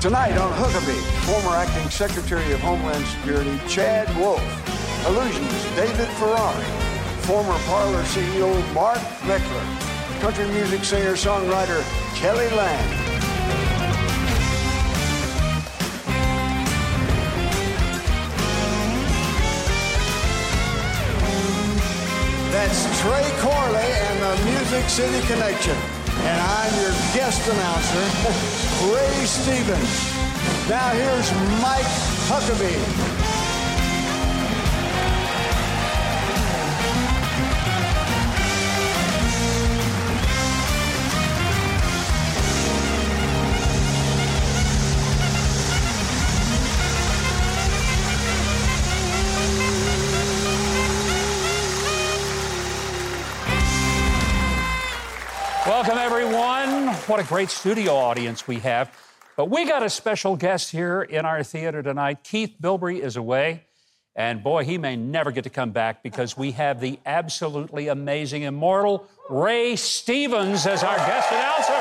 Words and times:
Tonight 0.00 0.38
on 0.38 0.52
Huckabee, 0.52 1.02
former 1.26 1.56
acting 1.56 1.90
Secretary 1.90 2.52
of 2.52 2.60
Homeland 2.60 3.04
Security 3.04 3.58
Chad 3.66 4.06
Wolf, 4.16 4.40
Illusions 5.08 5.50
David 5.74 6.06
Ferrari, 6.20 6.64
former 7.26 7.58
Parler 7.66 8.04
CEO 8.04 8.74
Mark 8.74 8.98
Meckler, 9.26 10.20
country 10.20 10.46
music 10.50 10.84
singer-songwriter 10.84 11.82
Kelly 12.14 12.48
Lang, 12.50 13.08
That's 22.52 23.00
Trey 23.00 23.28
Corley 23.40 23.78
and 23.78 24.22
the 24.22 24.44
Music 24.44 24.88
City 24.88 25.26
Connection. 25.26 25.97
And 26.26 26.40
I'm 26.40 26.74
your 26.80 26.92
guest 27.14 27.46
announcer, 27.48 28.04
Ray 28.94 29.24
Stevens. 29.24 30.18
Now 30.68 30.90
here's 30.90 31.32
Mike 31.62 31.86
Huckabee. 32.28 33.47
What 57.08 57.20
a 57.20 57.24
great 57.24 57.48
studio 57.48 57.94
audience 57.94 58.46
we 58.46 58.56
have. 58.56 58.94
But 59.34 59.48
we 59.48 59.64
got 59.64 59.82
a 59.82 59.88
special 59.88 60.36
guest 60.36 60.70
here 60.70 61.00
in 61.00 61.24
our 61.24 61.42
theater 61.42 61.82
tonight. 61.82 62.22
Keith 62.22 62.56
Bilbrey 62.60 63.00
is 63.00 63.16
away, 63.16 63.64
and 64.14 64.44
boy, 64.44 64.64
he 64.66 64.76
may 64.76 64.94
never 64.94 65.30
get 65.30 65.44
to 65.44 65.50
come 65.50 65.70
back 65.70 66.02
because 66.02 66.36
we 66.36 66.50
have 66.52 66.80
the 66.80 66.98
absolutely 67.06 67.88
amazing, 67.88 68.42
immortal 68.42 69.08
Ray 69.30 69.74
Stevens 69.74 70.66
as 70.66 70.82
our 70.82 70.98
guest 70.98 71.32
announcer. 71.32 71.72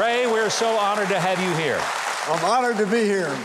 Ray, 0.00 0.26
we're 0.26 0.48
so 0.48 0.74
honored 0.78 1.08
to 1.08 1.20
have 1.20 1.38
you 1.42 1.54
here. 1.62 1.78
I'm 2.26 2.42
honored 2.42 2.78
to 2.78 2.86
be 2.86 3.04
here. 3.04 3.36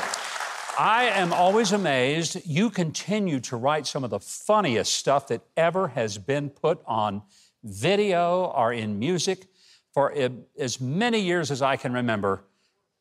I 0.79 1.09
am 1.15 1.33
always 1.33 1.73
amazed. 1.73 2.39
You 2.45 2.69
continue 2.69 3.41
to 3.41 3.57
write 3.57 3.87
some 3.87 4.05
of 4.05 4.09
the 4.09 4.21
funniest 4.21 4.93
stuff 4.93 5.27
that 5.27 5.41
ever 5.57 5.89
has 5.89 6.17
been 6.17 6.49
put 6.49 6.81
on 6.85 7.23
video 7.67 8.45
or 8.55 8.73
in 8.73 8.97
music 8.99 9.47
for 9.93 10.13
as 10.57 10.79
many 10.79 11.19
years 11.19 11.51
as 11.51 11.61
I 11.61 11.75
can 11.75 11.93
remember. 11.93 12.43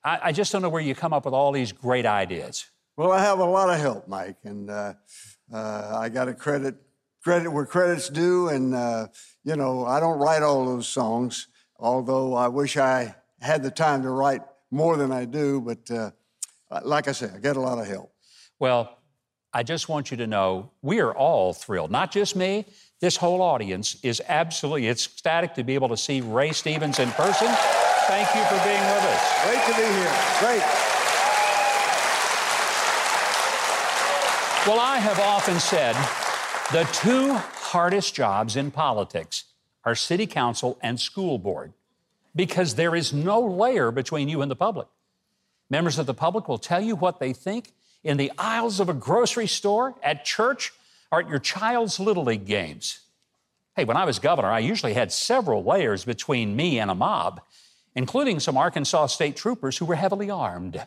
I, 0.04 0.20
I 0.24 0.32
just 0.32 0.52
don't 0.52 0.62
know 0.62 0.68
where 0.68 0.82
you 0.82 0.94
come 0.94 1.12
up 1.12 1.24
with 1.24 1.34
all 1.34 1.52
these 1.52 1.72
great 1.72 2.06
ideas. 2.06 2.66
Well, 2.96 3.12
I 3.12 3.20
have 3.20 3.38
a 3.38 3.44
lot 3.44 3.68
of 3.68 3.78
help, 3.78 4.08
Mike, 4.08 4.38
and 4.44 4.70
uh, 4.70 4.94
uh, 5.52 5.98
I 5.98 6.08
got 6.08 6.26
to 6.26 6.34
credit 6.34 6.76
credit 7.22 7.50
where 7.50 7.66
credit's 7.66 8.08
due. 8.08 8.48
And 8.48 8.74
uh, 8.74 9.08
you 9.44 9.56
know, 9.56 9.84
I 9.84 10.00
don't 10.00 10.18
write 10.18 10.42
all 10.42 10.64
those 10.64 10.88
songs, 10.88 11.48
although 11.78 12.34
I 12.34 12.48
wish 12.48 12.76
I 12.76 13.14
had 13.40 13.62
the 13.62 13.70
time 13.70 14.02
to 14.02 14.10
write 14.10 14.42
more 14.70 14.96
than 14.96 15.12
I 15.12 15.26
do. 15.26 15.60
But 15.60 15.90
uh, 15.90 16.10
like 16.82 17.08
I 17.08 17.12
said, 17.12 17.32
I 17.34 17.38
get 17.38 17.56
a 17.56 17.60
lot 17.60 17.78
of 17.78 17.86
help. 17.86 18.12
Well, 18.58 18.96
I 19.52 19.62
just 19.62 19.88
want 19.88 20.10
you 20.10 20.16
to 20.18 20.26
know 20.26 20.70
we 20.82 21.00
are 21.00 21.14
all 21.14 21.52
thrilled, 21.52 21.90
not 21.90 22.12
just 22.12 22.36
me. 22.36 22.64
This 23.00 23.16
whole 23.16 23.42
audience 23.42 23.98
is 24.02 24.22
absolutely 24.26 24.88
ecstatic 24.88 25.54
to 25.54 25.64
be 25.64 25.74
able 25.74 25.90
to 25.90 25.96
see 25.96 26.22
Ray 26.22 26.52
Stevens 26.52 26.98
in 26.98 27.10
person. 27.10 27.48
Thank 28.06 28.34
you 28.34 28.42
for 28.44 28.64
being 28.64 28.80
with 28.80 29.04
us. 29.04 29.44
Great 29.44 29.62
to 29.66 29.74
be 29.76 29.82
here. 29.82 30.14
Great. 30.40 30.62
Well, 34.66 34.80
I 34.80 34.98
have 34.98 35.20
often 35.20 35.60
said 35.60 35.94
the 36.72 36.88
two 36.92 37.34
hardest 37.34 38.14
jobs 38.14 38.56
in 38.56 38.70
politics 38.70 39.44
are 39.84 39.94
city 39.94 40.26
council 40.26 40.78
and 40.80 40.98
school 40.98 41.38
board 41.38 41.74
because 42.34 42.74
there 42.76 42.96
is 42.96 43.12
no 43.12 43.40
layer 43.40 43.90
between 43.90 44.28
you 44.28 44.40
and 44.40 44.50
the 44.50 44.56
public. 44.56 44.88
Members 45.68 45.98
of 45.98 46.06
the 46.06 46.14
public 46.14 46.48
will 46.48 46.58
tell 46.58 46.80
you 46.80 46.96
what 46.96 47.20
they 47.20 47.32
think 47.32 47.72
in 48.02 48.16
the 48.16 48.32
aisles 48.38 48.80
of 48.80 48.88
a 48.88 48.94
grocery 48.94 49.46
store, 49.46 49.94
at 50.02 50.24
church, 50.24 50.72
or 51.10 51.20
at 51.20 51.28
your 51.28 51.38
child's 51.38 52.00
Little 52.00 52.24
League 52.24 52.46
games. 52.46 53.00
Hey, 53.74 53.84
when 53.84 53.96
I 53.96 54.04
was 54.04 54.18
governor, 54.18 54.48
I 54.48 54.60
usually 54.60 54.94
had 54.94 55.12
several 55.12 55.62
layers 55.62 56.04
between 56.04 56.56
me 56.56 56.78
and 56.78 56.90
a 56.90 56.94
mob, 56.94 57.42
including 57.94 58.40
some 58.40 58.56
Arkansas 58.56 59.06
state 59.06 59.36
troopers 59.36 59.78
who 59.78 59.84
were 59.84 59.96
heavily 59.96 60.30
armed. 60.30 60.86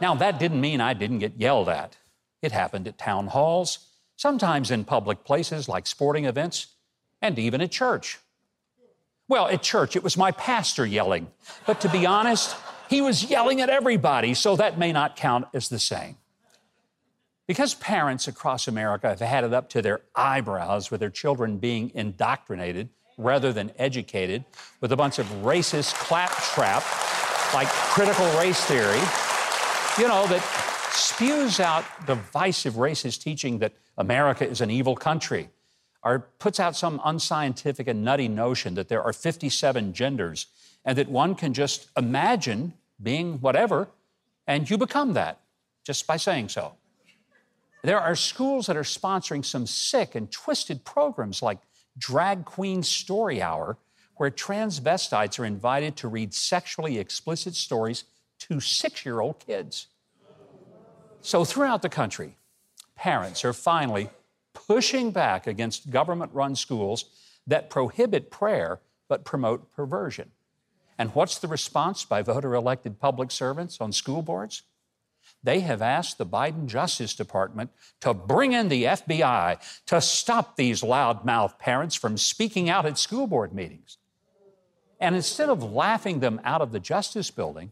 now, 0.00 0.14
that 0.14 0.38
didn't 0.38 0.60
mean 0.60 0.80
I 0.80 0.94
didn't 0.94 1.18
get 1.18 1.36
yelled 1.36 1.68
at. 1.68 1.96
It 2.40 2.52
happened 2.52 2.86
at 2.86 2.98
town 2.98 3.28
halls, 3.28 3.80
sometimes 4.16 4.70
in 4.70 4.84
public 4.84 5.24
places 5.24 5.68
like 5.68 5.86
sporting 5.86 6.24
events, 6.24 6.68
and 7.20 7.38
even 7.38 7.60
at 7.60 7.72
church. 7.72 8.18
Well, 9.28 9.48
at 9.48 9.62
church, 9.62 9.96
it 9.96 10.04
was 10.04 10.16
my 10.16 10.30
pastor 10.30 10.86
yelling. 10.86 11.28
But 11.66 11.80
to 11.80 11.88
be 11.88 12.06
honest, 12.06 12.56
he 12.88 13.00
was 13.00 13.28
yelling 13.28 13.60
at 13.60 13.68
everybody, 13.68 14.34
so 14.34 14.54
that 14.56 14.78
may 14.78 14.92
not 14.92 15.16
count 15.16 15.46
as 15.52 15.68
the 15.68 15.80
same. 15.80 16.16
Because 17.46 17.74
parents 17.74 18.26
across 18.26 18.66
America 18.66 19.08
have 19.08 19.20
had 19.20 19.44
it 19.44 19.52
up 19.52 19.68
to 19.70 19.82
their 19.82 20.00
eyebrows 20.14 20.90
with 20.90 21.00
their 21.00 21.10
children 21.10 21.58
being 21.58 21.92
indoctrinated 21.94 22.88
rather 23.18 23.52
than 23.52 23.72
educated 23.78 24.44
with 24.80 24.92
a 24.92 24.96
bunch 24.96 25.18
of 25.18 25.26
racist 25.42 25.94
claptrap 25.94 26.82
like 27.54 27.68
critical 27.68 28.26
race 28.38 28.62
theory, 28.64 29.00
you 29.98 30.08
know, 30.08 30.26
that 30.26 30.42
spews 30.92 31.60
out 31.60 31.84
divisive 32.06 32.74
racist 32.74 33.22
teaching 33.22 33.58
that 33.60 33.72
America 33.96 34.46
is 34.46 34.60
an 34.60 34.70
evil 34.70 34.96
country, 34.96 35.48
or 36.02 36.28
puts 36.38 36.60
out 36.60 36.76
some 36.76 37.00
unscientific 37.04 37.86
and 37.86 38.04
nutty 38.04 38.28
notion 38.28 38.74
that 38.74 38.88
there 38.88 39.02
are 39.02 39.12
57 39.12 39.92
genders 39.92 40.46
and 40.84 40.98
that 40.98 41.08
one 41.08 41.34
can 41.34 41.54
just 41.54 41.88
imagine 41.96 42.74
being 43.02 43.40
whatever 43.40 43.88
and 44.46 44.68
you 44.68 44.76
become 44.78 45.14
that 45.14 45.40
just 45.84 46.06
by 46.06 46.16
saying 46.16 46.48
so. 46.48 46.74
There 47.82 48.00
are 48.00 48.16
schools 48.16 48.66
that 48.66 48.76
are 48.76 48.82
sponsoring 48.82 49.44
some 49.44 49.66
sick 49.66 50.14
and 50.14 50.30
twisted 50.30 50.84
programs 50.84 51.42
like 51.42 51.58
Drag 51.98 52.44
Queen 52.44 52.82
Story 52.82 53.40
Hour, 53.40 53.78
where 54.16 54.30
transvestites 54.30 55.38
are 55.38 55.44
invited 55.44 55.96
to 55.96 56.08
read 56.08 56.34
sexually 56.34 56.98
explicit 56.98 57.54
stories 57.54 58.04
to 58.40 58.60
six 58.60 59.04
year 59.04 59.20
old 59.20 59.38
kids. 59.38 59.86
So, 61.20 61.44
throughout 61.44 61.82
the 61.82 61.88
country, 61.88 62.36
parents 62.94 63.44
are 63.44 63.52
finally 63.52 64.10
pushing 64.52 65.10
back 65.10 65.46
against 65.46 65.90
government 65.90 66.32
run 66.32 66.56
schools 66.56 67.06
that 67.46 67.70
prohibit 67.70 68.30
prayer 68.30 68.80
but 69.08 69.24
promote 69.24 69.70
perversion. 69.72 70.30
And 70.98 71.14
what's 71.14 71.38
the 71.38 71.48
response 71.48 72.04
by 72.04 72.22
voter 72.22 72.54
elected 72.54 72.98
public 72.98 73.30
servants 73.30 73.80
on 73.80 73.92
school 73.92 74.22
boards? 74.22 74.62
They 75.46 75.60
have 75.60 75.80
asked 75.80 76.18
the 76.18 76.26
Biden 76.26 76.66
Justice 76.66 77.14
Department 77.14 77.70
to 78.00 78.12
bring 78.12 78.52
in 78.52 78.68
the 78.68 78.82
FBI 78.82 79.58
to 79.86 80.00
stop 80.00 80.56
these 80.56 80.82
loudmouth 80.82 81.56
parents 81.60 81.94
from 81.94 82.16
speaking 82.16 82.68
out 82.68 82.84
at 82.84 82.98
school 82.98 83.28
board 83.28 83.54
meetings. 83.54 83.98
And 84.98 85.14
instead 85.14 85.48
of 85.48 85.62
laughing 85.62 86.18
them 86.18 86.40
out 86.42 86.62
of 86.62 86.72
the 86.72 86.80
Justice 86.80 87.30
Building, 87.30 87.70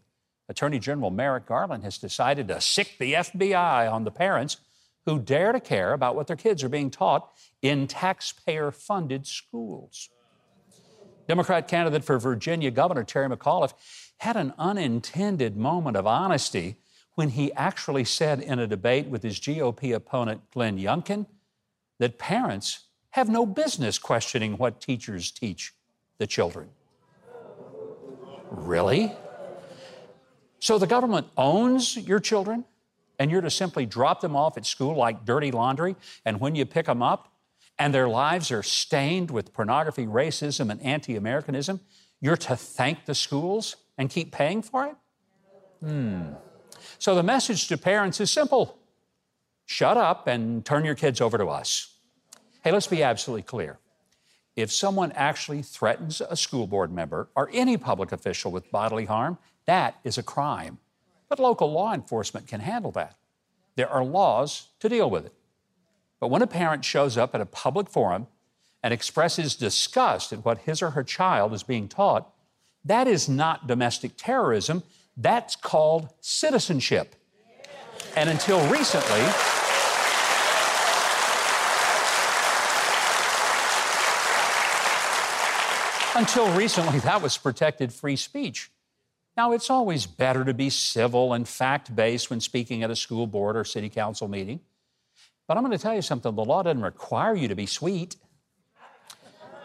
Attorney 0.48 0.78
General 0.78 1.10
Merrick 1.10 1.46
Garland 1.46 1.82
has 1.82 1.98
decided 1.98 2.46
to 2.46 2.60
sick 2.60 2.94
the 3.00 3.14
FBI 3.14 3.92
on 3.92 4.04
the 4.04 4.12
parents 4.12 4.58
who 5.04 5.18
dare 5.18 5.50
to 5.50 5.58
care 5.58 5.94
about 5.94 6.14
what 6.14 6.28
their 6.28 6.36
kids 6.36 6.62
are 6.62 6.68
being 6.68 6.92
taught 6.92 7.28
in 7.60 7.88
taxpayer 7.88 8.70
funded 8.70 9.26
schools. 9.26 10.10
Democrat 11.26 11.66
candidate 11.66 12.04
for 12.04 12.20
Virginia 12.20 12.70
Governor 12.70 13.02
Terry 13.02 13.28
McAuliffe 13.28 13.74
had 14.18 14.36
an 14.36 14.54
unintended 14.58 15.56
moment 15.56 15.96
of 15.96 16.06
honesty 16.06 16.76
when 17.14 17.30
he 17.30 17.52
actually 17.54 18.04
said 18.04 18.40
in 18.40 18.58
a 18.58 18.66
debate 18.66 19.06
with 19.06 19.22
his 19.22 19.38
GOP 19.38 19.94
opponent 19.94 20.42
Glenn 20.52 20.78
Youngkin 20.78 21.26
that 21.98 22.18
parents 22.18 22.86
have 23.10 23.28
no 23.28 23.46
business 23.46 23.98
questioning 23.98 24.56
what 24.56 24.80
teachers 24.80 25.30
teach 25.30 25.72
the 26.18 26.26
children. 26.26 26.68
Really? 28.50 29.12
So 30.58 30.78
the 30.78 30.86
government 30.86 31.28
owns 31.36 31.96
your 31.96 32.20
children, 32.20 32.64
and 33.18 33.30
you're 33.30 33.40
to 33.40 33.50
simply 33.50 33.86
drop 33.86 34.20
them 34.20 34.34
off 34.34 34.56
at 34.56 34.66
school 34.66 34.96
like 34.96 35.24
dirty 35.24 35.50
laundry, 35.50 35.94
and 36.24 36.40
when 36.40 36.54
you 36.54 36.64
pick 36.66 36.86
them 36.86 37.02
up, 37.02 37.32
and 37.78 37.92
their 37.92 38.08
lives 38.08 38.50
are 38.50 38.62
stained 38.62 39.30
with 39.30 39.52
pornography, 39.52 40.06
racism, 40.06 40.70
and 40.70 40.80
anti 40.82 41.16
Americanism, 41.16 41.80
you're 42.20 42.36
to 42.36 42.56
thank 42.56 43.04
the 43.04 43.14
schools 43.14 43.76
and 43.98 44.10
keep 44.10 44.32
paying 44.32 44.62
for 44.62 44.86
it? 44.86 44.96
Hmm. 45.80 46.32
So 46.98 47.14
the 47.14 47.22
message 47.22 47.68
to 47.68 47.78
parents 47.78 48.20
is 48.20 48.30
simple 48.30 48.78
shut 49.66 49.96
up 49.96 50.26
and 50.26 50.64
turn 50.64 50.84
your 50.84 50.94
kids 50.94 51.20
over 51.20 51.38
to 51.38 51.46
us. 51.46 51.96
Hey, 52.62 52.70
let's 52.70 52.86
be 52.86 53.02
absolutely 53.02 53.42
clear. 53.42 53.78
If 54.56 54.70
someone 54.70 55.10
actually 55.12 55.62
threatens 55.62 56.20
a 56.20 56.36
school 56.36 56.66
board 56.66 56.92
member 56.92 57.28
or 57.34 57.50
any 57.52 57.76
public 57.76 58.12
official 58.12 58.52
with 58.52 58.70
bodily 58.70 59.06
harm, 59.06 59.38
that 59.66 59.96
is 60.04 60.18
a 60.18 60.22
crime. 60.22 60.78
But 61.28 61.38
local 61.38 61.72
law 61.72 61.92
enforcement 61.92 62.46
can 62.46 62.60
handle 62.60 62.92
that. 62.92 63.16
There 63.76 63.88
are 63.88 64.04
laws 64.04 64.68
to 64.80 64.88
deal 64.88 65.10
with 65.10 65.26
it. 65.26 65.32
But 66.20 66.28
when 66.28 66.42
a 66.42 66.46
parent 66.46 66.84
shows 66.84 67.18
up 67.18 67.34
at 67.34 67.40
a 67.40 67.46
public 67.46 67.88
forum 67.88 68.28
and 68.82 68.94
expresses 68.94 69.56
disgust 69.56 70.32
at 70.32 70.44
what 70.44 70.58
his 70.58 70.82
or 70.82 70.90
her 70.90 71.02
child 71.02 71.52
is 71.52 71.62
being 71.62 71.88
taught, 71.88 72.32
that 72.84 73.08
is 73.08 73.28
not 73.28 73.66
domestic 73.66 74.12
terrorism. 74.16 74.82
That's 75.16 75.56
called 75.56 76.08
citizenship. 76.20 77.14
And 78.16 78.28
until 78.28 78.60
recently, 78.70 79.20
until 86.16 86.56
recently, 86.56 87.00
that 87.00 87.20
was 87.22 87.36
protected 87.36 87.92
free 87.92 88.16
speech. 88.16 88.70
Now, 89.36 89.52
it's 89.52 89.68
always 89.68 90.06
better 90.06 90.44
to 90.44 90.54
be 90.54 90.70
civil 90.70 91.32
and 91.32 91.46
fact 91.46 91.94
based 91.94 92.30
when 92.30 92.40
speaking 92.40 92.82
at 92.84 92.90
a 92.90 92.96
school 92.96 93.26
board 93.26 93.56
or 93.56 93.64
city 93.64 93.88
council 93.88 94.28
meeting. 94.28 94.60
But 95.48 95.56
I'm 95.56 95.64
going 95.64 95.76
to 95.76 95.82
tell 95.82 95.94
you 95.94 96.02
something 96.02 96.34
the 96.34 96.44
law 96.44 96.62
doesn't 96.62 96.82
require 96.82 97.34
you 97.34 97.48
to 97.48 97.56
be 97.56 97.66
sweet. 97.66 98.16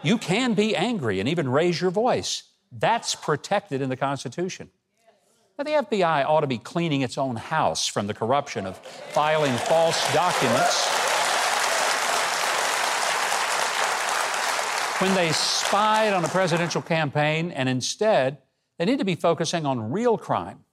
You 0.02 0.18
can 0.18 0.54
be 0.54 0.74
angry 0.74 1.20
and 1.20 1.28
even 1.28 1.48
raise 1.48 1.80
your 1.80 1.90
voice. 1.90 2.42
That's 2.72 3.14
protected 3.14 3.80
in 3.80 3.88
the 3.88 3.96
Constitution. 3.96 4.70
The 5.60 5.72
FBI 5.72 6.24
ought 6.24 6.40
to 6.40 6.46
be 6.46 6.56
cleaning 6.56 7.02
its 7.02 7.18
own 7.18 7.36
house 7.36 7.86
from 7.86 8.06
the 8.06 8.14
corruption 8.14 8.64
of 8.64 8.78
filing 8.78 9.52
false 9.52 10.00
documents. 10.14 10.86
When 15.02 15.14
they 15.14 15.32
spied 15.32 16.14
on 16.14 16.24
a 16.24 16.28
presidential 16.28 16.80
campaign, 16.80 17.50
and 17.50 17.68
instead, 17.68 18.38
they 18.78 18.86
need 18.86 19.00
to 19.00 19.04
be 19.04 19.16
focusing 19.16 19.66
on 19.66 19.92
real 19.92 20.16
crime, 20.16 20.64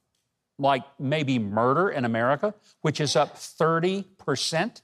like 0.57 0.83
maybe 0.97 1.37
murder 1.37 1.89
in 1.89 2.05
America, 2.05 2.53
which 2.79 3.01
is 3.01 3.17
up 3.17 3.35
30%. 3.35 4.81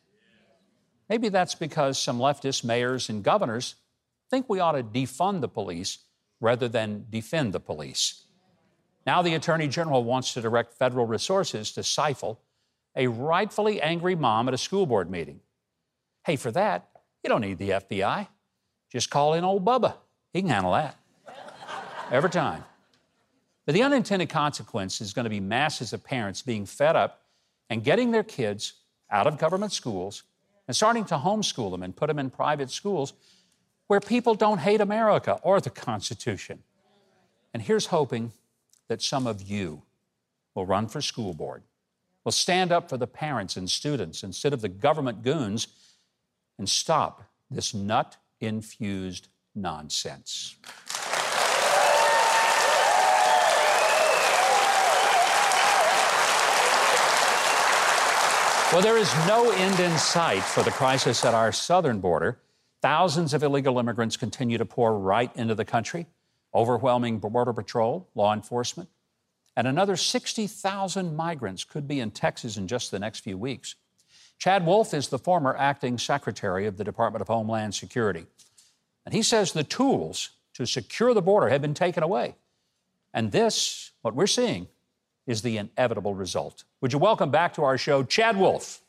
Maybe 1.08 1.30
that's 1.30 1.56
because 1.56 1.98
some 1.98 2.20
leftist 2.20 2.66
mayors 2.66 3.08
and 3.08 3.24
governors 3.24 3.76
think 4.30 4.50
we 4.50 4.60
ought 4.60 4.74
to 4.74 4.84
defund 4.84 5.40
the 5.40 5.48
police 5.48 6.00
rather 6.42 6.68
than 6.68 7.06
defend 7.10 7.54
the 7.54 7.62
police. 7.62 8.26
Now, 9.06 9.22
the 9.22 9.34
Attorney 9.34 9.68
General 9.68 10.04
wants 10.04 10.34
to 10.34 10.42
direct 10.42 10.74
federal 10.74 11.06
resources 11.06 11.72
to 11.74 11.84
stifle 11.84 12.40
a 12.96 13.08
rightfully 13.08 13.82
angry 13.82 14.16
mom 14.16 14.48
at 14.48 14.54
a 14.54 14.58
school 14.58 14.86
board 14.86 15.10
meeting. 15.10 15.42
Hey, 16.26 16.36
for 16.36 16.52
that, 16.52 16.88
you 17.24 17.30
don't 17.30 17.42
need 17.42 17.58
the 17.58 17.72
FBI. 17.72 18.28
Just 18.92 19.10
call 19.10 19.34
in 19.34 19.44
old 19.44 19.66
Bubba. 19.66 19.96
He 20.32 20.42
can 20.42 20.50
handle 20.50 20.74
that. 20.74 20.98
Every 22.12 22.30
time. 22.30 22.64
But 23.66 23.76
the 23.76 23.84
unintended 23.84 24.30
consequence 24.30 25.02
is 25.02 25.14
going 25.14 25.24
to 25.24 25.30
be 25.30 25.40
masses 25.40 25.94
of 25.94 26.04
parents 26.04 26.42
being 26.42 26.66
fed 26.66 26.96
up 26.96 27.22
and 27.70 27.84
getting 27.84 28.12
their 28.12 28.24
kids 28.24 28.74
out 29.10 29.26
of 29.26 29.38
government 29.38 29.72
schools 29.72 30.24
and 30.68 30.76
starting 30.76 31.06
to 31.06 31.16
homeschool 31.16 31.72
them 31.72 31.84
and 31.84 31.96
put 31.96 32.08
them 32.08 32.20
in 32.20 32.30
private 32.30 32.70
schools 32.70 33.14
where 33.88 34.00
people 34.00 34.36
don't 34.36 34.60
hate 34.60 34.82
America 34.82 35.40
or 35.44 35.60
the 35.60 35.70
Constitution. 35.70 36.64
And 37.54 37.64
here's 37.64 37.88
hoping 37.88 38.32
that 38.88 39.02
some 39.02 39.28
of 39.28 39.42
you 39.42 39.84
will 40.56 40.66
run 40.66 40.88
for 40.88 41.02
school 41.02 41.34
board, 41.34 41.64
will 42.24 42.32
stand 42.32 42.72
up 42.72 42.90
for 42.90 42.98
the 42.98 43.08
parents 43.08 43.58
and 43.58 43.70
students 43.70 44.24
instead 44.24 44.54
of 44.54 44.62
the 44.62 44.70
government 44.70 45.24
goons, 45.24 45.68
and 46.58 46.70
stop 46.70 47.24
this 47.50 47.74
nut 47.74 48.18
infused 48.40 49.28
nonsense. 49.56 50.56
Well, 58.74 58.82
there 58.82 58.98
is 58.98 59.14
no 59.28 59.52
end 59.52 59.80
in 59.80 59.96
sight 60.00 60.42
for 60.42 60.64
the 60.64 60.72
crisis 60.72 61.24
at 61.24 61.36
our 61.36 61.52
southern 61.52 62.00
border. 62.00 62.40
Thousands 62.82 63.36
of 63.36 63.44
illegal 63.44 63.78
immigrants 63.78 64.18
continue 64.18 64.58
to 64.58 64.66
pour 64.66 64.98
right 64.98 65.30
into 65.36 65.54
the 65.54 65.64
country, 65.64 66.08
overwhelming 66.54 67.20
Border 67.20 67.54
Patrol, 67.54 68.08
law 68.16 68.34
enforcement, 68.34 68.90
and 69.56 69.68
another 69.68 69.96
60,000 69.96 71.16
migrants 71.16 71.64
could 71.64 71.88
be 71.88 72.00
in 72.00 72.12
Texas 72.12 72.58
in 72.58 72.68
just 72.68 72.92
the 72.92 73.00
next 73.00 73.20
few 73.20 73.38
weeks. 73.38 73.76
Chad 74.40 74.66
Wolf 74.66 74.94
is 74.94 75.08
the 75.08 75.20
former 75.20 75.56
acting 75.58 75.98
secretary 75.98 76.66
of 76.66 76.78
the 76.78 76.84
Department 76.84 77.22
of 77.22 77.28
Homeland 77.28 77.76
Security. 77.76 78.26
And 79.06 79.14
he 79.14 79.22
says 79.22 79.52
the 79.52 79.64
tools 79.64 80.32
to 80.54 80.66
secure 80.66 81.14
the 81.14 81.22
border 81.22 81.50
have 81.50 81.62
been 81.62 81.74
taken 81.74 82.04
away. 82.04 82.36
And 83.14 83.32
this, 83.32 83.92
what 84.02 84.16
we're 84.16 84.28
seeing, 84.28 84.68
is 85.28 85.42
the 85.42 85.58
inevitable 85.58 86.16
result. 86.16 86.64
Would 86.82 86.94
you 86.94 87.00
welcome 87.00 87.32
back 87.32 87.54
to 87.54 87.64
our 87.64 87.78
show 87.78 88.04
Chad 88.04 88.38
Wolf? 88.38 88.82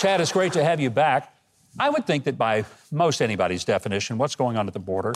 Chad, 0.00 0.22
it's 0.22 0.32
great 0.32 0.54
to 0.54 0.64
have 0.64 0.80
you 0.80 0.88
back. 0.88 1.30
I 1.78 1.90
would 1.90 2.06
think 2.06 2.24
that 2.24 2.38
by 2.38 2.64
most 2.90 3.20
anybody's 3.20 3.64
definition, 3.64 4.16
what's 4.16 4.34
going 4.34 4.56
on 4.56 4.66
at 4.66 4.72
the 4.72 4.80
border 4.80 5.12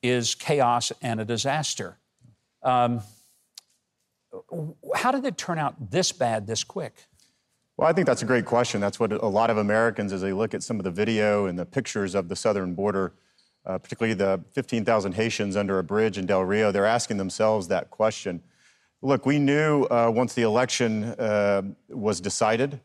is 0.00 0.36
chaos 0.36 0.92
and 1.02 1.20
a 1.20 1.24
disaster. 1.24 1.98
Um, 2.62 3.00
how 4.94 5.10
did 5.10 5.24
it 5.24 5.36
turn 5.36 5.58
out 5.58 5.90
this 5.90 6.12
bad 6.12 6.46
this 6.46 6.62
quick? 6.62 6.94
Well, 7.76 7.88
I 7.88 7.92
think 7.92 8.06
that's 8.06 8.22
a 8.22 8.26
great 8.26 8.44
question. 8.44 8.80
That's 8.80 9.00
what 9.00 9.10
a 9.10 9.26
lot 9.26 9.50
of 9.50 9.58
Americans, 9.58 10.12
as 10.12 10.20
they 10.20 10.32
look 10.32 10.54
at 10.54 10.62
some 10.62 10.78
of 10.78 10.84
the 10.84 10.92
video 10.92 11.46
and 11.46 11.58
the 11.58 11.66
pictures 11.66 12.14
of 12.14 12.28
the 12.28 12.36
southern 12.36 12.74
border, 12.74 13.12
uh, 13.64 13.76
particularly 13.78 14.14
the 14.14 14.40
15,000 14.52 15.14
Haitians 15.14 15.56
under 15.56 15.80
a 15.80 15.82
bridge 15.82 16.16
in 16.16 16.26
Del 16.26 16.44
Rio, 16.44 16.70
they're 16.70 16.86
asking 16.86 17.16
themselves 17.16 17.66
that 17.66 17.90
question. 17.90 18.40
Look, 19.02 19.26
we 19.26 19.40
knew 19.40 19.82
uh, 19.86 20.12
once 20.14 20.32
the 20.34 20.42
election 20.42 21.06
uh, 21.18 21.62
was 21.88 22.20
decided, 22.20 22.78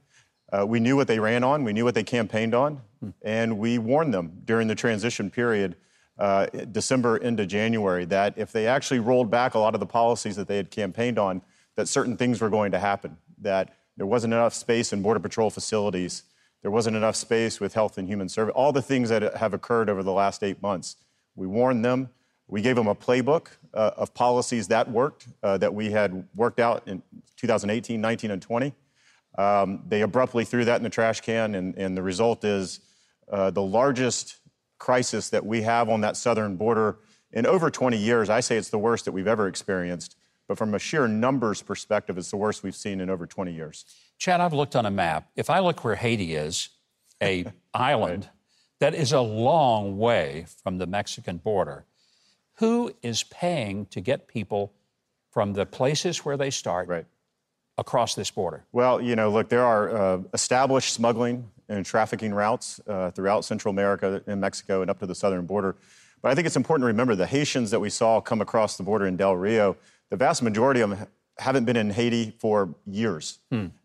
uh, 0.51 0.65
we 0.65 0.79
knew 0.79 0.95
what 0.95 1.07
they 1.07 1.19
ran 1.19 1.43
on, 1.43 1.63
we 1.63 1.73
knew 1.73 1.85
what 1.85 1.95
they 1.95 2.03
campaigned 2.03 2.53
on, 2.53 2.81
and 3.21 3.57
we 3.57 3.77
warned 3.77 4.13
them 4.13 4.41
during 4.45 4.67
the 4.67 4.75
transition 4.75 5.29
period, 5.29 5.75
uh, 6.17 6.45
December 6.71 7.17
into 7.17 7.45
January, 7.45 8.05
that 8.05 8.33
if 8.37 8.51
they 8.51 8.67
actually 8.67 8.99
rolled 8.99 9.31
back 9.31 9.53
a 9.53 9.59
lot 9.59 9.73
of 9.73 9.79
the 9.79 9.85
policies 9.85 10.35
that 10.35 10.47
they 10.47 10.57
had 10.57 10.69
campaigned 10.69 11.17
on, 11.17 11.41
that 11.75 11.87
certain 11.87 12.17
things 12.17 12.41
were 12.41 12.49
going 12.49 12.71
to 12.71 12.79
happen. 12.79 13.17
That 13.39 13.75
there 13.97 14.05
wasn't 14.05 14.33
enough 14.33 14.53
space 14.53 14.93
in 14.93 15.01
Border 15.01 15.19
Patrol 15.19 15.49
facilities. 15.49 16.23
There 16.61 16.71
wasn't 16.71 16.95
enough 16.95 17.15
space 17.15 17.59
with 17.59 17.73
Health 17.73 17.97
and 17.97 18.07
Human 18.07 18.29
Service. 18.29 18.53
All 18.55 18.71
the 18.71 18.81
things 18.81 19.09
that 19.09 19.37
have 19.37 19.53
occurred 19.53 19.89
over 19.89 20.03
the 20.03 20.11
last 20.11 20.43
eight 20.43 20.61
months. 20.61 20.95
We 21.35 21.47
warned 21.47 21.83
them. 21.83 22.09
We 22.47 22.61
gave 22.61 22.75
them 22.75 22.87
a 22.87 22.95
playbook 22.95 23.47
uh, 23.73 23.91
of 23.95 24.13
policies 24.13 24.67
that 24.67 24.91
worked, 24.91 25.27
uh, 25.41 25.57
that 25.57 25.73
we 25.73 25.91
had 25.91 26.27
worked 26.35 26.59
out 26.59 26.83
in 26.85 27.01
2018, 27.37 27.99
19, 27.99 28.31
and 28.31 28.41
20. 28.41 28.73
Um, 29.37 29.83
they 29.87 30.01
abruptly 30.01 30.45
threw 30.45 30.65
that 30.65 30.77
in 30.77 30.83
the 30.83 30.89
trash 30.89 31.21
can, 31.21 31.55
and, 31.55 31.75
and 31.77 31.95
the 31.95 32.03
result 32.03 32.43
is 32.43 32.81
uh, 33.31 33.49
the 33.51 33.61
largest 33.61 34.37
crisis 34.77 35.29
that 35.29 35.45
we 35.45 35.61
have 35.61 35.89
on 35.89 36.01
that 36.01 36.17
southern 36.17 36.57
border 36.57 36.97
in 37.31 37.45
over 37.45 37.69
20 37.69 37.97
years. 37.97 38.29
I 38.29 38.39
say 38.39 38.57
it's 38.57 38.69
the 38.69 38.79
worst 38.79 39.05
that 39.05 39.11
we've 39.11 39.27
ever 39.27 39.47
experienced 39.47 40.17
But 40.47 40.57
from 40.57 40.73
a 40.73 40.79
sheer 40.79 41.07
numbers 41.07 41.61
perspective, 41.61 42.17
it's 42.17 42.31
the 42.31 42.37
worst 42.37 42.63
we've 42.63 42.75
seen 42.75 42.99
in 42.99 43.09
over 43.09 43.25
20 43.25 43.53
years. 43.53 43.85
Chad, 44.17 44.41
I've 44.41 44.53
looked 44.53 44.75
on 44.75 44.85
a 44.85 44.91
map. 44.91 45.29
If 45.35 45.49
I 45.49 45.59
look 45.59 45.83
where 45.83 45.95
Haiti 45.95 46.35
is, 46.35 46.69
a 47.21 47.45
island 47.73 48.29
that 48.79 48.93
is 48.93 49.13
a 49.13 49.21
long 49.21 49.97
way 49.97 50.45
from 50.63 50.77
the 50.77 50.87
Mexican 50.87 51.37
border, 51.37 51.85
who 52.55 52.91
is 53.01 53.23
paying 53.23 53.85
to 53.87 54.01
get 54.01 54.27
people 54.27 54.73
from 55.29 55.53
the 55.53 55.65
places 55.65 56.25
where 56.25 56.35
they 56.35 56.49
start 56.49 56.87
Right. 56.89 57.05
Across 57.81 58.15
this 58.15 58.31
border? 58.31 58.63
Well, 58.71 59.01
you 59.01 59.15
know, 59.15 59.29
look, 59.29 59.49
there 59.49 59.65
are 59.65 59.95
uh, 59.95 60.19
established 60.33 60.93
smuggling 60.93 61.49
and 61.67 61.85
trafficking 61.85 62.33
routes 62.33 62.79
uh, 62.87 63.11
throughout 63.11 63.43
Central 63.43 63.71
America 63.71 64.23
and 64.27 64.39
Mexico 64.39 64.81
and 64.81 64.89
up 64.89 64.99
to 64.99 65.05
the 65.05 65.15
southern 65.15 65.45
border. 65.45 65.75
But 66.21 66.31
I 66.31 66.35
think 66.35 66.45
it's 66.45 66.55
important 66.55 66.83
to 66.83 66.87
remember 66.87 67.15
the 67.15 67.27
Haitians 67.27 67.71
that 67.71 67.79
we 67.79 67.89
saw 67.89 68.21
come 68.21 68.41
across 68.41 68.77
the 68.77 68.83
border 68.83 69.07
in 69.07 69.17
Del 69.17 69.35
Rio, 69.35 69.75
the 70.09 70.17
vast 70.17 70.43
majority 70.43 70.81
of 70.81 70.89
them 70.91 71.07
haven't 71.37 71.65
been 71.65 71.77
in 71.77 71.89
Haiti 71.89 72.35
for 72.39 72.75
years. 72.85 73.39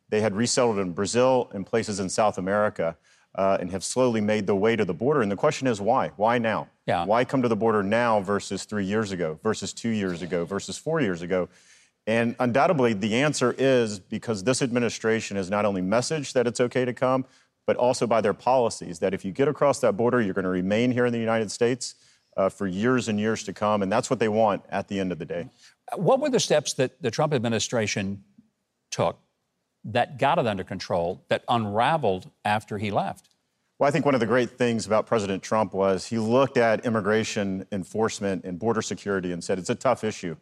They 0.08 0.20
had 0.20 0.34
resettled 0.36 0.78
in 0.78 0.92
Brazil 0.92 1.50
and 1.52 1.66
places 1.66 1.98
in 1.98 2.08
South 2.08 2.38
America 2.38 2.96
uh, 3.34 3.58
and 3.60 3.70
have 3.70 3.82
slowly 3.82 4.20
made 4.20 4.46
the 4.46 4.54
way 4.54 4.76
to 4.76 4.84
the 4.84 4.94
border. 4.94 5.22
And 5.22 5.30
the 5.30 5.36
question 5.36 5.66
is 5.66 5.80
why? 5.80 6.08
Why 6.16 6.38
now? 6.38 6.68
Yeah. 6.86 7.04
Why 7.04 7.24
come 7.24 7.42
to 7.42 7.48
the 7.48 7.56
border 7.56 7.82
now 7.82 8.20
versus 8.20 8.64
three 8.64 8.84
years 8.84 9.12
ago, 9.12 9.38
versus 9.42 9.72
two 9.72 9.88
years 9.88 10.22
ago, 10.22 10.44
versus 10.44 10.78
four 10.78 11.00
years 11.00 11.22
ago? 11.22 11.48
And 12.06 12.36
undoubtedly, 12.38 12.92
the 12.92 13.16
answer 13.16 13.54
is 13.58 13.98
because 13.98 14.44
this 14.44 14.62
administration 14.62 15.36
has 15.36 15.50
not 15.50 15.64
only 15.64 15.82
messaged 15.82 16.34
that 16.34 16.46
it's 16.46 16.60
okay 16.60 16.84
to 16.84 16.92
come, 16.92 17.24
but 17.66 17.76
also 17.76 18.06
by 18.06 18.20
their 18.20 18.34
policies 18.34 19.00
that 19.00 19.12
if 19.12 19.24
you 19.24 19.32
get 19.32 19.48
across 19.48 19.80
that 19.80 19.96
border, 19.96 20.20
you're 20.20 20.34
going 20.34 20.44
to 20.44 20.48
remain 20.48 20.92
here 20.92 21.04
in 21.04 21.12
the 21.12 21.18
United 21.18 21.50
States 21.50 21.96
uh, 22.36 22.48
for 22.48 22.66
years 22.66 23.08
and 23.08 23.18
years 23.18 23.42
to 23.44 23.52
come. 23.52 23.82
And 23.82 23.90
that's 23.90 24.08
what 24.08 24.20
they 24.20 24.28
want 24.28 24.62
at 24.68 24.86
the 24.86 25.00
end 25.00 25.10
of 25.10 25.18
the 25.18 25.24
day. 25.24 25.48
What 25.96 26.20
were 26.20 26.30
the 26.30 26.40
steps 26.40 26.74
that 26.74 27.02
the 27.02 27.10
Trump 27.10 27.34
administration 27.34 28.22
took 28.90 29.18
that 29.84 30.18
got 30.18 30.38
it 30.38 30.46
under 30.46 30.64
control, 30.64 31.24
that 31.28 31.44
unraveled 31.48 32.30
after 32.44 32.78
he 32.78 32.90
left? 32.90 33.30
Well, 33.78 33.88
I 33.88 33.90
think 33.90 34.04
one 34.04 34.14
of 34.14 34.20
the 34.20 34.26
great 34.26 34.50
things 34.50 34.86
about 34.86 35.06
President 35.06 35.42
Trump 35.42 35.74
was 35.74 36.06
he 36.06 36.18
looked 36.18 36.56
at 36.56 36.86
immigration 36.86 37.66
enforcement 37.72 38.44
and 38.44 38.58
border 38.58 38.80
security 38.80 39.32
and 39.32 39.42
said 39.42 39.58
it's 39.58 39.70
a 39.70 39.74
tough 39.74 40.02
issue. 40.02 40.36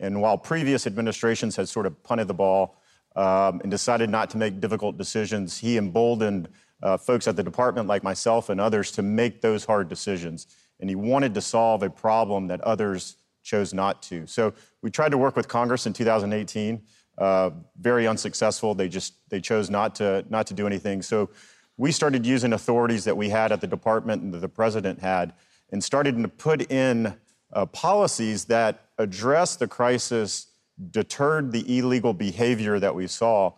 And 0.00 0.20
while 0.20 0.38
previous 0.38 0.86
administrations 0.86 1.56
had 1.56 1.68
sort 1.68 1.86
of 1.86 2.02
punted 2.02 2.28
the 2.28 2.34
ball 2.34 2.80
um, 3.16 3.60
and 3.62 3.70
decided 3.70 4.10
not 4.10 4.30
to 4.30 4.38
make 4.38 4.60
difficult 4.60 4.96
decisions, 4.96 5.58
he 5.58 5.76
emboldened 5.76 6.48
uh, 6.82 6.96
folks 6.96 7.26
at 7.26 7.36
the 7.36 7.42
department 7.42 7.88
like 7.88 8.02
myself 8.02 8.48
and 8.48 8.60
others 8.60 8.92
to 8.92 9.02
make 9.02 9.40
those 9.40 9.64
hard 9.64 9.88
decisions. 9.88 10.46
And 10.80 10.88
he 10.88 10.96
wanted 10.96 11.34
to 11.34 11.40
solve 11.40 11.82
a 11.82 11.90
problem 11.90 12.46
that 12.48 12.60
others 12.60 13.16
chose 13.42 13.74
not 13.74 14.02
to. 14.02 14.26
So 14.26 14.52
we 14.82 14.90
tried 14.90 15.10
to 15.10 15.18
work 15.18 15.34
with 15.34 15.48
Congress 15.48 15.86
in 15.86 15.92
2018. 15.92 16.82
Uh, 17.16 17.50
very 17.80 18.06
unsuccessful. 18.06 18.74
They 18.74 18.88
just 18.88 19.14
they 19.28 19.40
chose 19.40 19.70
not 19.70 19.96
to 19.96 20.24
not 20.28 20.46
to 20.48 20.54
do 20.54 20.66
anything. 20.66 21.02
So 21.02 21.30
we 21.76 21.90
started 21.90 22.24
using 22.24 22.52
authorities 22.52 23.04
that 23.04 23.16
we 23.16 23.28
had 23.28 23.50
at 23.50 23.60
the 23.60 23.66
department 23.66 24.22
and 24.22 24.32
that 24.34 24.38
the 24.38 24.48
president 24.48 25.00
had, 25.00 25.32
and 25.72 25.82
started 25.82 26.16
to 26.16 26.28
put 26.28 26.70
in 26.70 27.14
uh, 27.52 27.66
policies 27.66 28.44
that 28.46 28.86
address 28.98 29.56
the 29.56 29.68
crisis, 29.68 30.48
deterred 30.90 31.52
the 31.52 31.78
illegal 31.78 32.12
behavior 32.12 32.78
that 32.78 32.94
we 32.94 33.06
saw, 33.06 33.52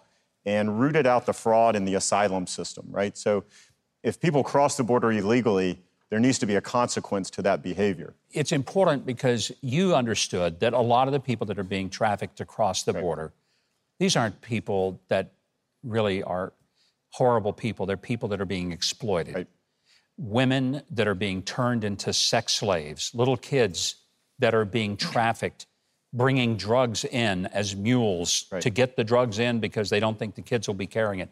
and 0.47 0.81
rooted 0.81 1.07
out 1.07 1.27
the 1.27 1.33
fraud 1.33 1.77
in 1.77 1.85
the 1.85 1.95
asylum 1.95 2.47
system. 2.47 2.87
Right. 2.91 3.17
So 3.17 3.45
if 4.03 4.21
people 4.21 4.43
cross 4.43 4.77
the 4.77 4.85
border 4.85 5.13
illegally, 5.13 5.79
there 6.09 6.19
needs 6.19 6.39
to 6.39 6.47
be 6.47 6.57
a 6.57 6.61
consequence 6.61 7.31
to 7.31 7.43
that 7.43 7.63
behavior. 7.63 8.15
It's 8.33 8.53
important 8.53 9.07
because 9.07 9.53
you 9.61 9.95
understood 9.95 10.61
that 10.61 10.73
a 10.73 10.81
lot 10.81 11.07
of 11.07 11.13
the 11.13 11.21
people 11.21 11.47
that 11.47 11.59
are 11.59 11.65
being 11.65 11.89
trafficked 11.89 12.41
across 12.41 12.83
the 12.83 12.93
border, 12.93 13.33
these 13.99 14.17
aren't 14.17 14.41
people 14.41 15.01
that 15.09 15.33
really 15.85 16.23
are 16.23 16.53
horrible 17.11 17.53
people. 17.53 17.87
They're 17.87 17.97
people 17.97 18.29
that 18.31 18.41
are 18.41 18.47
being 18.47 18.73
exploited. 18.73 19.35
Right. 19.35 19.47
Women 20.23 20.83
that 20.91 21.09
are 21.09 21.15
being 21.15 21.43
turned 21.43 21.83
into 21.83 22.13
sex 22.13 22.57
slaves, 22.57 23.11
little 23.15 23.39
kids 23.39 23.95
that 24.39 24.55
are 24.55 24.67
being 24.67 24.99
trafficked, 24.99 25.67
bringing 26.13 26.59
drugs 26.59 27.07
in 27.07 27.47
as 27.47 27.75
mules 27.75 28.45
Right. 28.53 28.61
to 28.61 28.69
get 28.69 28.97
the 28.97 29.05
drugs 29.05 29.39
in 29.39 29.61
because 29.61 29.89
they 29.89 29.99
don't 29.99 30.19
think 30.19 30.35
the 30.35 30.43
kids 30.43 30.67
will 30.69 30.75
be 30.75 30.87
carrying 30.87 31.21
it. 31.21 31.31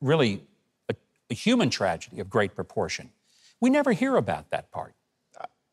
Really, 0.00 0.42
a, 0.88 0.94
a 1.30 1.34
human 1.34 1.68
tragedy 1.68 2.20
of 2.20 2.30
great 2.30 2.54
proportion. 2.54 3.10
We 3.60 3.68
never 3.68 3.92
hear 3.92 4.16
about 4.16 4.48
that 4.50 4.70
part. 4.70 4.94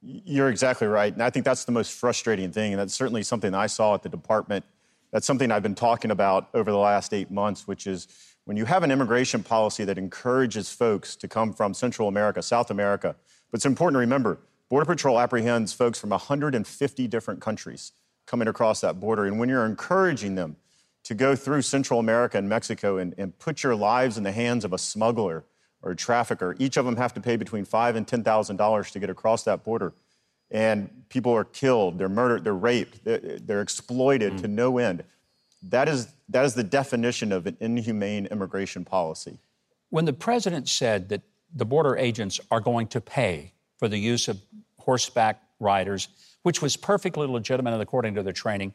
You're 0.01 0.49
exactly 0.49 0.87
right. 0.87 1.13
And 1.13 1.21
I 1.21 1.29
think 1.29 1.45
that's 1.45 1.63
the 1.63 1.71
most 1.71 1.93
frustrating 1.93 2.51
thing. 2.51 2.73
And 2.73 2.79
that's 2.81 2.93
certainly 2.93 3.23
something 3.23 3.53
I 3.53 3.67
saw 3.67 3.93
at 3.93 4.03
the 4.03 4.09
department. 4.09 4.65
That's 5.11 5.27
something 5.27 5.49
I've 5.51 5.63
been 5.63 5.75
talking 5.75 6.11
about 6.11 6.49
over 6.53 6.71
the 6.71 6.77
last 6.77 7.13
eight 7.13 7.29
months, 7.31 7.67
which 7.67 7.85
is 7.87 8.07
when 8.51 8.57
you 8.57 8.65
have 8.65 8.83
an 8.83 8.91
immigration 8.91 9.41
policy 9.41 9.85
that 9.85 9.97
encourages 9.97 10.69
folks 10.69 11.15
to 11.15 11.25
come 11.25 11.53
from 11.53 11.73
Central 11.73 12.09
America, 12.09 12.41
South 12.41 12.69
America, 12.69 13.15
but 13.49 13.55
it's 13.55 13.65
important 13.65 13.95
to 13.95 13.99
remember 13.99 14.39
Border 14.67 14.85
Patrol 14.85 15.17
apprehends 15.17 15.71
folks 15.71 15.97
from 15.97 16.09
150 16.09 17.07
different 17.07 17.39
countries 17.39 17.93
coming 18.27 18.49
across 18.49 18.81
that 18.81 18.99
border. 18.99 19.23
And 19.23 19.39
when 19.39 19.47
you're 19.47 19.65
encouraging 19.65 20.35
them 20.35 20.57
to 21.05 21.15
go 21.15 21.33
through 21.33 21.61
Central 21.61 21.97
America 22.01 22.37
and 22.37 22.49
Mexico 22.49 22.97
and, 22.97 23.15
and 23.17 23.39
put 23.39 23.63
your 23.63 23.73
lives 23.73 24.17
in 24.17 24.25
the 24.25 24.33
hands 24.33 24.65
of 24.65 24.73
a 24.73 24.77
smuggler 24.77 25.45
or 25.81 25.91
a 25.91 25.95
trafficker, 25.95 26.57
each 26.59 26.75
of 26.75 26.83
them 26.83 26.97
have 26.97 27.13
to 27.13 27.21
pay 27.21 27.37
between 27.37 27.63
five 27.63 27.95
and 27.95 28.05
ten 28.05 28.21
thousand 28.21 28.57
dollars 28.57 28.91
to 28.91 28.99
get 28.99 29.09
across 29.09 29.45
that 29.45 29.63
border. 29.63 29.93
And 30.49 30.89
people 31.07 31.31
are 31.31 31.45
killed, 31.45 31.97
they're 31.97 32.09
murdered, 32.09 32.43
they're 32.43 32.53
raped, 32.53 33.05
they're, 33.05 33.39
they're 33.39 33.61
exploited 33.61 34.33
mm. 34.33 34.41
to 34.41 34.49
no 34.49 34.77
end. 34.77 35.05
That 35.69 35.87
is, 35.87 36.07
that 36.29 36.45
is 36.45 36.53
the 36.53 36.63
definition 36.63 37.31
of 37.31 37.45
an 37.45 37.57
inhumane 37.59 38.25
immigration 38.27 38.83
policy. 38.83 39.37
When 39.89 40.05
the 40.05 40.13
president 40.13 40.69
said 40.69 41.09
that 41.09 41.21
the 41.53 41.65
border 41.65 41.97
agents 41.97 42.39
are 42.49 42.59
going 42.59 42.87
to 42.87 43.01
pay 43.01 43.53
for 43.77 43.87
the 43.87 43.97
use 43.97 44.27
of 44.27 44.39
horseback 44.79 45.41
riders, 45.59 46.07
which 46.43 46.61
was 46.61 46.77
perfectly 46.77 47.27
legitimate 47.27 47.73
and 47.73 47.81
according 47.81 48.15
to 48.15 48.23
their 48.23 48.33
training, 48.33 48.73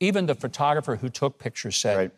even 0.00 0.26
the 0.26 0.34
photographer 0.34 0.96
who 0.96 1.08
took 1.08 1.38
pictures 1.38 1.76
said 1.76 1.96
Right. 1.96 2.10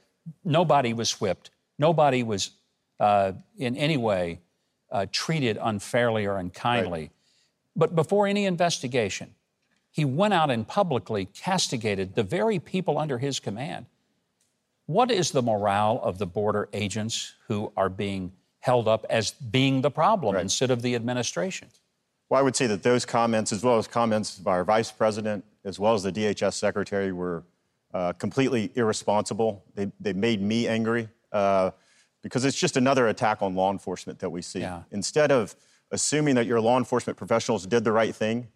nobody 0.44 0.92
was 0.94 1.20
whipped, 1.20 1.50
nobody 1.78 2.22
was 2.22 2.52
uh, 2.98 3.32
in 3.58 3.76
any 3.76 3.96
way 3.96 4.40
uh, 4.90 5.06
treated 5.12 5.58
unfairly 5.60 6.24
or 6.24 6.38
unkindly. 6.38 7.10
But 7.74 7.94
before 7.94 8.26
any 8.26 8.46
investigation, 8.46 9.34
he 9.90 10.04
went 10.04 10.32
out 10.32 10.50
and 10.50 10.66
publicly 10.66 11.26
castigated 11.26 12.14
the 12.14 12.22
very 12.22 12.58
people 12.58 12.98
under 12.98 13.18
his 13.18 13.40
command. 13.40 13.86
What 14.86 15.10
is 15.10 15.32
the 15.32 15.42
morale 15.42 16.00
of 16.02 16.18
the 16.18 16.26
border 16.26 16.68
agents 16.72 17.34
who 17.48 17.72
are 17.76 17.88
being 17.88 18.32
held 18.60 18.88
up 18.88 19.04
as 19.10 19.32
being 19.32 19.82
the 19.82 19.90
problem 19.90 20.36
instead 20.36 20.70
of 20.70 20.82
the 20.82 20.94
administration? 20.94 21.68
Well, 22.28 22.40
I 22.40 22.42
would 22.42 22.56
say 22.56 22.66
that 22.68 22.82
those 22.82 23.04
comments, 23.04 23.52
as 23.52 23.62
well 23.62 23.78
as 23.78 23.86
comments 23.86 24.38
by 24.38 24.52
our 24.52 24.64
vice 24.64 24.90
president, 24.90 25.44
as 25.64 25.78
well 25.78 25.94
as 25.94 26.02
the 26.02 26.12
DHS 26.12 26.54
secretary, 26.54 27.12
were 27.12 27.44
uh, 27.94 28.12
completely 28.14 28.70
irresponsible. 28.74 29.64
They, 29.74 29.90
they 30.00 30.12
made 30.12 30.40
me 30.40 30.66
angry 30.66 31.08
uh, 31.32 31.70
because 32.22 32.44
it's 32.44 32.58
just 32.58 32.76
another 32.76 33.08
attack 33.08 33.42
on 33.42 33.54
law 33.54 33.70
enforcement 33.70 34.18
that 34.20 34.30
we 34.30 34.42
see. 34.42 34.60
Yeah. 34.60 34.82
Instead 34.90 35.30
of 35.30 35.54
assuming 35.90 36.34
that 36.34 36.46
your 36.46 36.60
law 36.60 36.78
enforcement 36.78 37.16
professionals 37.16 37.66
did 37.66 37.84
the 37.84 37.92
right 37.92 38.14
thing 38.14 38.48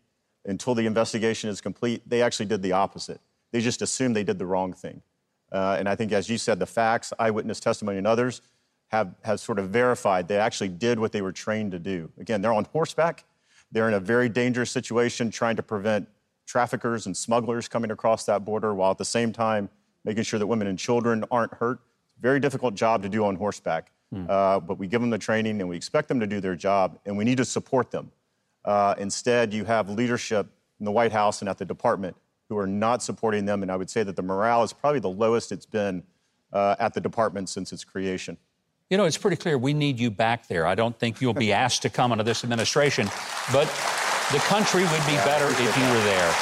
until 0.45 0.75
the 0.75 0.87
investigation 0.87 1.51
is 1.51 1.61
complete, 1.61 2.03
they 2.09 2.23
actually 2.23 2.47
did 2.47 2.63
the 2.63 2.73
opposite. 2.73 3.21
They 3.53 3.61
just 3.61 3.83
assumed 3.83 4.17
they 4.17 4.25
did 4.25 4.39
the 4.39 4.47
wrong 4.47 4.73
thing. 4.73 5.03
Uh, 5.52 5.76
and 5.78 5.88
I 5.88 5.97
think, 5.97 6.12
as 6.12 6.28
you 6.28 6.38
said, 6.38 6.59
the 6.59 6.66
facts, 6.66 7.12
eyewitness 7.19 7.61
testimony, 7.61 7.99
and 7.99 8.07
others 8.07 8.42
have, 8.88 9.14
have 9.23 9.40
sort 9.40 9.59
of 9.59 9.71
verified 9.71 10.28
they 10.28 10.37
actually 10.37 10.69
did 10.69 10.99
what 10.99 11.12
they 11.12 11.23
were 11.23 11.33
trained 11.33 11.73
to 11.73 11.78
do. 11.78 12.11
Again, 12.19 12.42
they're 12.42 12.52
on 12.52 12.66
horseback. 12.66 13.25
They're 13.73 13.88
in 13.88 13.95
a 13.95 14.00
very 14.00 14.28
dangerous 14.28 14.71
situation 14.71 15.30
trying 15.30 15.57
to 15.57 15.62
prevent 15.62 16.09
traffickers 16.47 17.07
and 17.07 17.16
smugglers 17.16 17.69
coming 17.69 17.92
across 17.92 18.25
that 18.25 18.45
border 18.45 18.75
while 18.75 18.90
at 18.90 18.99
the 18.99 19.04
same 19.04 19.33
time 19.33 19.69
making 20.04 20.25
sure 20.25 20.38
that 20.38 20.47
women 20.47 20.66
and 20.66 20.78
children 20.78 21.25
aren't 21.30 21.54
hurt. 21.54 21.78
Very 22.21 22.40
difficult 22.40 22.75
job 22.75 23.02
to 23.02 23.09
do 23.09 23.25
on 23.25 23.37
horseback. 23.37 23.92
Uh, 24.28 24.59
but 24.59 24.76
we 24.76 24.88
give 24.88 25.00
them 25.00 25.11
the 25.11 25.19
training 25.19 25.61
and 25.61 25.69
we 25.69 25.76
expect 25.76 26.09
them 26.09 26.19
to 26.19 26.26
do 26.26 26.40
their 26.40 26.57
job 26.57 26.99
and 27.07 27.16
we 27.16 27.25
need 27.25 27.37
to 27.37 27.45
support 27.45 27.92
them. 27.92 28.11
Uh, 28.64 28.95
instead, 28.99 29.54
you 29.54 29.64
have 29.64 29.88
leadership 29.88 30.49
in 30.80 30.85
the 30.85 30.90
White 30.90 31.12
House 31.12 31.42
and 31.42 31.49
at 31.49 31.59
the 31.59 31.64
department 31.64 32.16
who 32.50 32.59
are 32.59 32.66
not 32.66 33.02
supporting 33.02 33.47
them. 33.47 33.62
And 33.62 33.71
I 33.73 33.76
would 33.76 33.88
say 33.88 34.02
that 34.02 34.16
the 34.16 34.23
morale 34.23 34.62
is 34.62 34.75
probably 34.75 35.00
the 35.00 35.09
lowest 35.09 35.52
it's 35.52 35.64
been 35.64 36.02
uh, 36.52 36.75
at 36.78 36.92
the 36.92 37.00
department 37.00 37.49
since 37.49 37.73
its 37.73 37.85
creation. 37.85 38.37
You 38.90 38.97
know, 38.97 39.04
it's 39.04 39.16
pretty 39.16 39.37
clear 39.37 39.57
we 39.57 39.73
need 39.73 40.00
you 40.00 40.11
back 40.11 40.49
there. 40.49 40.66
I 40.66 40.75
don't 40.75 40.99
think 40.99 41.21
you'll 41.21 41.33
be 41.33 41.52
asked 41.64 41.83
to 41.83 41.90
come 41.90 42.11
into 42.11 42.25
this 42.25 42.42
administration, 42.42 43.09
but 43.52 43.66
the 44.33 44.38
country 44.40 44.83
would 44.83 45.07
be 45.07 45.14
better 45.25 45.47
if 45.49 45.78
you 45.78 45.85
were 45.85 46.02
there. 46.02 46.35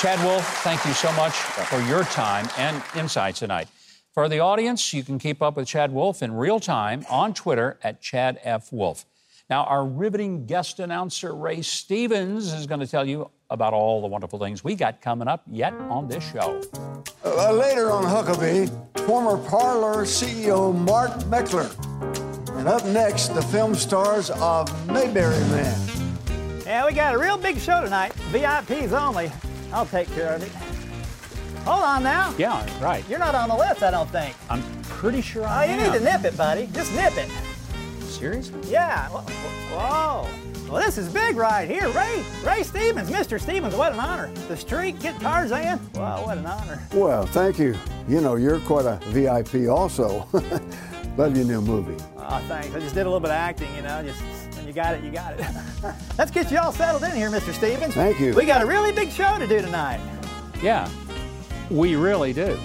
Chad 0.00 0.22
Wolf, 0.24 0.44
thank 0.62 0.84
you 0.84 0.92
so 0.92 1.10
much 1.12 1.34
for 1.34 1.80
your 1.82 2.02
time 2.04 2.48
and 2.58 2.82
insights 2.96 3.38
tonight. 3.38 3.68
For 4.12 4.28
the 4.28 4.40
audience, 4.40 4.92
you 4.92 5.04
can 5.04 5.20
keep 5.20 5.40
up 5.40 5.56
with 5.56 5.68
Chad 5.68 5.92
Wolf 5.92 6.20
in 6.20 6.32
real 6.32 6.58
time 6.58 7.06
on 7.08 7.32
Twitter 7.32 7.78
at 7.84 8.00
Chad 8.00 8.40
F. 8.42 8.72
Wolf. 8.72 9.06
Now, 9.50 9.64
our 9.64 9.86
riveting 9.86 10.44
guest 10.44 10.78
announcer, 10.78 11.34
Ray 11.34 11.62
Stevens, 11.62 12.52
is 12.52 12.66
going 12.66 12.80
to 12.80 12.86
tell 12.86 13.08
you 13.08 13.30
about 13.48 13.72
all 13.72 14.02
the 14.02 14.06
wonderful 14.06 14.38
things 14.38 14.62
we 14.62 14.74
got 14.74 15.00
coming 15.00 15.26
up 15.26 15.42
yet 15.50 15.72
on 15.72 16.06
this 16.06 16.22
show. 16.30 16.60
Uh, 17.24 17.52
later 17.52 17.90
on 17.90 18.04
Huckabee, 18.04 18.68
former 19.06 19.38
Parler 19.48 20.04
CEO 20.04 20.74
Mark 20.74 21.12
Meckler. 21.30 21.68
And 22.58 22.68
up 22.68 22.84
next, 22.86 23.28
the 23.28 23.40
film 23.40 23.74
stars 23.74 24.28
of 24.30 24.68
Mayberry 24.88 25.38
Man. 25.48 25.80
Yeah, 26.66 26.84
we 26.86 26.92
got 26.92 27.14
a 27.14 27.18
real 27.18 27.38
big 27.38 27.56
show 27.58 27.80
tonight. 27.82 28.12
VIPs 28.30 28.92
only. 28.92 29.32
I'll 29.72 29.86
take 29.86 30.10
care 30.14 30.34
of 30.34 30.42
it. 30.42 30.52
Hold 31.64 31.84
on 31.84 32.02
now. 32.02 32.34
Yeah, 32.36 32.66
right. 32.82 33.02
You're 33.08 33.18
not 33.18 33.34
on 33.34 33.48
the 33.48 33.56
list, 33.56 33.82
I 33.82 33.90
don't 33.90 34.10
think. 34.10 34.34
I'm 34.50 34.62
pretty 34.82 35.22
sure 35.22 35.44
Oh, 35.44 35.48
I 35.48 35.64
you 35.64 35.76
need 35.78 35.92
to 35.98 36.00
nip 36.04 36.24
it, 36.24 36.36
buddy. 36.36 36.68
Just 36.74 36.94
nip 36.94 37.16
it. 37.16 37.30
Seriously? 38.18 38.58
Yeah. 38.68 39.08
Whoa. 39.10 39.20
Whoa. 39.76 40.28
Well, 40.68 40.84
this 40.84 40.98
is 40.98 41.08
big 41.08 41.36
right 41.36 41.68
here. 41.68 41.88
Ray, 41.90 42.24
Ray 42.44 42.64
Stevens, 42.64 43.08
Mr. 43.08 43.40
Stevens, 43.40 43.76
what 43.76 43.92
an 43.92 44.00
honor. 44.00 44.28
The 44.48 44.56
Streak 44.56 44.98
Gitarzan. 44.98 45.78
Wow, 45.96 46.26
what 46.26 46.36
an 46.36 46.44
honor. 46.44 46.82
Well, 46.92 47.26
thank 47.26 47.60
you. 47.60 47.76
You 48.08 48.20
know, 48.20 48.34
you're 48.34 48.58
quite 48.60 48.86
a 48.86 48.98
VIP 49.06 49.70
also. 49.70 50.26
Love 51.16 51.36
your 51.36 51.46
new 51.46 51.60
movie. 51.60 51.96
Oh, 52.16 52.44
thanks. 52.48 52.74
I 52.74 52.80
just 52.80 52.94
did 52.94 53.02
a 53.02 53.04
little 53.04 53.20
bit 53.20 53.30
of 53.30 53.36
acting, 53.36 53.72
you 53.76 53.82
know, 53.82 54.02
just 54.02 54.20
when 54.56 54.66
you 54.66 54.72
got 54.72 54.94
it, 54.94 55.04
you 55.04 55.12
got 55.12 55.38
it. 55.38 55.46
Let's 56.18 56.32
get 56.32 56.50
you 56.50 56.58
all 56.58 56.72
settled 56.72 57.04
in 57.04 57.12
here, 57.12 57.30
Mr. 57.30 57.54
Stevens. 57.54 57.94
Thank 57.94 58.18
you. 58.18 58.34
We 58.34 58.44
got 58.44 58.60
a 58.60 58.66
really 58.66 58.90
big 58.90 59.10
show 59.10 59.38
to 59.38 59.46
do 59.46 59.60
tonight. 59.60 60.00
Yeah, 60.60 60.90
we 61.70 61.94
really 61.94 62.32
do. 62.32 62.58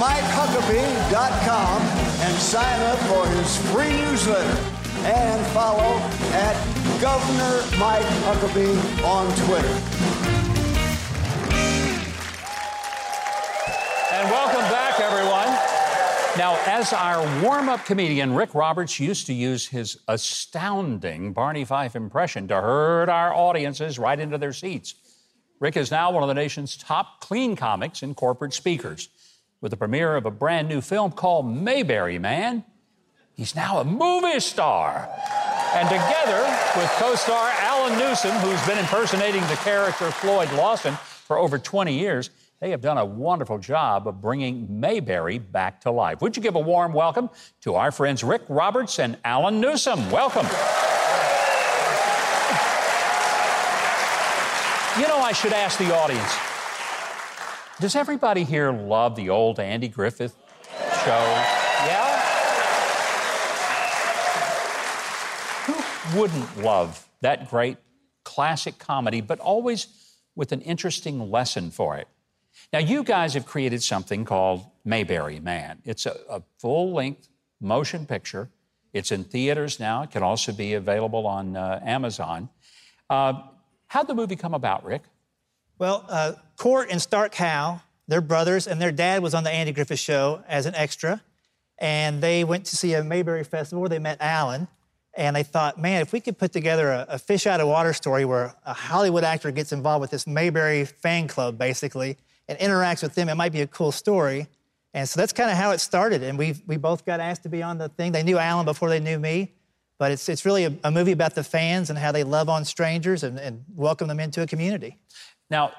MikeHuckabee.com 0.00 1.82
and 2.22 2.34
sign 2.38 2.80
up 2.84 2.98
for 3.00 3.26
his 3.36 3.58
free 3.70 3.90
newsletter. 3.98 4.58
And 5.04 5.46
follow 5.48 5.98
at 6.32 6.56
Governor 7.02 7.60
Mike 7.78 8.06
Huckabee 8.24 9.04
on 9.04 9.26
Twitter. 9.44 9.68
And 14.14 14.30
welcome 14.30 14.62
back, 14.70 15.00
everyone. 15.00 15.48
Now, 16.38 16.58
as 16.64 16.94
our 16.94 17.42
warm 17.44 17.68
up 17.68 17.84
comedian, 17.84 18.34
Rick 18.34 18.54
Roberts 18.54 18.98
used 18.98 19.26
to 19.26 19.34
use 19.34 19.66
his 19.66 19.98
astounding 20.08 21.34
Barney 21.34 21.66
Fife 21.66 21.94
impression 21.94 22.48
to 22.48 22.54
herd 22.54 23.10
our 23.10 23.34
audiences 23.34 23.98
right 23.98 24.18
into 24.18 24.38
their 24.38 24.54
seats. 24.54 24.94
Rick 25.58 25.76
is 25.76 25.90
now 25.90 26.10
one 26.10 26.22
of 26.22 26.28
the 26.30 26.34
nation's 26.34 26.78
top 26.78 27.20
clean 27.20 27.54
comics 27.54 28.02
and 28.02 28.16
corporate 28.16 28.54
speakers. 28.54 29.10
With 29.60 29.70
the 29.70 29.76
premiere 29.76 30.16
of 30.16 30.24
a 30.24 30.30
brand 30.30 30.68
new 30.68 30.80
film 30.80 31.12
called 31.12 31.46
Mayberry 31.46 32.18
Man, 32.18 32.64
he's 33.34 33.54
now 33.54 33.78
a 33.78 33.84
movie 33.84 34.40
star. 34.40 35.06
And 35.74 35.86
together 35.86 36.42
with 36.76 36.90
co 36.92 37.14
star 37.14 37.50
Alan 37.58 37.98
Newsom, 37.98 38.30
who's 38.38 38.66
been 38.66 38.78
impersonating 38.78 39.42
the 39.42 39.56
character 39.56 40.10
Floyd 40.10 40.50
Lawson 40.52 40.94
for 40.94 41.36
over 41.36 41.58
20 41.58 41.92
years, 41.92 42.30
they 42.60 42.70
have 42.70 42.80
done 42.80 42.96
a 42.96 43.04
wonderful 43.04 43.58
job 43.58 44.08
of 44.08 44.20
bringing 44.22 44.80
Mayberry 44.80 45.38
back 45.38 45.82
to 45.82 45.90
life. 45.90 46.22
Would 46.22 46.38
you 46.38 46.42
give 46.42 46.56
a 46.56 46.60
warm 46.60 46.94
welcome 46.94 47.28
to 47.60 47.74
our 47.74 47.92
friends 47.92 48.24
Rick 48.24 48.42
Roberts 48.48 48.98
and 48.98 49.18
Alan 49.24 49.60
Newsom? 49.60 50.10
Welcome. 50.10 50.46
You 54.98 55.06
know, 55.06 55.18
I 55.18 55.32
should 55.32 55.52
ask 55.52 55.78
the 55.78 55.94
audience 55.94 56.49
does 57.80 57.96
everybody 57.96 58.44
here 58.44 58.70
love 58.70 59.16
the 59.16 59.30
old 59.30 59.58
Andy 59.58 59.88
Griffith 59.88 60.36
show? 61.02 61.42
Yeah? 61.86 62.20
Who 65.64 66.20
wouldn't 66.20 66.58
love 66.58 67.08
that 67.22 67.48
great 67.48 67.78
classic 68.22 68.78
comedy, 68.78 69.22
but 69.22 69.40
always 69.40 69.86
with 70.36 70.52
an 70.52 70.60
interesting 70.60 71.30
lesson 71.30 71.70
for 71.70 71.96
it? 71.96 72.06
Now, 72.72 72.80
you 72.80 73.02
guys 73.02 73.32
have 73.34 73.46
created 73.46 73.82
something 73.82 74.26
called 74.26 74.66
Mayberry 74.84 75.40
Man. 75.40 75.78
It's 75.84 76.04
a, 76.04 76.16
a 76.28 76.42
full 76.58 76.92
length 76.92 77.28
motion 77.60 78.04
picture. 78.04 78.50
It's 78.92 79.10
in 79.10 79.24
theaters 79.24 79.80
now. 79.80 80.02
It 80.02 80.10
can 80.10 80.22
also 80.22 80.52
be 80.52 80.74
available 80.74 81.26
on 81.26 81.56
uh, 81.56 81.80
Amazon. 81.82 82.50
Uh, 83.08 83.34
how'd 83.86 84.06
the 84.06 84.14
movie 84.14 84.36
come 84.36 84.52
about, 84.52 84.84
Rick? 84.84 85.02
Well, 85.80 86.04
uh, 86.10 86.32
Court 86.58 86.88
and 86.90 87.00
Stark 87.00 87.34
Howe, 87.34 87.80
they're 88.06 88.20
brothers, 88.20 88.66
and 88.66 88.78
their 88.78 88.92
dad 88.92 89.22
was 89.22 89.32
on 89.32 89.44
the 89.44 89.50
Andy 89.50 89.72
Griffith 89.72 89.98
Show 89.98 90.44
as 90.46 90.66
an 90.66 90.74
extra. 90.74 91.22
And 91.78 92.22
they 92.22 92.44
went 92.44 92.66
to 92.66 92.76
see 92.76 92.92
a 92.92 93.02
Mayberry 93.02 93.44
Festival 93.44 93.80
where 93.80 93.88
they 93.88 93.98
met 93.98 94.18
Alan. 94.20 94.68
And 95.14 95.34
they 95.34 95.42
thought, 95.42 95.80
man, 95.80 96.02
if 96.02 96.12
we 96.12 96.20
could 96.20 96.36
put 96.36 96.52
together 96.52 96.90
a, 96.90 97.06
a 97.08 97.18
fish 97.18 97.46
out 97.46 97.60
of 97.60 97.68
water 97.68 97.94
story 97.94 98.26
where 98.26 98.54
a 98.66 98.74
Hollywood 98.74 99.24
actor 99.24 99.50
gets 99.52 99.72
involved 99.72 100.02
with 100.02 100.10
this 100.10 100.26
Mayberry 100.26 100.84
fan 100.84 101.28
club, 101.28 101.56
basically, 101.56 102.18
and 102.46 102.58
interacts 102.58 103.02
with 103.02 103.14
them, 103.14 103.30
it 103.30 103.36
might 103.36 103.52
be 103.52 103.62
a 103.62 103.66
cool 103.66 103.90
story. 103.90 104.48
And 104.92 105.08
so 105.08 105.18
that's 105.18 105.32
kind 105.32 105.50
of 105.50 105.56
how 105.56 105.70
it 105.70 105.78
started. 105.78 106.22
And 106.22 106.36
we 106.36 106.62
we 106.66 106.76
both 106.76 107.06
got 107.06 107.20
asked 107.20 107.44
to 107.44 107.48
be 107.48 107.62
on 107.62 107.78
the 107.78 107.88
thing. 107.88 108.12
They 108.12 108.22
knew 108.22 108.36
Alan 108.36 108.66
before 108.66 108.90
they 108.90 109.00
knew 109.00 109.18
me. 109.18 109.54
But 110.00 110.12
it's, 110.12 110.30
it's 110.30 110.46
really 110.46 110.64
a, 110.64 110.74
a 110.82 110.90
movie 110.90 111.12
about 111.12 111.34
the 111.34 111.44
fans 111.44 111.90
and 111.90 111.98
how 111.98 112.10
they 112.10 112.24
love 112.24 112.48
on 112.48 112.64
strangers 112.64 113.22
and, 113.22 113.38
and 113.38 113.64
welcome 113.74 114.08
them 114.08 114.18
into 114.18 114.40
a 114.40 114.46
community. 114.46 114.96
Now, 115.50 115.72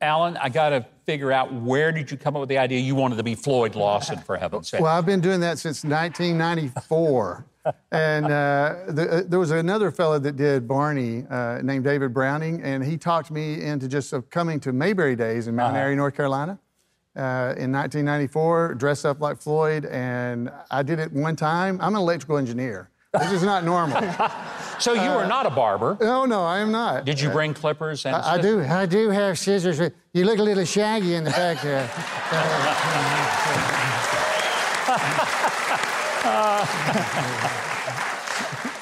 Alan, 0.00 0.36
I 0.38 0.48
got 0.48 0.70
to 0.70 0.86
figure 1.04 1.32
out 1.32 1.52
where 1.52 1.92
did 1.92 2.10
you 2.10 2.16
come 2.16 2.36
up 2.36 2.40
with 2.40 2.48
the 2.48 2.58
idea 2.58 2.78
you 2.78 2.94
wanted 2.94 3.16
to 3.16 3.22
be 3.22 3.34
Floyd 3.34 3.74
Lawson, 3.74 4.18
for 4.18 4.36
heaven's 4.36 4.70
sake? 4.70 4.80
Well, 4.80 4.96
I've 4.96 5.04
been 5.04 5.20
doing 5.20 5.40
that 5.40 5.58
since 5.58 5.84
1994. 5.84 7.44
and 7.92 8.24
uh, 8.24 8.74
the, 8.88 9.10
uh, 9.10 9.22
there 9.26 9.38
was 9.38 9.50
another 9.50 9.90
fellow 9.90 10.18
that 10.18 10.36
did 10.36 10.66
Barney 10.66 11.26
uh, 11.28 11.60
named 11.62 11.84
David 11.84 12.14
Browning, 12.14 12.62
and 12.62 12.82
he 12.82 12.96
talked 12.96 13.30
me 13.30 13.62
into 13.62 13.88
just 13.88 14.14
coming 14.30 14.58
to 14.60 14.72
Mayberry 14.72 15.16
Days 15.16 15.46
in 15.48 15.54
Mount 15.54 15.76
Airy, 15.76 15.96
North 15.96 16.14
Carolina. 16.14 16.58
Uh, 17.16 17.52
in 17.58 17.72
1994, 17.72 18.74
dressed 18.74 19.04
up 19.04 19.20
like 19.20 19.36
Floyd, 19.36 19.84
and 19.86 20.50
I 20.70 20.82
did 20.84 21.00
it 21.00 21.12
one 21.12 21.34
time. 21.34 21.78
I'm 21.82 21.96
an 21.96 22.00
electrical 22.00 22.38
engineer. 22.38 22.88
This 23.12 23.32
is 23.32 23.42
not 23.42 23.64
normal. 23.64 24.00
so 24.78 24.92
you 24.92 25.10
are 25.10 25.26
not 25.26 25.44
a 25.44 25.50
barber. 25.50 25.96
no, 26.00 26.26
no, 26.26 26.44
I 26.44 26.60
am 26.60 26.70
not. 26.70 27.04
Did 27.04 27.20
you 27.20 27.30
bring 27.30 27.54
clippers 27.54 28.06
and 28.06 28.14
I, 28.14 28.34
I 28.34 28.40
do. 28.40 28.60
I 28.62 28.86
do 28.86 29.10
have 29.10 29.36
scissors. 29.38 29.80
You 30.12 30.24
look 30.24 30.38
a 30.38 30.42
little 30.42 30.64
shaggy 30.64 31.14
in 31.14 31.24
the 31.24 31.30
back 31.30 31.60
there. 31.62 31.90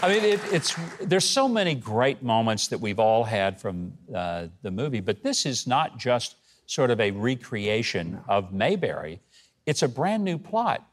I 0.00 0.08
mean, 0.08 0.24
it, 0.24 0.40
it's 0.52 0.76
there's 1.00 1.24
so 1.24 1.48
many 1.48 1.74
great 1.74 2.22
moments 2.22 2.68
that 2.68 2.78
we've 2.78 3.00
all 3.00 3.24
had 3.24 3.60
from 3.60 3.92
uh, 4.14 4.46
the 4.62 4.70
movie, 4.70 5.00
but 5.00 5.22
this 5.22 5.46
is 5.46 5.66
not 5.66 5.98
just 5.98 6.36
sort 6.66 6.90
of 6.90 7.00
a 7.00 7.10
recreation 7.10 8.20
of 8.28 8.52
Mayberry. 8.52 9.20
It's 9.66 9.82
a 9.82 9.88
brand 9.88 10.22
new 10.22 10.38
plot. 10.38 10.86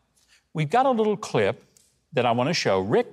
We've 0.53 0.69
got 0.69 0.85
a 0.85 0.91
little 0.91 1.17
clip 1.17 1.63
that 2.13 2.25
I 2.25 2.31
want 2.31 2.49
to 2.49 2.53
show. 2.53 2.79
Rick, 2.79 3.07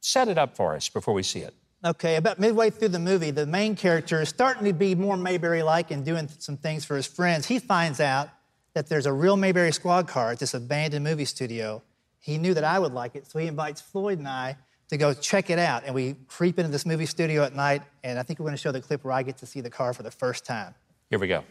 set 0.00 0.28
it 0.28 0.38
up 0.38 0.56
for 0.56 0.74
us 0.74 0.88
before 0.88 1.14
we 1.14 1.22
see 1.22 1.40
it. 1.40 1.54
Okay, 1.84 2.16
about 2.16 2.40
midway 2.40 2.70
through 2.70 2.88
the 2.88 2.98
movie, 2.98 3.30
the 3.30 3.46
main 3.46 3.76
character 3.76 4.20
is 4.20 4.28
starting 4.28 4.64
to 4.64 4.72
be 4.72 4.96
more 4.96 5.16
Mayberry 5.16 5.62
like 5.62 5.92
and 5.92 6.04
doing 6.04 6.28
some 6.38 6.56
things 6.56 6.84
for 6.84 6.96
his 6.96 7.06
friends. 7.06 7.46
He 7.46 7.60
finds 7.60 8.00
out 8.00 8.30
that 8.74 8.88
there's 8.88 9.06
a 9.06 9.12
real 9.12 9.36
Mayberry 9.36 9.72
squad 9.72 10.08
car 10.08 10.32
at 10.32 10.40
this 10.40 10.54
abandoned 10.54 11.04
movie 11.04 11.24
studio. 11.24 11.82
He 12.18 12.36
knew 12.36 12.52
that 12.54 12.64
I 12.64 12.80
would 12.80 12.92
like 12.92 13.14
it, 13.14 13.28
so 13.28 13.38
he 13.38 13.46
invites 13.46 13.80
Floyd 13.80 14.18
and 14.18 14.26
I 14.26 14.56
to 14.88 14.96
go 14.96 15.14
check 15.14 15.50
it 15.50 15.58
out. 15.58 15.84
And 15.84 15.94
we 15.94 16.16
creep 16.26 16.58
into 16.58 16.70
this 16.70 16.84
movie 16.84 17.06
studio 17.06 17.44
at 17.44 17.54
night, 17.54 17.82
and 18.02 18.18
I 18.18 18.24
think 18.24 18.40
we're 18.40 18.46
going 18.46 18.56
to 18.56 18.60
show 18.60 18.72
the 18.72 18.80
clip 18.80 19.04
where 19.04 19.12
I 19.12 19.22
get 19.22 19.38
to 19.38 19.46
see 19.46 19.60
the 19.60 19.70
car 19.70 19.94
for 19.94 20.02
the 20.02 20.10
first 20.10 20.44
time. 20.44 20.74
Here 21.10 21.18
we 21.18 21.28
go. 21.28 21.44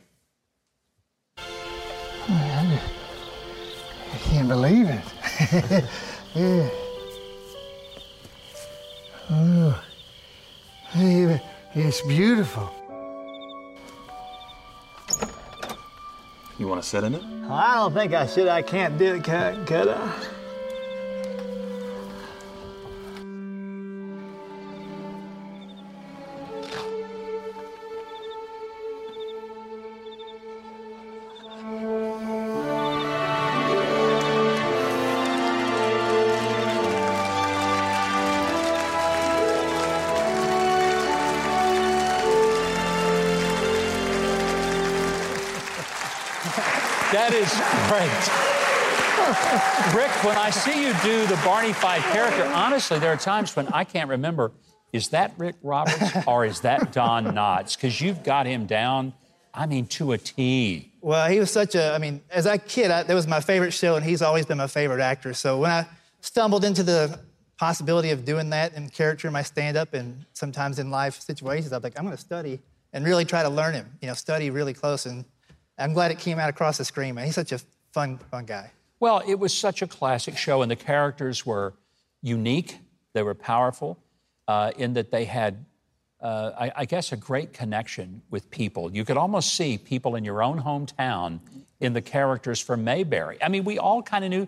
Oh, 1.40 2.82
I 4.14 4.18
can't 4.18 4.50
believe 4.50 4.88
it. 4.90 5.86
yeah. 6.36 6.70
Oh, 9.30 9.84
it's 10.94 12.02
beautiful. 12.02 12.74
You 16.58 16.68
want 16.68 16.82
to 16.82 16.88
sit 16.88 17.04
in 17.04 17.14
it? 17.14 17.22
I 17.50 17.76
don't 17.76 17.94
think 17.94 18.14
I 18.14 18.26
should. 18.26 18.48
I 18.48 18.62
can't 18.62 18.98
do 18.98 19.16
it, 19.16 19.24
could, 19.24 19.68
could 19.68 19.90
I? 19.90 20.14
That 47.28 47.36
is 47.36 47.52
great. 47.92 48.08
Rick, 50.02 50.12
when 50.24 50.38
I 50.38 50.50
see 50.50 50.82
you 50.82 50.94
do 51.04 51.28
the 51.28 51.36
Barney 51.44 51.74
Fife 51.74 52.02
character, 52.14 52.46
honestly, 52.46 53.00
there 53.00 53.12
are 53.12 53.18
times 53.18 53.54
when 53.54 53.68
I 53.68 53.84
can't 53.84 54.10
remember 54.10 54.54
is 54.94 55.10
that 55.10 55.34
Rick 55.38 55.58
Roberts 55.62 56.26
or 56.26 56.46
is 56.46 56.62
that 56.62 56.94
Don 56.94 57.26
Knotts? 57.26 57.76
Because 57.76 58.00
you've 58.00 58.24
got 58.24 58.46
him 58.46 58.66
down, 58.66 59.14
I 59.54 59.66
mean, 59.66 59.88
to 59.88 60.14
a 60.14 60.18
T. 60.18 60.94
Well, 61.02 61.30
he 61.30 61.38
was 61.38 61.52
such 61.52 61.76
a, 61.76 61.94
I 61.94 61.98
mean, 61.98 62.22
as 62.30 62.46
a 62.46 62.58
kid, 62.58 62.92
I, 62.92 63.04
that 63.04 63.14
was 63.14 63.28
my 63.28 63.42
favorite 63.42 63.72
show, 63.72 63.98
and 63.98 64.06
he's 64.06 64.22
always 64.22 64.46
been 64.46 64.58
my 64.58 64.68
favorite 64.68 65.02
actor. 65.02 65.34
So 65.34 65.60
when 65.60 65.70
I 65.70 65.86
stumbled 66.22 66.64
into 66.64 66.82
the 66.82 67.20
possibility 67.58 68.12
of 68.12 68.24
doing 68.24 68.52
that 68.52 68.74
in 68.74 68.88
character 68.88 69.28
in 69.28 69.34
my 69.34 69.42
stand 69.42 69.76
up 69.76 69.94
and 69.94 70.26
sometimes 70.32 70.80
in 70.80 70.92
life 70.92 71.20
situations, 71.20 71.74
I 71.74 71.76
was 71.76 71.84
like, 71.84 72.00
I'm 72.00 72.06
going 72.06 72.16
to 72.16 72.22
study 72.22 72.62
and 72.94 73.04
really 73.04 73.26
try 73.26 73.44
to 73.44 73.50
learn 73.50 73.74
him, 73.74 73.92
you 74.02 74.08
know, 74.08 74.14
study 74.14 74.50
really 74.50 74.74
close. 74.74 75.06
And 75.06 75.26
I'm 75.78 75.94
glad 75.94 76.12
it 76.12 76.20
came 76.20 76.40
out 76.40 76.50
across 76.50 76.78
the 76.78 76.86
screen, 76.86 77.16
man. 77.16 77.26
He's 77.26 77.36
such 77.36 77.52
a 77.52 77.60
fun, 77.92 78.18
fun 78.32 78.46
guy. 78.46 78.72
Well, 79.00 79.22
it 79.28 79.38
was 79.38 79.54
such 79.54 79.82
a 79.82 79.88
classic 79.88 80.38
show, 80.38 80.62
and 80.62 80.72
the 80.72 80.76
characters 80.76 81.46
were 81.46 81.74
unique, 82.22 82.80
they 83.14 83.22
were 83.22 83.36
powerful 83.36 83.98
uh, 84.48 84.72
in 84.78 84.94
that 84.94 85.12
they 85.12 85.26
had, 85.26 85.66
uh, 86.20 86.52
I, 86.60 86.72
I, 86.78 86.86
guess, 86.86 87.12
a 87.12 87.18
great 87.18 87.54
connection 87.54 88.22
with 88.32 88.50
people. 88.50 88.92
You 88.92 89.06
could 89.06 89.18
almost 89.18 89.54
see 89.54 89.78
people 89.78 90.16
in 90.16 90.24
your 90.24 90.42
own 90.42 90.62
hometown 90.62 91.40
in 91.80 91.94
the 91.94 92.02
characters 92.02 92.60
from 92.60 92.84
Mayberry. 92.84 93.38
I 93.42 93.50
mean, 93.50 93.64
we 93.64 93.78
all 93.78 94.02
kind 94.02 94.26
of 94.26 94.32
knew 94.32 94.48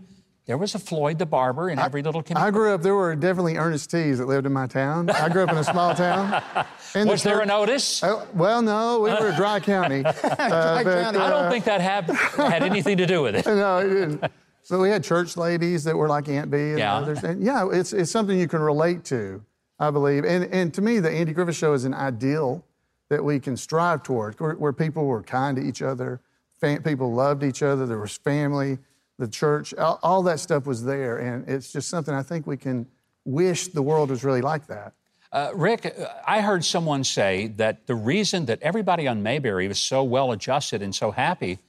there 0.49 0.57
was 0.57 0.73
a 0.73 0.79
Floyd 0.79 1.19
the 1.19 1.27
barber 1.27 1.69
in 1.69 1.77
I, 1.77 1.85
every 1.85 2.01
little 2.01 2.23
community. 2.23 2.47
I 2.47 2.49
grew 2.49 2.73
up, 2.73 2.81
there 2.81 2.95
were 2.95 3.15
definitely 3.15 3.57
Ernest 3.57 3.91
T's 3.91 4.17
that 4.17 4.25
lived 4.25 4.47
in 4.47 4.51
my 4.51 4.65
town. 4.65 5.07
I 5.11 5.29
grew 5.29 5.43
up 5.43 5.51
in 5.51 5.57
a 5.57 5.63
small 5.63 5.93
town. 5.93 6.41
was 6.95 7.21
the 7.21 7.29
there 7.29 7.41
an 7.41 7.51
Otis? 7.51 8.01
Uh, 8.01 8.25
well, 8.33 8.63
no, 8.63 8.99
we 8.99 9.11
were 9.11 9.29
a 9.29 9.35
dry 9.35 9.59
county. 9.75 10.03
Uh, 10.03 10.11
dry 10.11 10.83
but, 10.83 11.03
county. 11.03 11.19
I 11.19 11.29
don't 11.29 11.51
think 11.51 11.65
that 11.65 11.81
had, 11.81 12.09
had 12.35 12.63
anything 12.63 12.97
to 12.97 13.05
do 13.05 13.21
with 13.21 13.35
it. 13.35 13.45
no, 13.45 13.77
it 13.77 13.89
didn't. 13.89 14.23
So 14.63 14.81
we 14.81 14.89
had 14.89 15.03
church 15.03 15.37
ladies 15.37 15.83
that 15.83 15.95
were 15.95 16.07
like 16.07 16.27
Aunt 16.27 16.49
Bee 16.49 16.71
and 16.71 16.79
yeah. 16.79 16.95
others. 16.95 17.23
And 17.23 17.43
yeah, 17.43 17.69
it's, 17.71 17.93
it's 17.93 18.09
something 18.09 18.39
you 18.39 18.47
can 18.47 18.61
relate 18.61 19.03
to. 19.05 19.43
I 19.77 19.91
believe. 19.91 20.25
And, 20.25 20.45
and 20.45 20.73
to 20.73 20.81
me, 20.81 20.99
the 20.99 21.11
Andy 21.11 21.31
Griffith 21.31 21.57
Show 21.57 21.73
is 21.73 21.85
an 21.85 21.93
ideal 21.93 22.65
that 23.09 23.23
we 23.23 23.39
can 23.39 23.55
strive 23.55 24.01
toward, 24.01 24.39
where, 24.39 24.55
where 24.55 24.73
people 24.73 25.05
were 25.05 25.21
kind 25.21 25.57
to 25.57 25.63
each 25.63 25.83
other, 25.83 26.21
fam- 26.59 26.81
people 26.81 27.13
loved 27.13 27.43
each 27.43 27.61
other, 27.61 27.85
there 27.85 27.99
was 27.99 28.17
family, 28.17 28.79
the 29.19 29.27
church, 29.27 29.73
all, 29.75 29.99
all, 30.01 30.23
that 30.23 30.39
stuff 30.39 30.65
was 30.65 30.83
there. 30.83 31.17
And 31.17 31.47
it's 31.47 31.71
just 31.71 31.89
something 31.89 32.15
I 32.15 32.23
think 32.23 32.47
we 32.47 32.57
can 32.57 32.87
wish 33.25 33.67
the 33.67 33.81
world 33.81 34.09
was 34.09 34.23
really 34.23 34.41
like 34.41 34.65
that. 34.67 34.93
Uh, 35.31 35.51
Rick, 35.53 35.95
I 36.25 36.41
heard 36.41 36.65
someone 36.65 37.03
say 37.03 37.47
that 37.57 37.85
the 37.85 37.93
reason 37.93 38.45
that 38.45 38.59
everybody 38.63 39.07
on 39.07 39.21
Mayberry 39.21 39.67
was 39.67 39.77
so 39.77 40.01
well 40.03 40.31
adjusted 40.31 40.81
and 40.81 40.95
so 40.95 41.11
happy 41.11 41.59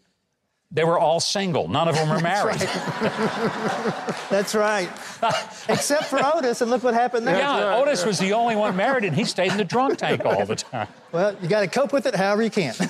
they 0.73 0.85
were 0.85 0.99
all 0.99 1.19
single. 1.19 1.67
None 1.67 1.89
of 1.89 1.97
them 1.97 2.09
were 2.09 2.21
married. 2.23 2.61
That's 4.31 4.55
right. 4.55 4.89
Except 5.69 6.05
for 6.05 6.21
Otis, 6.25 6.61
and 6.61 6.71
look 6.71 6.83
what 6.83 6.95
happened 6.95 7.27
there. 7.27 7.37
Yeah, 7.37 7.65
right. 7.65 7.81
Otis 7.81 8.05
was 8.05 8.19
the 8.19 8.33
only 8.33 8.55
one 8.55 8.77
married, 8.77 9.05
and 9.05 9.15
he 9.15 9.25
stayed 9.25 9.51
in 9.51 9.59
the 9.59 9.65
drunk 9.65 9.99
tank 9.99 10.25
all 10.25 10.47
the 10.47 10.57
time. 10.57 10.89
Well, 11.13 11.37
you 11.43 11.49
got 11.49 11.61
to 11.61 11.67
cope 11.67 11.93
with 11.93 12.07
it 12.07 12.15
however 12.15 12.43
you 12.43 12.51
can. 12.51 12.75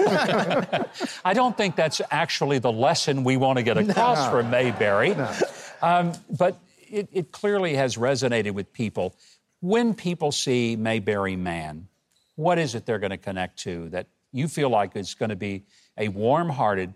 I 1.24 1.32
don't 1.32 1.56
think 1.56 1.74
that's 1.76 2.02
actually 2.10 2.58
the 2.58 2.72
lesson 2.72 3.24
we 3.24 3.38
want 3.38 3.56
to 3.58 3.62
get 3.62 3.78
across 3.78 4.26
no. 4.26 4.30
from 4.30 4.50
Mayberry. 4.50 5.14
No. 5.14 5.32
Um, 5.80 6.12
but 6.38 6.58
it, 6.90 7.08
it 7.12 7.32
clearly 7.32 7.74
has 7.74 7.96
resonated 7.96 8.52
with 8.52 8.72
people. 8.72 9.16
When 9.60 9.94
people 9.94 10.32
see 10.32 10.76
Mayberry 10.76 11.36
Man, 11.36 11.88
what 12.36 12.58
is 12.58 12.74
it 12.74 12.84
they're 12.84 12.98
going 12.98 13.10
to 13.10 13.18
connect 13.18 13.58
to 13.60 13.88
that 13.90 14.06
you 14.32 14.48
feel 14.48 14.68
like 14.68 14.96
is 14.96 15.14
going 15.14 15.30
to 15.30 15.36
be 15.36 15.64
a 15.98 16.08
warm 16.08 16.48
hearted, 16.48 16.94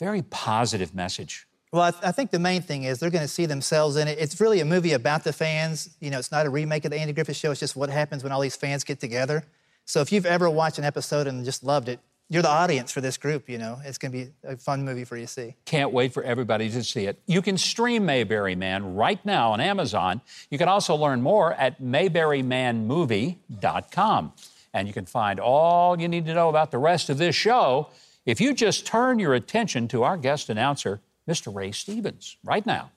very 0.00 0.22
positive 0.22 0.94
message. 0.94 1.46
Well, 1.72 1.82
I, 1.82 1.90
th- 1.92 2.02
I, 2.02 2.10
think 2.10 2.32
the 2.32 2.40
main 2.40 2.62
thing 2.62 2.82
is 2.82 2.98
they're 2.98 3.10
going 3.10 3.22
to 3.22 3.28
see 3.28 3.46
themselves 3.46 3.96
in 3.96 4.08
it. 4.08 4.18
It's 4.18 4.40
really 4.40 4.58
a 4.58 4.64
movie 4.64 4.92
about 4.92 5.22
the 5.22 5.32
fans. 5.32 5.90
You 6.00 6.10
know, 6.10 6.18
it's 6.18 6.32
not 6.32 6.46
a 6.46 6.50
remake 6.50 6.84
of 6.84 6.90
the 6.90 6.98
Andy 6.98 7.12
Griffith 7.12 7.36
Show. 7.36 7.52
It's 7.52 7.60
just 7.60 7.76
what 7.76 7.90
happens 7.90 8.24
when 8.24 8.32
all 8.32 8.40
these 8.40 8.56
fans 8.56 8.82
get 8.82 8.98
together. 8.98 9.44
So 9.84 10.00
if 10.00 10.10
you've 10.10 10.26
ever 10.26 10.50
watched 10.50 10.78
an 10.78 10.84
episode 10.84 11.28
and 11.28 11.44
just 11.44 11.62
loved 11.62 11.88
it, 11.88 12.00
you're 12.28 12.42
the 12.42 12.48
audience 12.48 12.90
for 12.90 13.00
this 13.00 13.16
group. 13.16 13.48
You 13.48 13.58
know, 13.58 13.78
it's 13.84 13.98
going 13.98 14.10
to 14.10 14.18
be 14.18 14.32
a 14.44 14.56
fun 14.56 14.84
movie 14.84 15.04
for 15.04 15.16
you 15.16 15.26
to 15.26 15.32
see. 15.32 15.54
Can't 15.64 15.92
wait 15.92 16.12
for 16.12 16.24
everybody 16.24 16.68
to 16.70 16.82
see 16.82 17.06
it. 17.06 17.22
You 17.26 17.40
can 17.42 17.56
stream 17.56 18.04
Mayberry 18.04 18.56
Man 18.56 18.96
right 18.96 19.24
now 19.24 19.52
on 19.52 19.60
Amazon. 19.60 20.22
You 20.50 20.58
can 20.58 20.68
also 20.68 20.96
learn 20.96 21.22
more 21.22 21.52
at 21.52 21.80
mayberrymanmovie.com. 21.80 24.32
And 24.72 24.88
you 24.88 24.94
can 24.94 25.06
find 25.06 25.40
all 25.40 26.00
you 26.00 26.06
need 26.08 26.26
to 26.26 26.34
know 26.34 26.48
about 26.48 26.70
the 26.70 26.78
rest 26.78 27.10
of 27.10 27.18
this 27.18 27.34
show 27.34 27.88
if 28.26 28.40
you 28.40 28.54
just 28.54 28.86
turn 28.86 29.18
your 29.18 29.34
attention 29.34 29.88
to 29.88 30.02
our 30.02 30.16
guest 30.16 30.50
announcer, 30.50 31.00
Mr. 31.28 31.54
Ray 31.54 31.72
Stevens, 31.72 32.36
right 32.44 32.64
now. 32.64 32.90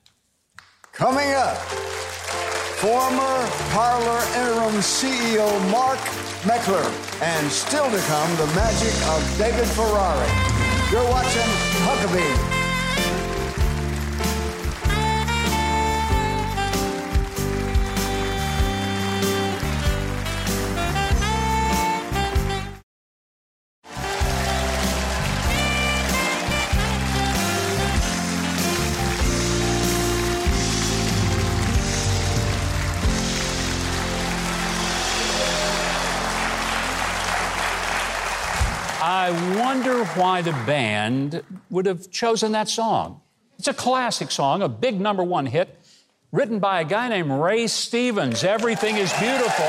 Coming 0.92 1.30
up, 1.32 1.56
former 2.78 3.48
Parler 3.72 4.22
interim 4.36 4.80
CEO 4.80 5.48
Mark 5.70 5.98
Meckler, 6.42 6.84
and 7.22 7.50
still 7.50 7.90
to 7.90 7.98
come, 8.06 8.36
the 8.36 8.46
magic 8.54 8.94
of 9.08 9.38
David 9.38 9.66
Ferrari. 9.68 10.28
You're 10.90 11.08
watching 11.10 11.50
Huckabee. 11.82 12.53
Why 40.08 40.42
the 40.42 40.52
band 40.52 41.42
would 41.70 41.86
have 41.86 42.10
chosen 42.10 42.52
that 42.52 42.68
song. 42.68 43.20
It's 43.58 43.68
a 43.68 43.74
classic 43.74 44.30
song, 44.30 44.62
a 44.62 44.68
big 44.68 45.00
number 45.00 45.22
one 45.22 45.46
hit, 45.46 45.78
written 46.32 46.58
by 46.58 46.80
a 46.80 46.84
guy 46.84 47.08
named 47.08 47.30
Ray 47.30 47.66
Stevens. 47.66 48.44
Everything 48.44 48.96
is 48.96 49.12
beautiful. 49.14 49.66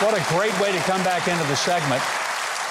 What 0.00 0.14
a 0.14 0.24
great 0.32 0.58
way 0.60 0.70
to 0.70 0.78
come 0.84 1.02
back 1.02 1.26
into 1.26 1.44
the 1.44 1.56
segment. 1.56 2.02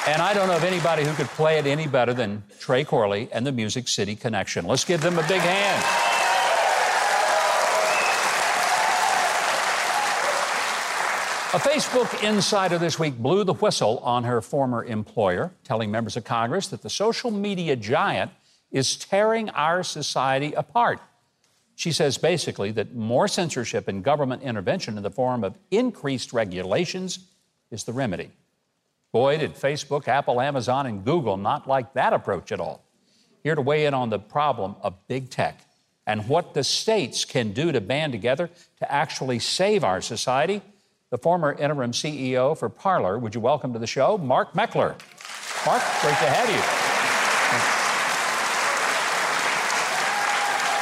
And 0.08 0.22
I 0.22 0.34
don't 0.34 0.48
know 0.48 0.56
of 0.56 0.64
anybody 0.64 1.04
who 1.04 1.14
could 1.14 1.28
play 1.28 1.58
it 1.60 1.66
any 1.66 1.86
better 1.86 2.14
than 2.14 2.44
Trey 2.60 2.86
Corley 2.86 3.28
and 3.34 3.46
the 3.46 3.52
Music 3.52 3.90
City 3.90 4.16
Connection. 4.16 4.66
Let's 4.66 4.86
give 4.86 5.02
them 5.02 5.20
a 5.20 5.28
big 5.28 5.42
hand. 5.42 6.07
A 11.58 11.60
Facebook 11.60 12.24
insider 12.24 12.78
this 12.78 13.00
week 13.00 13.18
blew 13.18 13.44
the 13.44 13.56
whistle 13.56 13.98
on 14.04 14.26
her 14.26 14.42
former 14.42 14.86
employer, 14.86 15.52
telling 15.64 15.90
members 15.90 16.16
of 16.16 16.24
Congress 16.24 16.68
that 16.68 16.84
the 16.84 16.90
social 16.92 17.32
media 17.32 17.76
giant 17.76 18.30
is 18.70 18.96
tearing 18.96 19.50
our 19.50 19.82
society 19.82 20.54
apart. 20.54 21.00
She 21.74 21.92
says 21.92 22.20
basically 22.20 22.70
that 22.74 22.94
more 22.94 23.28
censorship 23.28 23.88
and 23.88 24.04
government 24.04 24.44
intervention 24.44 24.98
in 24.98 25.04
the 25.04 25.10
form 25.10 25.44
of 25.44 25.58
increased 25.72 26.32
regulations 26.32 27.26
is 27.72 27.86
the 27.86 27.94
remedy. 27.94 28.30
Boy, 29.12 29.40
did 29.40 29.56
Facebook, 29.56 30.08
Apple, 30.08 30.40
Amazon, 30.40 30.86
and 30.86 31.04
Google 31.04 31.38
not 31.38 31.68
like 31.68 31.94
that 31.94 32.14
approach 32.14 32.52
at 32.52 32.60
all. 32.60 32.84
Here 33.42 33.56
to 33.56 33.64
weigh 33.64 33.88
in 33.88 33.96
on 33.96 34.12
the 34.12 34.20
problem 34.20 34.76
of 34.84 35.08
big 35.08 35.32
tech 35.32 35.66
and 36.06 36.30
what 36.30 36.54
the 36.54 36.64
states 36.64 37.26
can 37.26 37.52
do 37.52 37.72
to 37.72 37.82
band 37.82 38.12
together 38.12 38.52
to 38.78 38.92
actually 38.92 39.40
save 39.40 39.84
our 39.84 40.02
society 40.02 40.62
the 41.10 41.18
former 41.18 41.54
interim 41.54 41.92
CEO 41.92 42.58
for 42.58 42.70
Parler. 42.70 43.18
Would 43.18 43.34
you 43.34 43.42
welcome 43.42 43.72
to 43.74 43.80
the 43.80 43.88
show, 43.88 44.18
Mark 44.18 44.54
Meckler? 44.54 44.96
Mark, 45.66 45.82
great 46.02 46.18
to 46.20 46.30
have 46.30 46.50
you. 46.50 46.62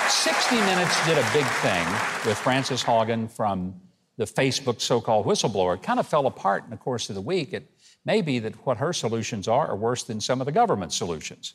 60 0.10 0.56
Minutes 0.56 1.06
did 1.06 1.18
a 1.18 1.28
big 1.34 1.46
thing 1.62 1.86
with 2.28 2.38
Frances 2.38 2.84
Haugen 2.84 3.30
from 3.30 3.76
the 4.18 4.26
Facebook 4.26 4.82
so 4.82 5.00
called 5.00 5.26
whistleblower. 5.26 5.76
It 5.76 5.84
kind 5.84 6.00
of 6.00 6.08
fell 6.08 6.26
apart 6.26 6.64
in 6.64 6.72
the 6.72 6.78
course 6.78 7.10
of 7.10 7.16
the 7.16 7.22
week. 7.22 7.54
It 7.54 7.70
may 8.06 8.22
be 8.22 8.40
that 8.40 8.56
what 8.66 8.78
her 8.78 8.94
solutions 8.94 9.48
are 9.48 9.68
are 9.68 9.76
worse 9.76 10.04
than 10.04 10.20
some 10.22 10.42
of 10.42 10.46
the 10.46 10.52
government 10.52 10.94
solutions. 10.94 11.54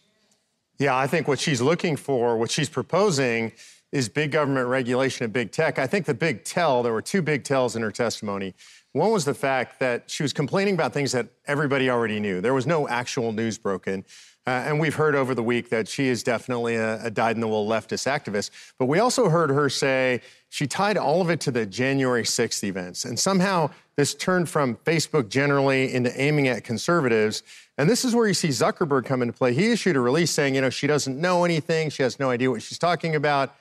Yeah, 0.78 0.96
I 0.96 1.06
think 1.06 1.26
what 1.26 1.40
she's 1.40 1.60
looking 1.60 1.96
for, 1.96 2.36
what 2.36 2.50
she's 2.50 2.68
proposing, 2.68 3.52
is 3.92 4.08
big 4.08 4.30
government 4.30 4.68
regulation 4.68 5.24
of 5.24 5.32
big 5.32 5.50
tech. 5.50 5.78
I 5.78 5.86
think 5.86 6.06
the 6.06 6.14
big 6.14 6.44
tell, 6.44 6.82
there 6.82 6.92
were 6.92 7.02
two 7.02 7.22
big 7.22 7.44
tells 7.44 7.74
in 7.76 7.82
her 7.82 7.90
testimony. 7.90 8.54
One 8.92 9.12
was 9.12 9.24
the 9.24 9.34
fact 9.34 9.80
that 9.80 10.10
she 10.10 10.22
was 10.22 10.32
complaining 10.32 10.74
about 10.74 10.92
things 10.92 11.12
that 11.12 11.28
everybody 11.46 11.90
already 11.90 12.18
knew. 12.20 12.40
There 12.40 12.54
was 12.54 12.66
no 12.66 12.88
actual 12.88 13.32
news 13.32 13.58
broken. 13.58 14.04
Uh, 14.46 14.50
and 14.50 14.80
we've 14.80 14.94
heard 14.94 15.14
over 15.14 15.34
the 15.34 15.42
week 15.42 15.68
that 15.68 15.86
she 15.86 16.08
is 16.08 16.22
definitely 16.22 16.74
a, 16.74 17.04
a 17.04 17.10
dyed 17.10 17.36
in 17.36 17.40
the 17.40 17.46
wool 17.46 17.68
leftist 17.68 18.06
activist. 18.06 18.50
But 18.78 18.86
we 18.86 18.98
also 18.98 19.28
heard 19.28 19.50
her 19.50 19.68
say 19.68 20.22
she 20.48 20.66
tied 20.66 20.96
all 20.96 21.20
of 21.20 21.30
it 21.30 21.40
to 21.40 21.50
the 21.50 21.66
January 21.66 22.22
6th 22.22 22.64
events. 22.64 23.04
And 23.04 23.18
somehow 23.18 23.70
this 23.96 24.14
turned 24.14 24.48
from 24.48 24.76
Facebook 24.76 25.28
generally 25.28 25.92
into 25.92 26.18
aiming 26.20 26.48
at 26.48 26.64
conservatives. 26.64 27.42
And 27.76 27.88
this 27.88 28.04
is 28.04 28.14
where 28.14 28.26
you 28.26 28.34
see 28.34 28.48
Zuckerberg 28.48 29.04
come 29.04 29.20
into 29.20 29.34
play. 29.34 29.52
He 29.52 29.70
issued 29.70 29.94
a 29.94 30.00
release 30.00 30.30
saying, 30.30 30.54
you 30.54 30.62
know, 30.62 30.70
she 30.70 30.86
doesn't 30.86 31.20
know 31.20 31.44
anything, 31.44 31.90
she 31.90 32.02
has 32.02 32.18
no 32.18 32.30
idea 32.30 32.50
what 32.50 32.62
she's 32.62 32.78
talking 32.78 33.14
about. 33.14 33.54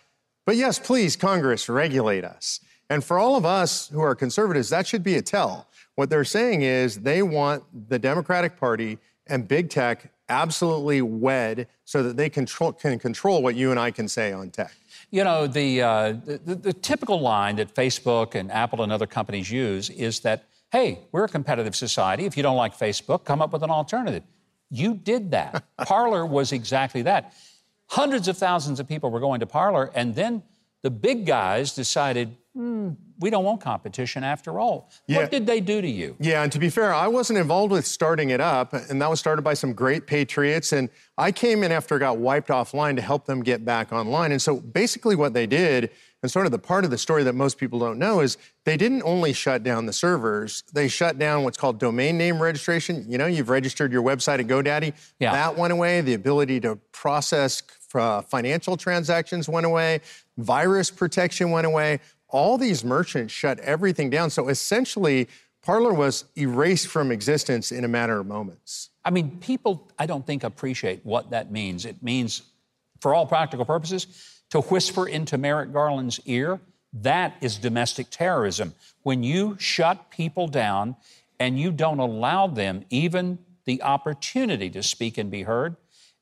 But 0.49 0.57
yes, 0.57 0.79
please, 0.79 1.15
Congress, 1.15 1.69
regulate 1.69 2.25
us. 2.25 2.59
And 2.89 3.03
for 3.03 3.19
all 3.19 3.35
of 3.35 3.45
us 3.45 3.87
who 3.89 4.01
are 4.01 4.15
conservatives, 4.15 4.69
that 4.69 4.87
should 4.87 5.03
be 5.03 5.13
a 5.17 5.21
tell. 5.21 5.67
What 5.93 6.09
they're 6.09 6.23
saying 6.23 6.63
is 6.63 7.01
they 7.01 7.21
want 7.21 7.63
the 7.87 7.99
Democratic 7.99 8.59
Party 8.59 8.97
and 9.27 9.47
big 9.47 9.69
tech 9.69 10.11
absolutely 10.27 11.03
wed 11.03 11.67
so 11.85 12.01
that 12.01 12.17
they 12.17 12.31
control, 12.31 12.73
can 12.73 12.97
control 12.97 13.43
what 13.43 13.53
you 13.53 13.69
and 13.69 13.79
I 13.79 13.91
can 13.91 14.07
say 14.07 14.31
on 14.31 14.49
tech. 14.49 14.73
You 15.11 15.23
know, 15.23 15.45
the, 15.45 15.83
uh, 15.83 16.13
the, 16.25 16.55
the 16.55 16.73
typical 16.73 17.21
line 17.21 17.57
that 17.57 17.75
Facebook 17.75 18.33
and 18.33 18.51
Apple 18.51 18.81
and 18.81 18.91
other 18.91 19.05
companies 19.05 19.51
use 19.51 19.91
is 19.91 20.21
that, 20.21 20.45
hey, 20.71 20.97
we're 21.11 21.25
a 21.25 21.29
competitive 21.29 21.75
society. 21.75 22.25
If 22.25 22.35
you 22.35 22.41
don't 22.41 22.57
like 22.57 22.75
Facebook, 22.75 23.23
come 23.23 23.43
up 23.43 23.53
with 23.53 23.61
an 23.61 23.69
alternative. 23.69 24.23
You 24.71 24.95
did 24.95 25.29
that. 25.29 25.63
Parler 25.85 26.25
was 26.25 26.53
exactly 26.53 27.03
that. 27.03 27.35
Hundreds 27.89 28.27
of 28.27 28.37
thousands 28.37 28.79
of 28.79 28.87
people 28.87 29.09
were 29.09 29.19
going 29.19 29.39
to 29.39 29.45
Parler, 29.45 29.91
and 29.95 30.15
then 30.15 30.43
the 30.81 30.89
big 30.89 31.25
guys 31.25 31.73
decided, 31.73 32.37
hmm, 32.53 32.91
we 33.19 33.29
don't 33.29 33.43
want 33.43 33.59
competition 33.59 34.23
after 34.23 34.59
all. 34.59 34.89
Yeah. 35.07 35.17
What 35.17 35.31
did 35.31 35.45
they 35.45 35.59
do 35.59 35.81
to 35.81 35.87
you? 35.87 36.15
Yeah, 36.19 36.43
and 36.43 36.51
to 36.51 36.59
be 36.59 36.69
fair, 36.69 36.93
I 36.93 37.07
wasn't 37.07 37.39
involved 37.39 37.71
with 37.71 37.85
starting 37.85 38.29
it 38.29 38.39
up, 38.39 38.73
and 38.73 39.01
that 39.01 39.09
was 39.09 39.19
started 39.19 39.41
by 39.41 39.55
some 39.55 39.73
great 39.73 40.07
patriots. 40.07 40.71
And 40.71 40.89
I 41.17 41.31
came 41.31 41.63
in 41.63 41.71
after 41.71 41.97
it 41.97 41.99
got 41.99 42.17
wiped 42.17 42.47
offline 42.47 42.95
to 42.95 43.01
help 43.01 43.25
them 43.25 43.43
get 43.43 43.65
back 43.65 43.91
online. 43.91 44.31
And 44.31 44.41
so 44.41 44.57
basically, 44.57 45.15
what 45.15 45.33
they 45.33 45.47
did, 45.47 45.89
and 46.21 46.31
sort 46.31 46.45
of 46.45 46.51
the 46.51 46.59
part 46.59 46.83
of 46.83 46.91
the 46.91 46.97
story 46.97 47.23
that 47.23 47.33
most 47.33 47.57
people 47.57 47.79
don't 47.79 47.97
know, 47.97 48.19
is 48.19 48.37
they 48.65 48.77
didn't 48.77 49.03
only 49.03 49.33
shut 49.33 49.63
down 49.63 49.85
the 49.85 49.93
servers, 49.93 50.63
they 50.73 50.87
shut 50.87 51.17
down 51.17 51.43
what's 51.43 51.57
called 51.57 51.79
domain 51.79 52.17
name 52.17 52.41
registration. 52.41 53.05
You 53.09 53.17
know, 53.17 53.25
you've 53.25 53.49
registered 53.49 53.91
your 53.91 54.03
website 54.03 54.39
at 54.39 54.47
GoDaddy, 54.47 54.93
yeah. 55.19 55.31
that 55.31 55.57
went 55.57 55.71
away. 55.71 56.01
The 56.01 56.13
ability 56.13 56.59
to 56.61 56.75
process 56.91 57.63
uh, 57.95 58.21
financial 58.21 58.77
transactions 58.77 59.47
went 59.47 59.65
away, 59.65 60.01
virus 60.37 60.91
protection 60.91 61.51
went 61.51 61.65
away. 61.65 61.99
All 62.27 62.57
these 62.57 62.83
merchants 62.83 63.33
shut 63.33 63.57
everything 63.59 64.09
down. 64.09 64.29
So 64.29 64.49
essentially, 64.49 65.27
Parler 65.61 65.93
was 65.93 66.25
erased 66.37 66.87
from 66.87 67.11
existence 67.11 67.71
in 67.71 67.83
a 67.83 67.87
matter 67.87 68.19
of 68.19 68.27
moments. 68.27 68.89
I 69.03 69.09
mean, 69.09 69.37
people, 69.39 69.89
I 69.97 70.05
don't 70.05 70.25
think, 70.25 70.43
appreciate 70.43 71.05
what 71.05 71.31
that 71.31 71.51
means. 71.51 71.85
It 71.85 72.03
means, 72.03 72.43
for 73.01 73.15
all 73.15 73.25
practical 73.25 73.65
purposes, 73.65 74.38
to 74.49 74.61
whisper 74.61 75.07
into 75.07 75.37
Merrick 75.37 75.71
Garland's 75.71 76.19
ear, 76.25 76.59
that 76.93 77.35
is 77.41 77.57
domestic 77.57 78.09
terrorism. 78.09 78.73
When 79.03 79.23
you 79.23 79.57
shut 79.59 80.09
people 80.09 80.47
down 80.47 80.95
and 81.39 81.59
you 81.59 81.71
don't 81.71 81.99
allow 81.99 82.47
them 82.47 82.85
even 82.89 83.39
the 83.65 83.81
opportunity 83.83 84.69
to 84.71 84.81
speak 84.81 85.17
and 85.17 85.29
be 85.29 85.43
heard, 85.43 85.75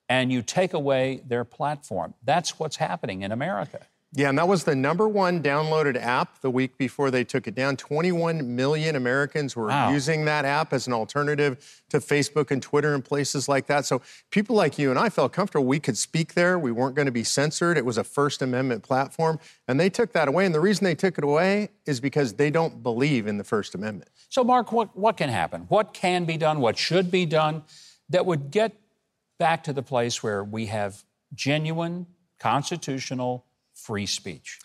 and 0.10 0.32
you 0.32 0.42
take 0.42 0.74
away 0.74 1.22
their 1.26 1.44
platform. 1.44 2.14
That's 2.24 2.60
what's 2.60 2.78
happening 2.78 3.22
in 3.22 3.32
America. 3.32 3.86
Yeah, 4.14 4.30
and 4.30 4.38
that 4.38 4.48
was 4.48 4.64
the 4.64 4.76
number 4.76 5.08
one 5.08 5.44
downloaded 5.44 6.02
app 6.02 6.40
the 6.40 6.50
week 6.50 6.78
before 6.78 7.12
they 7.12 7.26
took 7.26 7.46
it 7.46 7.56
down. 7.56 7.76
21 7.76 8.56
million 8.56 8.96
Americans 8.96 9.54
were 9.54 9.68
wow. 9.68 9.92
using 9.92 10.24
that 10.26 10.46
app 10.46 10.72
as 10.72 10.88
an 10.88 10.94
alternative 10.94 11.84
to 11.90 11.98
Facebook 11.98 12.50
and 12.50 12.62
Twitter 12.62 12.94
and 12.94 13.04
places 13.04 13.50
like 13.50 13.68
that. 13.68 13.86
So 13.86 14.02
people 14.32 14.56
like 14.56 14.80
you 14.80 14.92
and 14.92 14.98
I 14.98 15.10
felt 15.10 15.34
comfortable 15.34 15.66
we 15.66 15.82
could 15.82 15.98
speak 15.98 16.36
there. 16.36 16.58
We 16.58 16.72
weren't 16.72 16.96
going 16.96 17.08
to 17.08 17.12
be 17.12 17.26
censored. 17.26 17.78
It 17.78 17.86
was 17.86 17.98
a 17.98 18.04
First 18.04 18.42
Amendment 18.42 18.82
platform. 18.82 19.40
And 19.68 19.78
they 19.78 19.90
took 19.90 20.14
that 20.14 20.30
away. 20.30 20.46
And 20.46 20.56
the 20.56 20.62
reason 20.62 20.86
they 20.86 20.96
took 20.96 21.18
it 21.18 21.26
away 21.26 21.70
is 21.86 22.00
because 22.00 22.34
they 22.34 22.50
don't 22.50 22.82
believe 22.82 23.28
in 23.28 23.38
the 23.38 23.44
First 23.44 23.76
Amendment. 23.76 24.10
So, 24.30 24.42
Mark, 24.42 24.72
what, 24.72 24.96
what 24.98 25.18
can 25.18 25.30
happen? 25.30 25.66
What 25.68 25.94
can 25.94 26.24
be 26.24 26.38
done? 26.38 26.62
What 26.62 26.78
should 26.78 27.12
be 27.12 27.26
done 27.26 27.64
that 28.10 28.26
would 28.26 28.52
get 28.52 28.74
back 29.38 29.66
to 29.66 29.74
the 29.74 29.84
place 29.84 30.24
where 30.24 30.46
we 30.46 30.68
have 30.68 31.04
genuine 31.34 32.08
constitutional 32.40 33.44
free 33.78 34.06
speech? 34.06 34.60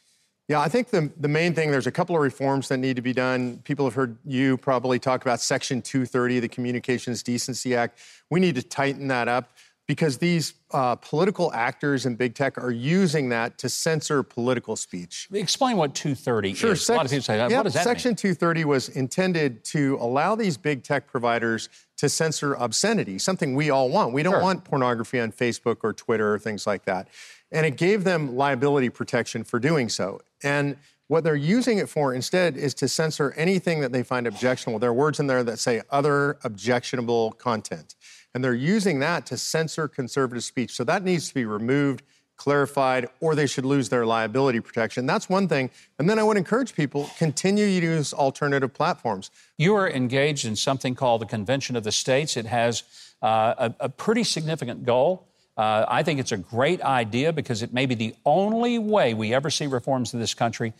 Yeah, 0.48 0.60
I 0.60 0.68
think 0.68 0.90
the, 0.90 1.10
the 1.18 1.28
main 1.28 1.54
thing, 1.54 1.70
there's 1.70 1.86
a 1.86 1.92
couple 1.92 2.16
of 2.16 2.22
reforms 2.22 2.68
that 2.68 2.78
need 2.78 2.96
to 2.96 3.02
be 3.02 3.12
done. 3.12 3.58
People 3.64 3.86
have 3.86 3.94
heard 3.94 4.18
you 4.24 4.56
probably 4.56 4.98
talk 4.98 5.22
about 5.22 5.40
Section 5.40 5.80
230, 5.80 6.40
the 6.40 6.48
Communications 6.48 7.22
Decency 7.22 7.74
Act. 7.74 7.98
We 8.28 8.40
need 8.40 8.56
to 8.56 8.62
tighten 8.62 9.08
that 9.08 9.28
up 9.28 9.52
because 9.86 10.18
these 10.18 10.54
uh, 10.72 10.96
political 10.96 11.52
actors 11.52 12.06
in 12.06 12.16
big 12.16 12.34
tech 12.34 12.56
are 12.56 12.70
using 12.70 13.28
that 13.28 13.58
to 13.58 13.68
censor 13.68 14.22
political 14.22 14.76
speech. 14.76 15.28
Explain 15.32 15.76
what 15.76 15.94
230 15.94 16.54
sure, 16.54 16.72
is. 16.72 16.84
Sec- 16.84 16.94
a 16.94 16.96
lot 16.96 17.06
of 17.06 17.10
people 17.10 17.22
say, 17.22 17.36
that. 17.36 17.50
what 17.50 17.64
does 17.64 17.74
that 17.74 17.84
Section 17.84 18.10
mean? 18.10 18.16
230 18.16 18.64
was 18.64 18.88
intended 18.88 19.64
to 19.64 19.96
allow 20.00 20.34
these 20.34 20.56
big 20.56 20.82
tech 20.82 21.06
providers 21.06 21.68
to 21.98 22.08
censor 22.08 22.54
obscenity, 22.54 23.18
something 23.18 23.54
we 23.54 23.70
all 23.70 23.88
want. 23.88 24.12
We 24.12 24.22
don't 24.22 24.34
sure. 24.34 24.42
want 24.42 24.64
pornography 24.64 25.20
on 25.20 25.30
Facebook 25.30 25.78
or 25.82 25.92
Twitter 25.92 26.34
or 26.34 26.38
things 26.38 26.66
like 26.66 26.84
that. 26.86 27.08
And 27.52 27.64
it 27.66 27.76
gave 27.76 28.02
them 28.02 28.34
liability 28.34 28.88
protection 28.88 29.44
for 29.44 29.60
doing 29.60 29.88
so. 29.88 30.20
And 30.42 30.76
what 31.08 31.24
they're 31.24 31.36
using 31.36 31.76
it 31.78 31.90
for 31.90 32.14
instead 32.14 32.56
is 32.56 32.72
to 32.74 32.88
censor 32.88 33.34
anything 33.36 33.80
that 33.80 33.92
they 33.92 34.02
find 34.02 34.26
objectionable. 34.26 34.78
There 34.78 34.90
are 34.90 34.94
words 34.94 35.20
in 35.20 35.26
there 35.26 35.44
that 35.44 35.58
say 35.58 35.82
other 35.90 36.38
objectionable 36.42 37.32
content. 37.32 37.94
And 38.34 38.42
they're 38.42 38.54
using 38.54 39.00
that 39.00 39.26
to 39.26 39.36
censor 39.36 39.88
conservative 39.88 40.42
speech. 40.42 40.72
So 40.72 40.84
that 40.84 41.04
needs 41.04 41.28
to 41.28 41.34
be 41.34 41.44
removed, 41.44 42.02
clarified, 42.36 43.08
or 43.20 43.34
they 43.34 43.46
should 43.46 43.66
lose 43.66 43.90
their 43.90 44.06
liability 44.06 44.60
protection. 44.60 45.04
That's 45.04 45.28
one 45.28 45.48
thing. 45.48 45.68
And 45.98 46.08
then 46.08 46.18
I 46.18 46.22
would 46.22 46.38
encourage 46.38 46.74
people 46.74 47.10
continue 47.18 47.66
to 47.66 47.86
use 47.86 48.14
alternative 48.14 48.72
platforms. 48.72 49.30
You 49.58 49.74
are 49.74 49.90
engaged 49.90 50.46
in 50.46 50.56
something 50.56 50.94
called 50.94 51.20
the 51.20 51.26
Convention 51.26 51.76
of 51.76 51.84
the 51.84 51.92
States. 51.92 52.38
It 52.38 52.46
has 52.46 52.84
uh, 53.20 53.54
a, 53.58 53.74
a 53.80 53.88
pretty 53.90 54.24
significant 54.24 54.86
goal. 54.86 55.28
Uh, 55.56 55.84
I 55.86 56.02
think 56.02 56.18
it's 56.18 56.32
a 56.32 56.36
great 56.36 56.80
idea 56.80 57.32
because 57.32 57.62
it 57.62 57.72
may 57.72 57.86
be 57.86 57.94
the 57.94 58.14
only 58.24 58.78
way 58.78 59.14
we 59.14 59.34
ever 59.34 59.50
see 59.50 59.66
reforms 59.66 60.14
in 60.14 60.20
this 60.20 60.34
country. 60.34 60.72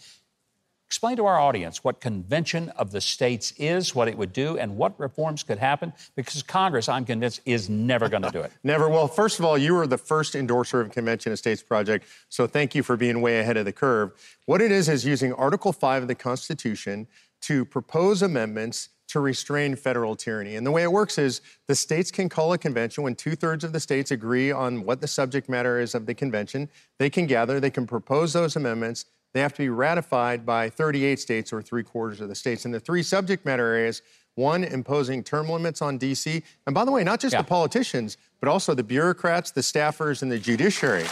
Explain 0.86 1.16
to 1.16 1.24
our 1.24 1.38
audience 1.38 1.82
what 1.82 2.00
Convention 2.00 2.68
of 2.70 2.90
the 2.90 3.00
States 3.00 3.54
is, 3.56 3.94
what 3.94 4.08
it 4.08 4.18
would 4.18 4.32
do, 4.32 4.58
and 4.58 4.76
what 4.76 4.98
reforms 5.00 5.42
could 5.42 5.56
happen, 5.56 5.90
because 6.16 6.42
Congress, 6.42 6.86
I'm 6.86 7.06
convinced, 7.06 7.40
is 7.46 7.70
never 7.70 8.10
going 8.10 8.22
to 8.24 8.30
do 8.30 8.40
it. 8.40 8.52
never. 8.62 8.90
Well, 8.90 9.08
first 9.08 9.38
of 9.38 9.46
all, 9.46 9.56
you 9.56 9.74
were 9.74 9.86
the 9.86 9.96
first 9.96 10.34
endorser 10.34 10.82
of 10.82 10.90
Convention 10.90 11.32
of 11.32 11.38
States 11.38 11.62
project, 11.62 12.04
so 12.28 12.46
thank 12.46 12.74
you 12.74 12.82
for 12.82 12.98
being 12.98 13.22
way 13.22 13.40
ahead 13.40 13.56
of 13.56 13.64
the 13.64 13.72
curve. 13.72 14.12
What 14.44 14.60
it 14.60 14.70
is 14.70 14.90
is 14.90 15.06
using 15.06 15.32
Article 15.32 15.72
5 15.72 16.02
of 16.02 16.08
the 16.08 16.14
Constitution 16.14 17.06
to 17.42 17.64
propose 17.64 18.20
amendments 18.20 18.90
to 19.12 19.20
restrain 19.20 19.76
federal 19.76 20.16
tyranny. 20.16 20.56
And 20.56 20.66
the 20.66 20.70
way 20.70 20.82
it 20.82 20.90
works 20.90 21.18
is 21.18 21.42
the 21.68 21.74
states 21.74 22.10
can 22.10 22.30
call 22.30 22.52
a 22.54 22.58
convention 22.58 23.04
when 23.04 23.14
two 23.14 23.36
thirds 23.36 23.62
of 23.62 23.72
the 23.72 23.80
states 23.80 24.10
agree 24.10 24.50
on 24.50 24.84
what 24.84 25.02
the 25.02 25.06
subject 25.06 25.50
matter 25.50 25.78
is 25.78 25.94
of 25.94 26.06
the 26.06 26.14
convention. 26.14 26.68
They 26.98 27.10
can 27.10 27.26
gather, 27.26 27.60
they 27.60 27.70
can 27.70 27.86
propose 27.86 28.32
those 28.32 28.56
amendments. 28.56 29.04
They 29.34 29.40
have 29.40 29.52
to 29.54 29.58
be 29.58 29.68
ratified 29.68 30.46
by 30.46 30.70
38 30.70 31.20
states 31.20 31.52
or 31.52 31.60
three 31.60 31.82
quarters 31.82 32.22
of 32.22 32.30
the 32.30 32.34
states. 32.34 32.64
And 32.64 32.72
the 32.72 32.80
three 32.80 33.02
subject 33.02 33.44
matter 33.44 33.66
areas 33.66 34.00
one, 34.34 34.64
imposing 34.64 35.22
term 35.22 35.50
limits 35.50 35.82
on 35.82 35.98
D.C. 35.98 36.42
And 36.66 36.74
by 36.74 36.86
the 36.86 36.90
way, 36.90 37.04
not 37.04 37.20
just 37.20 37.34
yeah. 37.34 37.42
the 37.42 37.48
politicians, 37.48 38.16
but 38.40 38.48
also 38.48 38.72
the 38.72 38.82
bureaucrats, 38.82 39.50
the 39.50 39.60
staffers, 39.60 40.22
and 40.22 40.32
the 40.32 40.38
judiciary. 40.38 41.04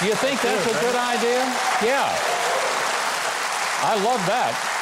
Do 0.00 0.06
you 0.06 0.14
think 0.14 0.42
that's 0.42 0.66
a 0.66 0.80
good 0.80 0.94
idea? 0.94 1.40
Yeah. 1.82 2.14
I 3.80 4.02
love 4.04 4.20
that. 4.26 4.73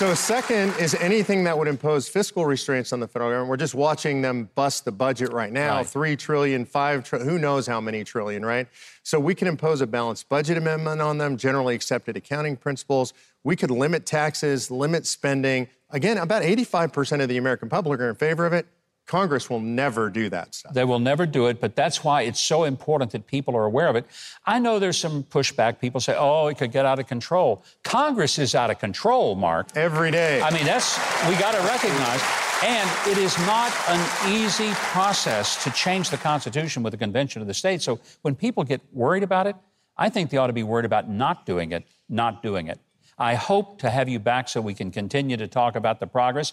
So, 0.00 0.14
second 0.14 0.72
is 0.78 0.94
anything 0.94 1.44
that 1.44 1.58
would 1.58 1.68
impose 1.68 2.08
fiscal 2.08 2.46
restraints 2.46 2.90
on 2.94 3.00
the 3.00 3.06
federal 3.06 3.32
government. 3.32 3.50
We're 3.50 3.58
just 3.58 3.74
watching 3.74 4.22
them 4.22 4.48
bust 4.54 4.86
the 4.86 4.92
budget 4.92 5.30
right 5.30 5.52
now 5.52 5.76
right. 5.76 5.86
three 5.86 6.16
trillion, 6.16 6.64
five 6.64 7.04
trillion, 7.04 7.28
who 7.28 7.38
knows 7.38 7.66
how 7.66 7.82
many 7.82 8.02
trillion, 8.02 8.42
right? 8.42 8.66
So, 9.02 9.20
we 9.20 9.34
can 9.34 9.46
impose 9.46 9.82
a 9.82 9.86
balanced 9.86 10.30
budget 10.30 10.56
amendment 10.56 11.02
on 11.02 11.18
them, 11.18 11.36
generally 11.36 11.74
accepted 11.74 12.16
accounting 12.16 12.56
principles. 12.56 13.12
We 13.44 13.56
could 13.56 13.70
limit 13.70 14.06
taxes, 14.06 14.70
limit 14.70 15.04
spending. 15.04 15.68
Again, 15.90 16.16
about 16.16 16.44
85% 16.44 17.22
of 17.22 17.28
the 17.28 17.36
American 17.36 17.68
public 17.68 18.00
are 18.00 18.08
in 18.08 18.14
favor 18.14 18.46
of 18.46 18.54
it. 18.54 18.66
Congress 19.06 19.50
will 19.50 19.60
never 19.60 20.08
do 20.08 20.28
that 20.28 20.54
stuff. 20.54 20.72
They 20.72 20.84
will 20.84 21.00
never 21.00 21.26
do 21.26 21.46
it, 21.46 21.60
but 21.60 21.74
that's 21.74 22.04
why 22.04 22.22
it's 22.22 22.38
so 22.38 22.64
important 22.64 23.10
that 23.10 23.26
people 23.26 23.56
are 23.56 23.64
aware 23.64 23.88
of 23.88 23.96
it. 23.96 24.06
I 24.46 24.60
know 24.60 24.78
there's 24.78 24.98
some 24.98 25.24
pushback. 25.24 25.80
People 25.80 26.00
say, 26.00 26.14
oh, 26.16 26.46
it 26.46 26.58
could 26.58 26.70
get 26.70 26.86
out 26.86 27.00
of 27.00 27.08
control. 27.08 27.64
Congress 27.82 28.38
is 28.38 28.54
out 28.54 28.70
of 28.70 28.78
control, 28.78 29.34
Mark. 29.34 29.68
Every 29.74 30.12
day. 30.12 30.40
I 30.40 30.50
mean, 30.52 30.64
that's, 30.64 30.96
we 31.28 31.34
got 31.36 31.52
to 31.52 31.60
recognize. 31.62 32.22
And 32.62 32.90
it 33.08 33.18
is 33.18 33.36
not 33.38 33.72
an 33.88 34.32
easy 34.32 34.70
process 34.74 35.64
to 35.64 35.70
change 35.70 36.10
the 36.10 36.18
Constitution 36.18 36.82
with 36.82 36.92
the 36.92 36.98
Convention 36.98 37.40
of 37.40 37.48
the 37.48 37.54
States. 37.54 37.84
So 37.84 37.98
when 38.22 38.36
people 38.36 38.64
get 38.64 38.80
worried 38.92 39.22
about 39.22 39.46
it, 39.46 39.56
I 39.96 40.08
think 40.08 40.30
they 40.30 40.36
ought 40.36 40.48
to 40.48 40.52
be 40.52 40.62
worried 40.62 40.84
about 40.84 41.08
not 41.08 41.46
doing 41.46 41.72
it, 41.72 41.84
not 42.08 42.42
doing 42.42 42.68
it. 42.68 42.78
I 43.18 43.34
hope 43.34 43.80
to 43.80 43.90
have 43.90 44.08
you 44.08 44.18
back 44.18 44.48
so 44.48 44.60
we 44.60 44.74
can 44.74 44.90
continue 44.90 45.36
to 45.36 45.46
talk 45.46 45.74
about 45.74 46.00
the 46.00 46.06
progress. 46.06 46.52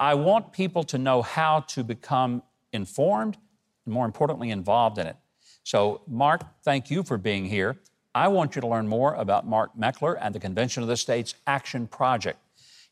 I 0.00 0.14
want 0.14 0.52
people 0.52 0.82
to 0.84 0.98
know 0.98 1.20
how 1.20 1.60
to 1.68 1.84
become 1.84 2.42
informed 2.72 3.36
and, 3.84 3.94
more 3.94 4.06
importantly, 4.06 4.50
involved 4.50 4.96
in 4.98 5.06
it. 5.06 5.16
So, 5.62 6.00
Mark, 6.08 6.40
thank 6.64 6.90
you 6.90 7.02
for 7.02 7.18
being 7.18 7.44
here. 7.44 7.76
I 8.14 8.28
want 8.28 8.56
you 8.56 8.62
to 8.62 8.66
learn 8.66 8.88
more 8.88 9.12
about 9.14 9.46
Mark 9.46 9.76
Meckler 9.78 10.16
and 10.18 10.34
the 10.34 10.40
Convention 10.40 10.82
of 10.82 10.88
the 10.88 10.96
States 10.96 11.34
Action 11.46 11.86
Project. 11.86 12.38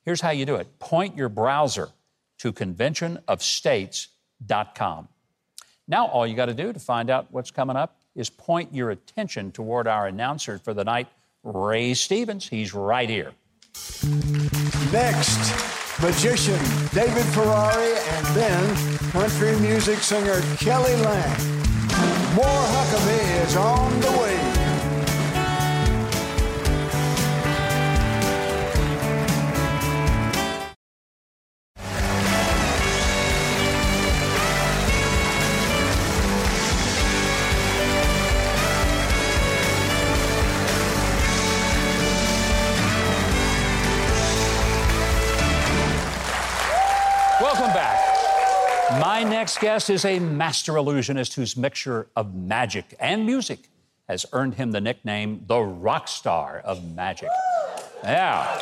Here's 0.04 0.20
how 0.20 0.30
you 0.30 0.44
do 0.44 0.56
it 0.56 0.78
point 0.78 1.16
your 1.16 1.30
browser 1.30 1.88
to 2.38 2.52
conventionofstates.com. 2.52 5.08
Now, 5.90 6.06
all 6.06 6.26
you 6.26 6.36
got 6.36 6.46
to 6.46 6.54
do 6.54 6.74
to 6.74 6.78
find 6.78 7.08
out 7.08 7.28
what's 7.30 7.50
coming 7.50 7.76
up 7.76 7.98
is 8.14 8.28
point 8.28 8.74
your 8.74 8.90
attention 8.90 9.50
toward 9.50 9.86
our 9.86 10.06
announcer 10.06 10.58
for 10.58 10.74
the 10.74 10.84
night, 10.84 11.08
Ray 11.42 11.94
Stevens. 11.94 12.48
He's 12.48 12.74
right 12.74 13.08
here. 13.08 13.32
Next, 14.92 15.77
magician 16.00 16.58
David 16.92 17.24
Ferrari 17.34 17.94
and 18.14 18.26
then 18.28 19.10
country 19.10 19.58
music 19.60 19.98
singer 19.98 20.40
Kelly 20.56 20.94
Lang. 20.96 21.30
More 22.34 22.46
Huckabee 22.46 23.44
is 23.44 23.56
on 23.56 24.00
the 24.00 24.10
way. 24.20 24.37
Next 49.38 49.60
guest 49.60 49.88
is 49.88 50.04
a 50.04 50.18
master 50.18 50.76
illusionist 50.76 51.34
whose 51.34 51.56
mixture 51.56 52.08
of 52.16 52.34
magic 52.34 52.96
and 52.98 53.24
music 53.24 53.68
has 54.08 54.26
earned 54.32 54.54
him 54.54 54.72
the 54.72 54.80
nickname 54.80 55.44
the 55.46 55.60
rock 55.60 56.08
star 56.08 56.58
of 56.64 56.84
magic. 56.96 57.28
Yeah. 58.02 58.60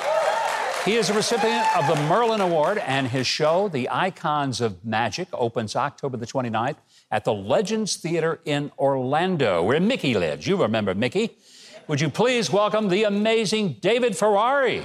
He 0.84 0.96
is 0.96 1.08
a 1.08 1.14
recipient 1.14 1.64
of 1.78 1.86
the 1.86 1.94
Merlin 2.02 2.42
Award, 2.42 2.76
and 2.76 3.06
his 3.06 3.26
show, 3.26 3.68
The 3.68 3.88
Icons 3.90 4.60
of 4.60 4.84
Magic, 4.84 5.28
opens 5.32 5.74
October 5.76 6.18
the 6.18 6.26
29th 6.26 6.76
at 7.10 7.24
the 7.24 7.32
Legends 7.32 7.96
Theater 7.96 8.40
in 8.44 8.70
Orlando, 8.78 9.62
where 9.62 9.80
Mickey 9.80 10.12
lives. 10.12 10.46
You 10.46 10.60
remember 10.60 10.94
Mickey. 10.94 11.38
Would 11.88 12.02
you 12.02 12.10
please 12.10 12.52
welcome 12.52 12.90
the 12.90 13.04
amazing 13.04 13.78
David 13.80 14.14
Ferrari? 14.14 14.84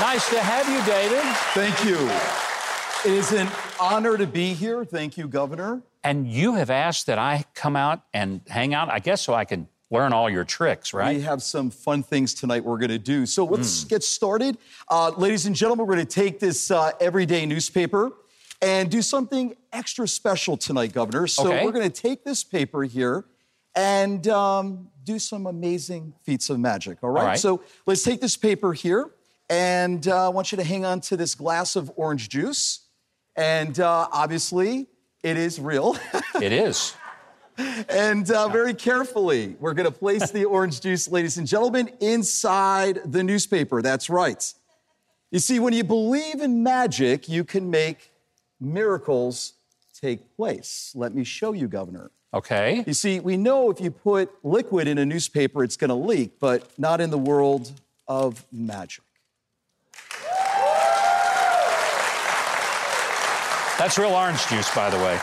Nice 0.00 0.30
to 0.30 0.38
have 0.40 0.68
you, 0.68 0.80
David. 0.86 1.22
Thank 1.54 1.84
you. 1.84 1.96
It 3.10 3.16
is 3.18 3.32
an 3.32 3.48
honor 3.80 4.16
to 4.16 4.26
be 4.28 4.54
here. 4.54 4.84
Thank 4.84 5.16
you, 5.16 5.26
Governor. 5.26 5.82
And 6.04 6.28
you 6.28 6.54
have 6.54 6.70
asked 6.70 7.06
that 7.06 7.18
I 7.18 7.44
come 7.54 7.74
out 7.74 8.02
and 8.14 8.40
hang 8.48 8.74
out, 8.74 8.88
I 8.90 9.00
guess, 9.00 9.20
so 9.22 9.34
I 9.34 9.44
can 9.44 9.66
learn 9.90 10.12
all 10.12 10.30
your 10.30 10.44
tricks, 10.44 10.94
right? 10.94 11.16
We 11.16 11.22
have 11.22 11.42
some 11.42 11.70
fun 11.70 12.04
things 12.04 12.32
tonight 12.32 12.64
we're 12.64 12.78
going 12.78 12.90
to 12.90 12.98
do. 12.98 13.26
So 13.26 13.44
let's 13.44 13.82
get 13.84 14.04
started. 14.04 14.56
Uh, 14.88 15.10
ladies 15.16 15.46
and 15.46 15.56
gentlemen, 15.56 15.86
we're 15.86 15.94
going 15.96 16.06
to 16.06 16.14
take 16.14 16.38
this 16.38 16.70
uh, 16.70 16.92
everyday 17.00 17.44
newspaper 17.44 18.12
and 18.62 18.88
do 18.90 19.02
something 19.02 19.56
extra 19.72 20.06
special 20.06 20.56
tonight, 20.56 20.92
Governor. 20.92 21.26
So 21.26 21.48
Okay. 21.52 21.64
we're 21.64 21.72
going 21.72 21.90
to 21.90 22.02
take 22.02 22.22
this 22.24 22.44
paper 22.44 22.84
here 22.84 23.24
and 23.74 24.26
um, 24.28 24.90
do 25.02 25.18
some 25.18 25.46
amazing 25.46 26.14
feats 26.22 26.50
of 26.50 26.60
magic, 26.60 26.98
all 27.02 27.10
right? 27.10 27.20
All 27.20 27.26
right. 27.28 27.38
So 27.38 27.62
let's 27.86 28.02
take 28.04 28.20
this 28.20 28.36
paper 28.36 28.72
here, 28.72 29.10
and 29.48 30.06
uh, 30.06 30.26
I 30.26 30.28
want 30.28 30.52
you 30.52 30.56
to 30.56 30.64
hang 30.64 30.84
on 30.84 31.00
to 31.02 31.16
this 31.16 31.34
glass 31.34 31.76
of 31.76 31.90
orange 31.96 32.28
juice. 32.28 32.80
And 33.36 33.78
uh, 33.78 34.08
obviously, 34.12 34.88
it 35.22 35.36
is 35.36 35.60
real. 35.60 35.96
it 36.42 36.52
is. 36.52 36.94
And 37.88 38.30
uh, 38.30 38.48
very 38.48 38.74
carefully, 38.74 39.56
we're 39.58 39.74
going 39.74 39.90
to 39.90 39.96
place 39.96 40.30
the 40.30 40.44
orange 40.44 40.80
juice, 40.80 41.08
ladies 41.08 41.38
and 41.38 41.46
gentlemen, 41.46 41.90
inside 42.00 43.00
the 43.04 43.22
newspaper. 43.22 43.82
That's 43.82 44.08
right. 44.08 44.54
You 45.30 45.40
see, 45.40 45.58
when 45.58 45.72
you 45.72 45.84
believe 45.84 46.40
in 46.40 46.62
magic, 46.62 47.28
you 47.28 47.44
can 47.44 47.68
make 47.70 48.12
miracles 48.60 49.54
take 50.00 50.36
place. 50.36 50.92
Let 50.94 51.14
me 51.14 51.24
show 51.24 51.52
you, 51.52 51.68
Governor. 51.68 52.10
Okay. 52.32 52.84
You 52.86 52.94
see, 52.94 53.20
we 53.20 53.36
know 53.36 53.70
if 53.70 53.80
you 53.80 53.90
put 53.90 54.30
liquid 54.44 54.86
in 54.86 54.98
a 54.98 55.06
newspaper, 55.06 55.64
it's 55.64 55.76
going 55.76 55.88
to 55.88 55.94
leak, 55.94 56.38
but 56.38 56.68
not 56.78 57.00
in 57.00 57.10
the 57.10 57.18
world 57.18 57.72
of 58.06 58.46
magic. 58.52 59.04
That's 63.78 63.96
real 63.98 64.10
orange 64.10 64.44
juice, 64.48 64.72
by 64.74 64.90
the 64.90 64.96
way. 64.98 65.18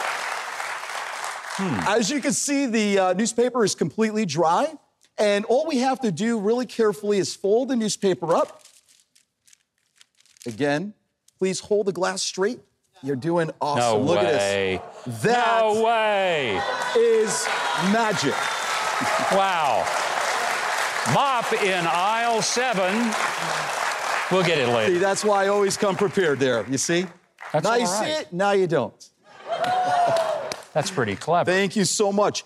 As 1.88 2.10
you 2.10 2.22
can 2.22 2.34
see, 2.34 2.66
the 2.66 3.00
uh, 3.00 3.14
newspaper 3.14 3.64
is 3.64 3.76
completely 3.76 4.26
dry. 4.26 4.74
And 5.18 5.46
all 5.46 5.66
we 5.66 5.78
have 5.78 6.02
to 6.02 6.12
do 6.12 6.40
really 6.40 6.66
carefully 6.66 7.18
is 7.18 7.34
fold 7.36 7.70
the 7.70 7.76
newspaper 7.78 8.36
up. 8.36 8.64
Again, 10.46 10.94
please 11.40 11.60
hold 11.62 11.86
the 11.88 11.94
glass 11.94 12.22
straight. 12.22 12.60
You're 13.02 13.16
doing 13.16 13.52
awesome. 13.62 13.80
No 14.02 14.06
Look 14.06 14.18
way. 14.22 14.76
at 14.76 15.04
this. 15.06 15.22
That 15.24 15.60
No 15.62 15.84
way. 15.84 16.62
is 16.98 17.46
magic. 17.92 18.34
Wow. 19.34 19.84
Mop 21.14 21.52
in 21.62 21.86
aisle 21.86 22.42
seven. 22.42 22.94
We'll 24.32 24.46
get 24.46 24.58
it 24.58 24.68
See, 24.68 24.74
later. 24.74 25.00
that's 25.00 25.24
why 25.26 25.44
I 25.44 25.48
always 25.50 25.76
come 25.76 25.98
prepared 25.98 26.40
there. 26.40 26.66
You 26.70 26.78
see? 26.78 27.06
That's 27.62 27.64
now 27.64 27.76
you 27.76 27.88
see 27.88 28.12
it, 28.20 28.34
now 28.34 28.52
you 28.52 28.68
don't. 28.68 29.10
That's 30.74 30.92
pretty 30.92 31.16
clever. 31.16 31.50
Thank 31.50 31.76
you 31.76 31.86
so 31.86 32.12
much. 32.12 32.44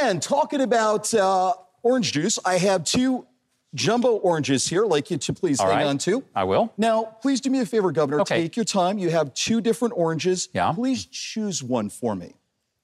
And 0.00 0.22
talking 0.22 0.62
about 0.62 1.12
uh, 1.12 1.52
orange 1.82 2.12
juice, 2.12 2.38
I 2.44 2.56
have 2.56 2.84
two 2.84 3.26
jumbo 3.74 4.16
oranges 4.16 4.66
here, 4.66 4.86
like 4.86 5.10
you 5.10 5.18
to 5.18 5.32
please 5.34 5.60
All 5.60 5.66
hang 5.66 5.76
right. 5.78 5.86
on 5.86 5.98
to. 5.98 6.24
I 6.34 6.44
will. 6.44 6.72
Now, 6.78 7.16
please 7.20 7.42
do 7.42 7.50
me 7.50 7.60
a 7.60 7.66
favor, 7.66 7.92
Governor. 7.92 8.22
Okay. 8.22 8.42
Take 8.42 8.56
your 8.56 8.64
time. 8.64 8.98
You 8.98 9.10
have 9.10 9.34
two 9.34 9.60
different 9.60 9.92
oranges. 9.94 10.48
Yeah. 10.54 10.72
Please 10.72 11.04
choose 11.04 11.62
one 11.62 11.90
for 11.90 12.14
me. 12.16 12.34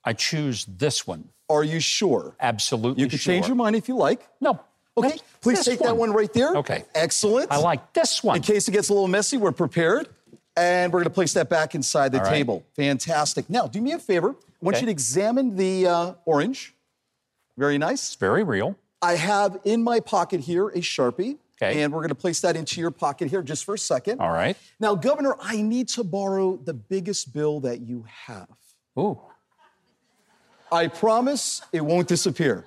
I 0.05 0.13
choose 0.13 0.67
this 0.67 1.07
one. 1.07 1.31
Are 1.49 1.65
you 1.65 1.81
sure? 1.81 2.37
Absolutely 2.41 3.03
You 3.03 3.09
can 3.09 3.19
change 3.19 3.47
your 3.47 3.57
mind 3.57 3.77
if 3.77 3.89
you 3.89 3.97
like. 3.97 4.27
No. 4.41 4.61
Okay. 4.97 5.19
Please 5.41 5.65
take 5.65 5.79
that 5.79 5.97
one 5.97 6.13
right 6.13 6.33
there. 6.35 6.55
Okay. 6.57 6.85
Excellent. 6.95 7.51
I 7.51 7.57
like 7.57 7.95
this 7.95 8.23
one. 8.23 8.37
In 8.37 8.43
case 8.43 8.69
it 8.69 8.73
gets 8.73 8.91
a 8.91 8.93
little 8.93 9.09
messy, 9.09 9.39
we're 9.39 9.53
prepared. 9.53 10.09
And 10.57 10.93
we're 10.93 10.99
going 11.01 11.09
to 11.09 11.15
place 11.15 11.33
that 11.33 11.49
back 11.49 11.75
inside 11.75 12.13
the 12.13 12.19
right. 12.19 12.29
table. 12.31 12.65
Fantastic. 12.77 13.49
Now, 13.49 13.67
do 13.67 13.81
me 13.81 13.93
a 13.93 13.99
favor. 13.99 14.31
I 14.31 14.35
want 14.61 14.77
Okay. 14.77 14.83
you 14.83 14.87
to 14.87 14.93
examine 14.93 15.57
the 15.57 15.87
uh, 15.87 16.15
orange. 16.27 16.75
Very 17.57 17.79
nice. 17.79 18.09
It's 18.09 18.15
Very 18.17 18.43
real. 18.43 18.77
I 19.01 19.15
have 19.17 19.59
in 19.65 19.83
my 19.83 19.99
pocket 20.01 20.41
here 20.41 20.69
a 20.69 20.79
Sharpie. 20.79 21.39
Okay. 21.61 21.83
And 21.83 21.93
we're 21.93 22.01
going 22.01 22.09
to 22.09 22.15
place 22.15 22.41
that 22.41 22.57
into 22.57 22.81
your 22.81 22.91
pocket 22.91 23.29
here 23.29 23.43
just 23.43 23.65
for 23.65 23.75
a 23.75 23.79
second. 23.79 24.21
All 24.21 24.33
right. 24.33 24.57
Now, 24.81 24.95
Governor, 24.95 25.37
I 25.41 25.63
need 25.63 25.89
to 25.91 26.03
borrow 26.05 26.57
the 26.57 26.75
biggest 26.75 27.33
bill 27.33 27.61
that 27.61 27.81
you 27.81 28.05
have. 28.27 28.49
Ooh. 28.99 29.21
I 30.71 30.89
promise 30.89 31.63
it 31.73 31.83
won't 31.83 32.09
disappear. 32.09 32.65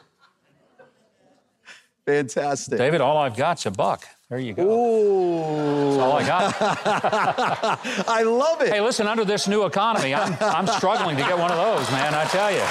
Fantastic. 2.06 2.78
David, 2.78 3.02
all 3.02 3.18
I've 3.18 3.36
got's 3.36 3.66
a 3.66 3.72
buck. 3.72 4.06
There 4.30 4.40
you 4.40 4.54
go. 4.54 4.64
Ooh, 4.64 5.90
That's 5.92 6.02
all 6.02 6.14
I 6.14 6.26
got. 6.26 6.56
I 8.08 8.24
love 8.24 8.60
it. 8.62 8.70
hey, 8.70 8.82
listen, 8.82 9.06
under 9.06 9.24
this 9.24 9.48
new 9.48 9.66
economy, 9.66 10.16
I'm, 10.16 10.36
I'm 10.42 10.66
struggling 10.66 11.16
to 11.18 11.22
get 11.22 11.38
one 11.38 11.52
of 11.52 11.58
those, 11.58 11.90
man. 11.92 12.16
I 12.16 12.26
tell 12.26 12.52
you. 12.52 12.66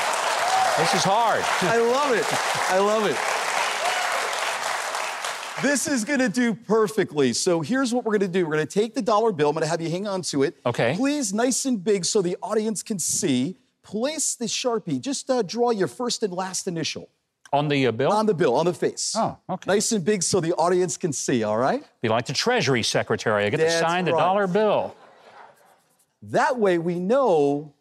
This 0.79 0.93
is 0.95 1.05
hard. 1.05 1.45
I 1.63 1.79
love 1.79 2.13
it. 2.13 2.27
I 2.73 2.79
love 2.79 3.07
it. 3.07 3.17
This 5.63 5.87
is 5.87 6.05
going 6.05 6.19
to 6.19 6.29
do 6.29 6.55
perfectly. 6.55 7.33
So 7.33 7.61
here's 7.61 7.95
what 7.95 8.05
we're 8.05 8.19
going 8.19 8.33
to 8.33 8.39
do. 8.39 8.45
We're 8.45 8.57
going 8.57 8.67
to 8.67 8.81
take 8.81 8.95
the 8.95 9.03
dollar 9.03 9.31
bill. 9.31 9.51
I'm 9.51 9.55
going 9.55 9.63
to 9.63 9.69
have 9.69 9.81
you 9.81 9.89
hang 9.91 10.09
on 10.09 10.23
to 10.23 10.43
it. 10.43 10.57
Okay. 10.67 10.95
Please, 10.97 11.33
nice 11.33 11.65
and 11.67 11.83
big 11.83 12.05
so 12.05 12.21
the 12.21 12.37
audience 12.43 12.83
can 12.83 12.99
see. 12.99 13.59
Place 13.85 14.35
the 14.35 14.47
Sharpie. 14.47 15.01
Just 15.01 15.31
uh, 15.31 15.43
draw 15.43 15.71
your 15.71 15.87
first 15.87 16.25
and 16.25 16.33
last 16.33 16.67
initial 16.67 17.09
On 17.55 17.69
the 17.69 17.87
uh, 17.87 17.93
bill? 17.93 18.11
on 18.11 18.27
the 18.27 18.35
bill, 18.35 18.57
on 18.57 18.67
the 18.67 18.75
face. 18.75 19.15
Oh, 19.17 19.39
okay. 19.49 19.71
Nice 19.71 19.93
and 19.93 20.05
big 20.05 20.23
so 20.25 20.41
the 20.41 20.53
audience 20.55 20.97
can 20.97 21.13
see, 21.13 21.45
all 21.45 21.57
right? 21.57 21.85
Be 22.03 22.09
like 22.09 22.27
the 22.27 22.33
Treasury 22.33 22.83
Secretary. 22.83 23.45
I 23.45 23.49
get 23.51 23.59
That's 23.61 23.75
to 23.75 23.81
sign 23.81 24.05
the 24.05 24.11
dollar 24.11 24.49
bill. 24.49 24.97
That 26.23 26.59
way 26.59 26.79
we 26.79 26.99
know 26.99 27.73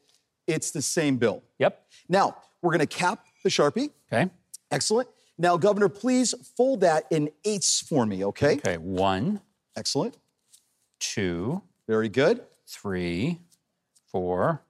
it's 0.46 0.70
the 0.72 0.82
same 0.82 1.18
bill. 1.18 1.42
Yep. 1.58 1.84
Now, 2.08 2.38
we're 2.62 2.70
going 2.72 2.80
to 2.80 2.86
cap 2.86 3.26
the 3.44 3.50
Sharpie. 3.50 3.90
Okay. 4.12 4.30
Excellent. 4.70 5.10
Now, 5.40 5.58
Governor, 5.58 5.90
please 5.90 6.36
fold 6.56 6.82
that 6.82 7.06
in 7.10 7.32
eighths 7.44 7.82
for 7.82 8.06
me, 8.06 8.24
okay? 8.26 8.58
Okay. 8.58 8.78
One, 8.78 9.42
Excellent. 9.76 10.17
two, 11.00 11.63
Very 11.88 12.10
good. 12.10 12.42
three, 12.67 13.40
four. 14.12 14.62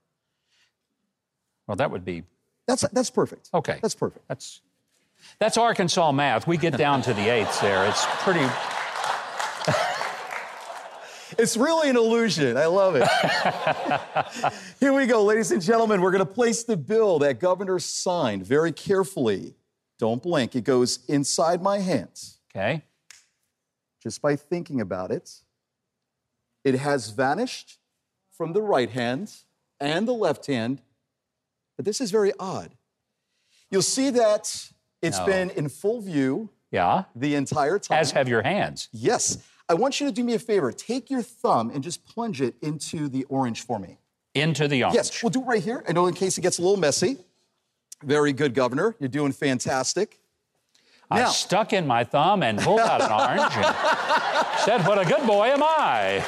Well, 1.68 1.76
that 1.76 1.92
would 1.92 2.06
be 2.06 2.24
That's 2.68 2.86
that's 2.94 3.10
perfect. 3.10 3.50
okay. 3.54 3.80
That's 3.82 3.96
perfect. 3.96 4.28
That's 4.30 4.62
That's 5.40 5.58
Arkansas 5.58 6.12
math. 6.12 6.48
We 6.48 6.58
get 6.58 6.78
down 6.78 7.02
to 7.04 7.14
the 7.14 7.30
eighths 7.30 7.60
there. 7.60 7.86
It's 7.88 8.06
pretty. 8.24 8.46
It's 11.38 11.58
really 11.58 11.90
an 11.90 11.98
illusion. 11.98 12.58
I 12.58 12.68
love 12.68 12.96
it. 12.96 13.08
Here 14.80 14.94
we 14.94 15.08
go, 15.08 15.24
ladies 15.24 15.52
and 15.52 15.64
gentlemen. 15.64 16.02
We're 16.02 16.12
going 16.12 16.26
to 16.26 16.32
place 16.32 16.64
the 16.64 16.78
bill 16.78 17.18
that 17.20 17.40
governor 17.40 17.80
signed 17.80 18.46
very 18.46 18.72
carefully. 18.72 19.56
Don't 19.98 20.22
blink. 20.22 20.56
It 20.56 20.64
goes 20.64 21.00
inside 21.08 21.62
my 21.62 21.80
hands. 21.80 22.40
Okay. 22.56 22.84
Just 24.02 24.22
by 24.22 24.36
thinking 24.36 24.82
about 24.82 25.12
it, 25.12 25.42
it 26.64 26.76
has 26.76 27.10
vanished 27.10 27.80
from 28.32 28.54
the 28.54 28.62
right 28.62 28.90
hand 28.90 29.32
and 29.80 30.08
the 30.08 30.14
left 30.14 30.46
hand. 30.46 30.82
But 31.78 31.86
this 31.86 32.00
is 32.02 32.12
very 32.12 32.32
odd. 32.40 32.76
You'll 33.72 33.82
see 33.82 34.10
that 34.12 34.72
it's 35.04 35.20
No. 35.20 35.26
been 35.28 35.50
in 35.52 35.70
full 35.70 36.02
view 36.02 36.50
Yeah. 36.72 37.04
the 37.16 37.36
entire 37.36 37.78
time. 37.78 38.00
As 38.00 38.12
have 38.12 38.28
your 38.28 38.42
hands. 38.42 38.90
Yes. 38.92 39.38
I 39.70 39.76
want 39.76 40.00
you 40.00 40.08
to 40.08 40.12
do 40.12 40.24
me 40.24 40.34
a 40.34 40.40
favor. 40.40 40.72
Take 40.72 41.10
your 41.10 41.22
thumb 41.22 41.70
and 41.70 41.84
just 41.84 42.06
plunge 42.06 42.42
it 42.42 42.56
into 42.62 43.08
the 43.08 43.24
orange 43.26 43.62
for 43.66 43.80
me. 43.80 44.00
Into 44.34 44.68
the 44.68 44.84
orange. 44.84 44.96
Yes, 44.96 45.22
we'll 45.24 45.30
do 45.30 45.42
it 45.42 45.46
right 45.46 45.64
here. 45.64 45.84
I 45.88 45.92
know 45.94 46.08
in 46.08 46.14
case 46.16 46.38
it 46.38 46.42
gets 46.42 46.58
a 46.58 46.62
little 46.62 46.78
messy. 46.78 47.18
Very 48.04 48.34
good, 48.34 48.54
Governor. 48.54 48.96
You're 49.00 49.08
doing 49.10 49.32
fantastic. 49.32 50.20
I 51.12 51.20
Now- 51.22 51.30
stuck 51.30 51.72
in 51.74 51.86
my 51.86 52.04
thumb 52.04 52.42
and 52.44 52.60
pulled 52.60 52.80
out 52.80 53.02
an 53.02 53.12
orange 53.12 53.54
and 53.56 54.58
said, 54.66 54.86
What 54.88 55.00
a 55.00 55.06
good 55.06 55.26
boy 55.28 55.48
am 55.48 55.62
I. 55.64 56.26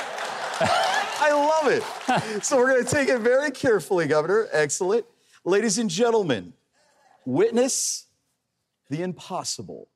I 1.18 1.32
love 1.32 1.72
it. 1.72 2.44
so 2.46 2.58
we're 2.58 2.72
going 2.72 2.86
to 2.86 2.90
take 2.92 3.10
it 3.10 3.20
very 3.20 3.52
carefully, 3.52 4.06
Governor. 4.08 4.48
Excellent. 4.52 5.06
Ladies 5.44 5.78
and 5.80 5.90
gentlemen, 5.90 6.54
witness 7.26 8.05
the 8.90 9.02
impossible. 9.02 9.90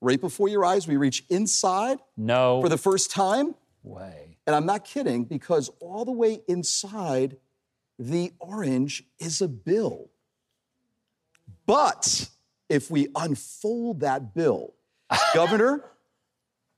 Right 0.00 0.20
before 0.20 0.48
your 0.48 0.64
eyes, 0.64 0.86
we 0.86 0.96
reach 0.96 1.24
inside 1.30 1.98
No 2.16 2.60
for 2.60 2.68
the 2.68 2.78
first 2.78 3.10
time. 3.10 3.54
way. 3.82 4.36
And 4.46 4.54
I'm 4.54 4.66
not 4.66 4.84
kidding 4.84 5.24
because 5.24 5.70
all 5.80 6.04
the 6.04 6.12
way 6.12 6.40
inside 6.46 7.38
the 7.98 8.32
orange 8.40 9.02
is 9.18 9.40
a 9.40 9.48
bill. 9.48 10.10
But 11.66 12.28
if 12.68 12.90
we 12.90 13.08
unfold 13.14 14.00
that 14.00 14.34
bill, 14.34 14.74
Governor, 15.34 15.84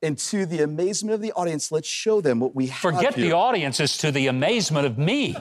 and 0.03 0.17
to 0.19 0.47
the 0.47 0.63
amazement 0.63 1.15
of 1.15 1.21
the 1.21 1.33
audience, 1.33 1.73
let's 1.73 1.89
show 1.89 2.21
them 2.21 2.39
what 2.39 2.55
we 2.55 2.67
have 2.69 2.81
Forget 2.95 3.15
here. 3.15 3.25
the 3.25 3.33
audience 3.33 3.81
as 3.81 3.99
to 3.99 4.13
the 4.13 4.29
amazement 4.29 4.87
of 4.87 4.97
me. 4.99 5.35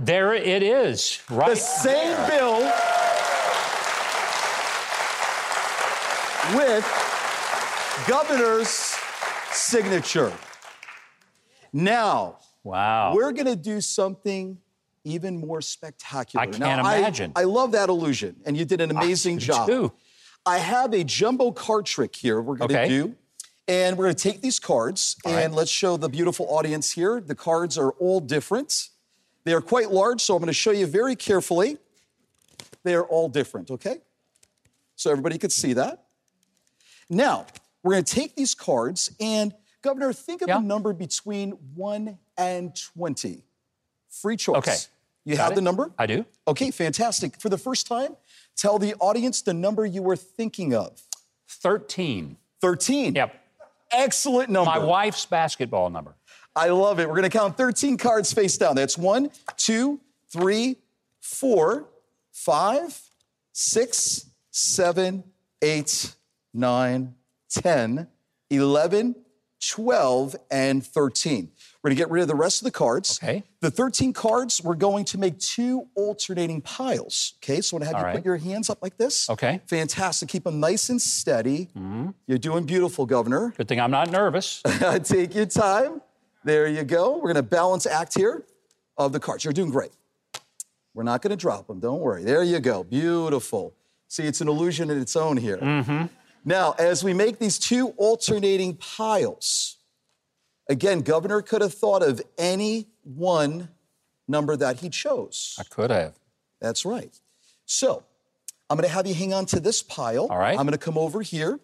There 0.00 0.32
it 0.32 0.62
is, 0.62 1.20
right? 1.28 1.50
The 1.50 1.56
same 1.56 2.28
bill 2.28 2.72
with 6.54 6.84
governor's 8.06 8.68
signature. 9.52 10.32
Now, 11.72 12.38
Wow. 12.64 13.14
we're 13.14 13.32
going 13.32 13.46
to 13.46 13.56
do 13.56 13.80
something 13.80 14.58
even 15.04 15.38
more 15.40 15.60
spectacular. 15.60 16.42
I 16.42 16.46
Now, 16.46 16.66
can't 16.66 16.80
imagine. 16.80 17.32
I, 17.36 17.44
love 17.44 17.72
that 17.72 17.88
illusion, 17.88 18.36
and 18.44 18.56
you 18.56 18.64
did 18.64 18.80
an 18.80 18.90
amazing 18.90 19.36
do 19.38 19.46
job. 19.46 19.68
too. 19.68 19.92
I 20.46 20.58
have 20.58 20.92
a 20.94 21.04
jumbo 21.04 21.50
card 21.52 21.86
trick 21.86 22.14
here 22.16 22.40
we're 22.40 22.56
going 22.56 22.70
to 22.70 22.78
Okay. 22.80 22.88
do. 22.88 23.14
And 23.66 23.98
we're 23.98 24.06
going 24.06 24.16
to 24.16 24.22
take 24.22 24.40
these 24.40 24.58
cards 24.58 25.16
and 25.26 25.54
let's 25.54 25.70
show 25.70 25.98
the 25.98 26.08
beautiful 26.08 26.46
audience 26.48 26.90
here. 26.92 27.20
The 27.20 27.34
cards 27.34 27.76
are 27.76 27.90
all 27.92 28.18
different. 28.18 28.88
They 29.44 29.52
are 29.52 29.60
quite 29.60 29.90
large, 29.90 30.22
so 30.22 30.34
I'm 30.34 30.40
going 30.40 30.46
to 30.46 30.52
show 30.54 30.70
you 30.70 30.86
very 30.86 31.14
carefully. 31.14 31.76
They 32.82 32.94
are 32.94 33.04
all 33.04 33.28
different, 33.28 33.70
okay? 33.70 33.98
So 34.96 35.10
everybody 35.10 35.36
could 35.36 35.52
see 35.52 35.74
that. 35.74 36.04
Now, 37.10 37.46
we're 37.82 37.92
going 37.92 38.04
to 38.04 38.14
take 38.14 38.34
these 38.36 38.54
cards 38.54 39.10
and, 39.20 39.54
Governor, 39.82 40.12
think 40.12 40.42
of 40.42 40.48
Yeah. 40.48 40.58
a 40.58 40.62
number 40.62 40.92
between 40.92 41.52
1 41.74 42.18
and 42.36 42.74
20. 42.94 43.44
Free 44.10 44.36
choice. 44.36 44.56
Okay. 44.56 44.76
You 45.24 45.36
Got 45.36 45.42
have 45.42 45.52
it? 45.52 45.54
the 45.56 45.62
number? 45.62 45.92
I 45.98 46.06
do. 46.06 46.24
Okay, 46.46 46.70
fantastic. 46.70 47.40
For 47.40 47.48
the 47.48 47.58
first 47.58 47.86
time, 47.86 48.16
tell 48.56 48.78
the 48.78 48.94
audience 48.94 49.42
the 49.42 49.52
number 49.54 49.84
you 49.84 50.02
were 50.02 50.16
thinking 50.16 50.74
of. 50.74 51.00
13. 51.48 52.36
13. 52.60 53.14
Yep. 53.14 53.34
Excellent 53.92 54.50
number. 54.50 54.70
My 54.70 54.78
wife's 54.78 55.24
basketball 55.26 55.90
number. 55.90 56.14
I 56.56 56.68
love 56.70 56.98
it. 56.98 57.08
We're 57.08 57.14
going 57.14 57.30
to 57.30 57.36
count 57.38 57.56
13 57.56 57.96
cards 57.98 58.32
face 58.32 58.56
down. 58.58 58.74
That's 58.74 58.98
one, 58.98 59.30
two, 59.56 60.00
three, 60.32 60.76
four, 61.20 61.88
five, 62.32 63.00
six, 63.52 64.26
seven, 64.50 65.24
eight, 65.62 66.14
nine, 66.54 67.14
10, 67.50 68.08
11, 68.50 69.14
12, 69.60 70.36
and 70.50 70.84
13. 70.86 71.50
We're 71.82 71.88
going 71.88 71.96
to 71.96 72.00
get 72.00 72.10
rid 72.10 72.22
of 72.22 72.28
the 72.28 72.34
rest 72.34 72.60
of 72.60 72.64
the 72.64 72.70
cards. 72.70 73.18
Okay. 73.22 73.42
The 73.60 73.70
13 73.70 74.12
cards, 74.12 74.62
we're 74.62 74.74
going 74.74 75.04
to 75.06 75.18
make 75.18 75.38
two 75.38 75.86
alternating 75.96 76.60
piles. 76.60 77.34
Okay, 77.42 77.60
so 77.60 77.76
I'm 77.76 77.80
going 77.80 77.90
to 77.90 77.96
have 77.96 77.96
All 77.96 78.00
you 78.00 78.06
right. 78.06 78.16
put 78.16 78.24
your 78.24 78.36
hands 78.36 78.70
up 78.70 78.78
like 78.82 78.96
this. 78.96 79.28
Okay. 79.30 79.60
Fantastic. 79.66 80.28
Keep 80.28 80.44
them 80.44 80.60
nice 80.60 80.90
and 80.90 81.00
steady. 81.02 81.66
Mm-hmm. 81.76 82.10
You're 82.26 82.38
doing 82.38 82.64
beautiful, 82.66 83.04
Governor. 83.06 83.52
Good 83.56 83.68
thing 83.68 83.80
I'm 83.80 83.90
not 83.90 84.10
nervous. 84.10 84.62
Take 85.04 85.34
your 85.34 85.46
time. 85.46 86.02
There 86.44 86.68
you 86.68 86.84
go. 86.84 87.14
We're 87.16 87.32
going 87.32 87.34
to 87.36 87.42
balance 87.42 87.84
act 87.86 88.16
here 88.16 88.44
of 88.96 89.12
the 89.12 89.20
cards. 89.20 89.44
You're 89.44 89.52
doing 89.52 89.70
great. 89.70 89.90
We're 90.94 91.02
not 91.04 91.20
going 91.22 91.30
to 91.30 91.36
drop 91.36 91.66
them. 91.66 91.80
Don't 91.80 92.00
worry. 92.00 92.24
There 92.24 92.42
you 92.42 92.60
go. 92.60 92.84
Beautiful. 92.84 93.74
See, 94.08 94.22
it's 94.24 94.40
an 94.40 94.48
illusion 94.48 94.90
in 94.90 95.00
its 95.00 95.16
own 95.16 95.36
here. 95.36 95.58
Mm-hmm. 95.58 96.06
Now, 96.44 96.74
as 96.78 97.04
we 97.04 97.12
make 97.12 97.38
these 97.38 97.58
two 97.58 97.88
alternating 97.96 98.76
piles, 98.76 99.76
again, 100.68 101.00
Governor 101.00 101.42
could 101.42 101.62
have 101.62 101.74
thought 101.74 102.02
of 102.02 102.20
any 102.36 102.86
one 103.02 103.68
number 104.26 104.56
that 104.56 104.80
he 104.80 104.88
chose. 104.90 105.56
I 105.58 105.64
could 105.64 105.90
have. 105.90 106.14
That's 106.60 106.84
right. 106.84 107.14
So 107.66 108.04
I'm 108.70 108.76
going 108.76 108.88
to 108.88 108.94
have 108.94 109.06
you 109.06 109.14
hang 109.14 109.32
on 109.32 109.46
to 109.46 109.60
this 109.60 109.82
pile. 109.82 110.26
All 110.30 110.38
right. 110.38 110.58
I'm 110.58 110.66
going 110.66 110.72
to 110.72 110.78
come 110.78 110.98
over 110.98 111.22
here. 111.22 111.58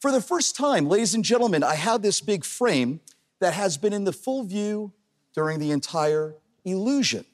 For 0.00 0.10
the 0.10 0.20
first 0.20 0.56
time, 0.56 0.88
ladies 0.88 1.14
and 1.14 1.24
gentlemen, 1.24 1.62
I 1.62 1.74
have 1.76 2.02
this 2.02 2.20
big 2.20 2.44
frame 2.44 3.00
that 3.40 3.54
has 3.54 3.76
been 3.76 3.92
in 3.92 4.04
the 4.04 4.12
full 4.12 4.44
view 4.44 4.92
during 5.34 5.58
the 5.58 5.70
entire 5.70 6.34
illusion. 6.64 7.24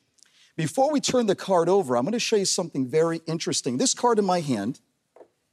Before 0.56 0.90
we 0.90 1.00
turn 1.00 1.26
the 1.26 1.34
card 1.34 1.68
over, 1.68 1.96
I'm 1.96 2.04
going 2.04 2.12
to 2.12 2.18
show 2.18 2.36
you 2.36 2.44
something 2.44 2.86
very 2.86 3.20
interesting. 3.26 3.78
This 3.78 3.94
card 3.94 4.18
in 4.18 4.24
my 4.24 4.40
hand 4.40 4.80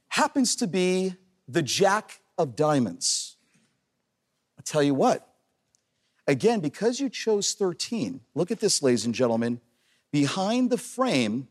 happens 0.08 0.56
to 0.56 0.66
be 0.66 1.14
the 1.48 1.62
Jack 1.62 2.20
of 2.38 2.56
Diamonds. 2.56 3.36
I'll 4.58 4.64
tell 4.64 4.82
you 4.82 4.94
what, 4.94 5.28
again, 6.26 6.60
because 6.60 7.00
you 7.00 7.08
chose 7.08 7.54
13, 7.54 8.20
look 8.34 8.50
at 8.50 8.60
this, 8.60 8.82
ladies 8.82 9.04
and 9.04 9.14
gentlemen. 9.14 9.60
Behind 10.12 10.70
the 10.70 10.78
frame 10.78 11.48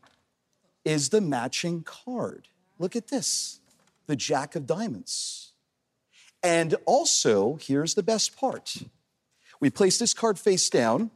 is 0.84 1.10
the 1.10 1.20
matching 1.20 1.82
card. 1.82 2.48
Look 2.78 2.96
at 2.96 3.08
this 3.08 3.60
the 4.06 4.16
Jack 4.16 4.54
of 4.54 4.66
Diamonds. 4.66 5.52
And 6.42 6.76
also, 6.84 7.58
here's 7.60 7.94
the 7.94 8.02
best 8.02 8.36
part 8.36 8.76
we 9.60 9.70
place 9.70 9.98
this 9.98 10.14
card 10.14 10.38
face 10.38 10.68
down. 10.68 11.10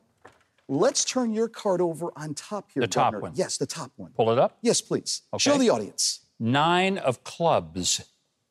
Let's 0.69 1.05
turn 1.05 1.35
your 1.35 1.49
card 1.49 1.81
over 1.81 2.11
on 2.17 2.35
top 2.35 2.71
here. 2.73 2.81
The 2.81 2.87
top 2.87 3.15
one. 3.15 3.33
Yes, 3.35 3.59
the 3.59 3.67
top 3.67 3.91
one. 3.97 4.13
Pull 4.13 4.31
it 4.31 4.39
up. 4.39 4.59
Yes, 4.63 4.81
please. 4.81 5.23
Okay. 5.35 5.41
Show 5.41 5.59
the 5.59 5.69
audience. 5.69 6.21
Nine 6.39 6.97
of 6.97 7.25
clubs. 7.25 8.09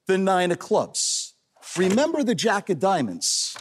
The 0.09 0.17
nine 0.17 0.49
of 0.51 0.57
clubs. 0.57 1.35
Remember 1.77 2.23
the 2.23 2.33
Jack 2.33 2.71
of 2.71 2.79
Diamonds. 2.79 3.55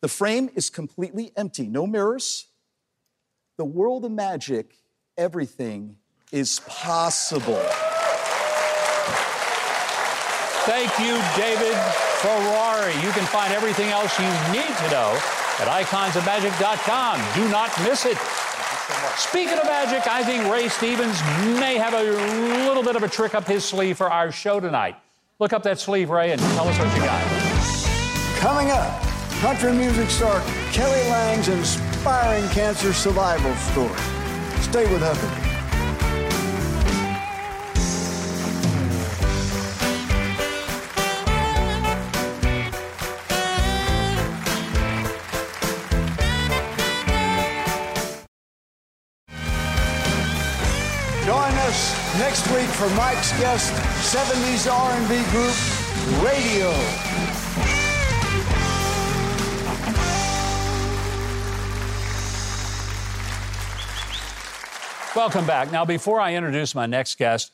The 0.00 0.08
frame 0.08 0.50
is 0.56 0.68
completely 0.68 1.30
empty, 1.36 1.68
no 1.68 1.86
mirrors. 1.86 2.48
The 3.58 3.64
world 3.64 4.04
of 4.04 4.10
magic, 4.10 4.74
everything 5.16 5.98
is 6.32 6.58
possible. 6.66 7.62
Thank 10.66 10.90
you, 10.98 11.14
David 11.36 11.78
Ferrari. 12.18 12.94
You 12.94 13.12
can 13.12 13.24
find 13.26 13.52
everything 13.52 13.90
else 13.90 14.18
you 14.18 14.26
need 14.50 14.66
to 14.66 14.90
know 14.90 15.14
at 15.60 15.68
iconsofmagic.com. 15.68 17.20
Do 17.36 17.48
not 17.52 17.70
miss 17.84 18.04
it. 18.04 18.18
Speaking 19.16 19.58
of 19.58 19.64
magic, 19.66 20.08
I 20.08 20.24
think 20.24 20.52
Ray 20.52 20.68
Stevens 20.68 21.20
may 21.60 21.76
have 21.76 21.94
a 21.94 22.02
little 22.66 22.82
bit 22.82 22.96
of 22.96 23.04
a 23.04 23.08
trick 23.08 23.36
up 23.36 23.46
his 23.46 23.64
sleeve 23.64 23.96
for 23.96 24.10
our 24.10 24.32
show 24.32 24.58
tonight. 24.58 24.96
Look 25.42 25.52
up 25.52 25.64
that 25.64 25.80
sleeve, 25.80 26.10
Ray, 26.10 26.30
and 26.30 26.40
tell 26.54 26.68
us 26.68 26.78
what 26.78 26.94
you 26.94 27.02
got. 27.02 27.20
Coming 28.38 28.70
up, 28.70 29.02
country 29.40 29.72
music 29.72 30.08
star 30.08 30.40
Kelly 30.70 31.02
Lang's 31.10 31.48
inspiring 31.48 32.48
cancer 32.50 32.92
survival 32.92 33.52
story. 33.56 33.88
Stay 34.60 34.84
with 34.92 35.02
Huckabee. 35.02 35.41
For 52.82 52.90
Mike's 52.96 53.30
guest, 53.38 53.72
70s 54.12 54.68
R&B 54.68 55.14
group 55.30 55.54
Raydio. 56.18 56.72
Welcome 65.14 65.46
back. 65.46 65.70
Now, 65.70 65.84
before 65.84 66.20
I 66.20 66.34
introduce 66.34 66.74
my 66.74 66.86
next 66.86 67.18
guest, 67.18 67.52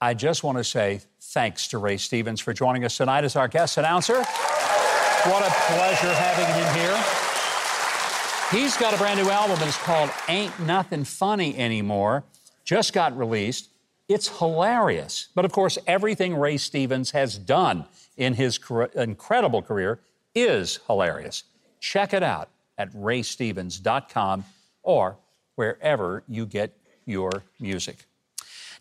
I 0.00 0.14
just 0.14 0.44
want 0.44 0.58
to 0.58 0.64
say 0.64 1.00
thanks 1.20 1.66
to 1.68 1.78
Ray 1.78 1.96
Stevens 1.96 2.38
for 2.40 2.52
joining 2.52 2.84
us 2.84 2.96
tonight 2.98 3.24
as 3.24 3.34
our 3.34 3.48
guest 3.48 3.78
announcer. 3.78 4.18
What 4.18 5.42
a 5.42 5.50
pleasure 5.72 6.14
having 6.14 6.46
him 6.54 6.74
here. 6.76 8.62
He's 8.62 8.76
got 8.76 8.94
a 8.94 8.96
brand 8.96 9.20
new 9.20 9.28
album, 9.28 9.58
and 9.58 9.66
it's 9.66 9.76
called 9.78 10.10
Ain't 10.28 10.56
Nothing 10.60 11.02
Funny 11.02 11.58
Anymore. 11.58 12.22
Just 12.64 12.92
got 12.92 13.18
released. 13.18 13.70
It's 14.08 14.38
hilarious. 14.38 15.28
But 15.34 15.44
of 15.44 15.52
course, 15.52 15.78
everything 15.86 16.34
Ray 16.34 16.56
Stevens 16.56 17.10
has 17.10 17.36
done 17.36 17.84
in 18.16 18.34
his 18.34 18.58
incredible 18.94 19.62
career 19.62 20.00
is 20.34 20.80
hilarious. 20.86 21.44
Check 21.80 22.12
it 22.14 22.22
out 22.22 22.48
at 22.78 22.92
raystevens.com 22.92 24.44
or 24.82 25.18
wherever 25.56 26.22
you 26.26 26.46
get 26.46 26.76
your 27.04 27.30
music. 27.60 28.06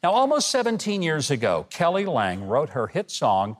Now, 0.03 0.11
almost 0.11 0.51
17 0.51 1.01
years 1.01 1.32
ago, 1.32 1.65
Kelly 1.69 2.05
Lang 2.05 2.47
wrote 2.47 2.69
her 2.69 2.88
hit 2.88 3.09
song, 3.09 3.57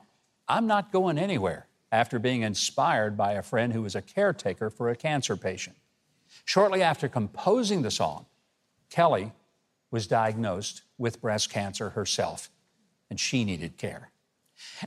I'm 0.48 0.66
Not 0.66 0.92
Going 0.92 1.18
Anywhere, 1.18 1.66
after 1.90 2.18
being 2.18 2.42
inspired 2.42 3.16
by 3.16 3.32
a 3.32 3.42
friend 3.42 3.72
who 3.72 3.82
was 3.82 3.96
a 3.96 4.02
caretaker 4.02 4.70
for 4.70 4.88
a 4.88 4.96
cancer 4.96 5.36
patient. 5.36 5.76
Shortly 6.44 6.82
after 6.82 7.08
composing 7.08 7.82
the 7.82 7.90
song, 7.90 8.26
Kelly 8.88 9.32
was 9.90 10.06
diagnosed 10.06 10.82
with 10.98 11.20
breast 11.20 11.50
cancer 11.50 11.90
herself, 11.90 12.50
and 13.10 13.18
she 13.18 13.44
needed 13.44 13.76
care. 13.76 14.10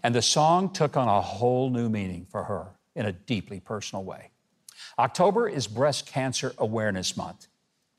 And 0.04 0.14
the 0.14 0.22
song 0.22 0.72
took 0.72 0.97
on 0.97 1.08
a 1.08 1.22
whole 1.22 1.70
new 1.70 1.89
meaning 1.89 2.28
for 2.30 2.43
her 2.43 2.76
in 2.95 3.06
a 3.06 3.12
deeply 3.12 3.60
personal 3.60 4.04
way. 4.04 4.32
October 4.99 5.47
is 5.47 5.68
Breast 5.68 6.06
Cancer 6.06 6.54
Awareness 6.58 7.16
Month. 7.16 7.47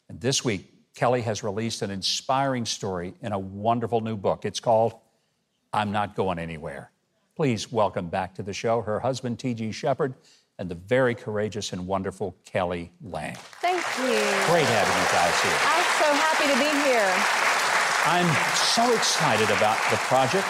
And 0.09 0.21
this 0.21 0.45
week, 0.45 0.69
Kelly 0.95 1.23
has 1.23 1.43
released 1.43 1.81
an 1.83 1.91
inspiring 1.91 2.67
story 2.67 3.15
in 3.23 3.33
a 3.33 3.39
wonderful 3.39 4.01
new 4.03 4.17
book. 4.17 4.45
It's 4.45 4.61
called 4.61 4.95
I'm 5.73 5.91
Not 5.91 6.15
Going 6.15 6.39
Anywhere. 6.39 6.91
Please 7.35 7.73
welcome 7.73 8.09
back 8.09 8.35
to 8.35 8.43
the 8.43 8.53
show 8.53 8.83
her 8.83 9.01
husband, 9.01 9.39
T.G. 9.39 9.73
Sheppard, 9.73 10.15
and 10.59 10.71
the 10.71 10.75
very 10.75 11.15
courageous 11.15 11.73
and 11.73 11.87
wonderful 11.87 12.37
Kelly 12.45 12.93
Lang. 13.03 13.35
Thank 13.61 13.83
you. 13.99 14.19
Great 14.47 14.67
having 14.67 14.97
you 15.03 15.09
guys 15.11 15.43
here. 15.43 15.59
I'm 15.65 15.85
so 15.99 16.13
happy 16.15 16.47
to 16.53 16.59
be 16.59 16.71
here. 16.89 17.13
I'm 18.05 18.29
so 18.57 18.93
excited 18.95 19.51
about 19.57 19.79
the 19.91 19.97
project. 19.97 20.47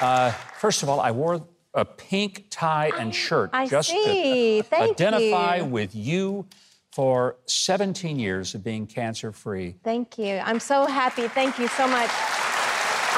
Uh, 0.00 0.30
first 0.58 0.82
of 0.82 0.88
all, 0.88 1.00
I 1.00 1.10
wore 1.10 1.46
a 1.74 1.84
pink 1.84 2.46
tie 2.50 2.90
and 2.98 3.14
shirt 3.14 3.50
I 3.52 3.66
just 3.66 3.90
see. 3.90 4.62
to 4.62 4.68
Thank 4.68 4.92
identify 4.92 5.56
you. 5.56 5.64
with 5.66 5.94
you 5.94 6.46
for 6.92 7.36
17 7.46 8.18
years 8.18 8.54
of 8.54 8.64
being 8.64 8.86
cancer 8.86 9.32
free. 9.32 9.76
Thank 9.84 10.18
you. 10.18 10.40
I'm 10.44 10.60
so 10.60 10.86
happy. 10.86 11.28
Thank 11.28 11.58
you 11.58 11.68
so 11.68 11.86
much. 11.86 12.10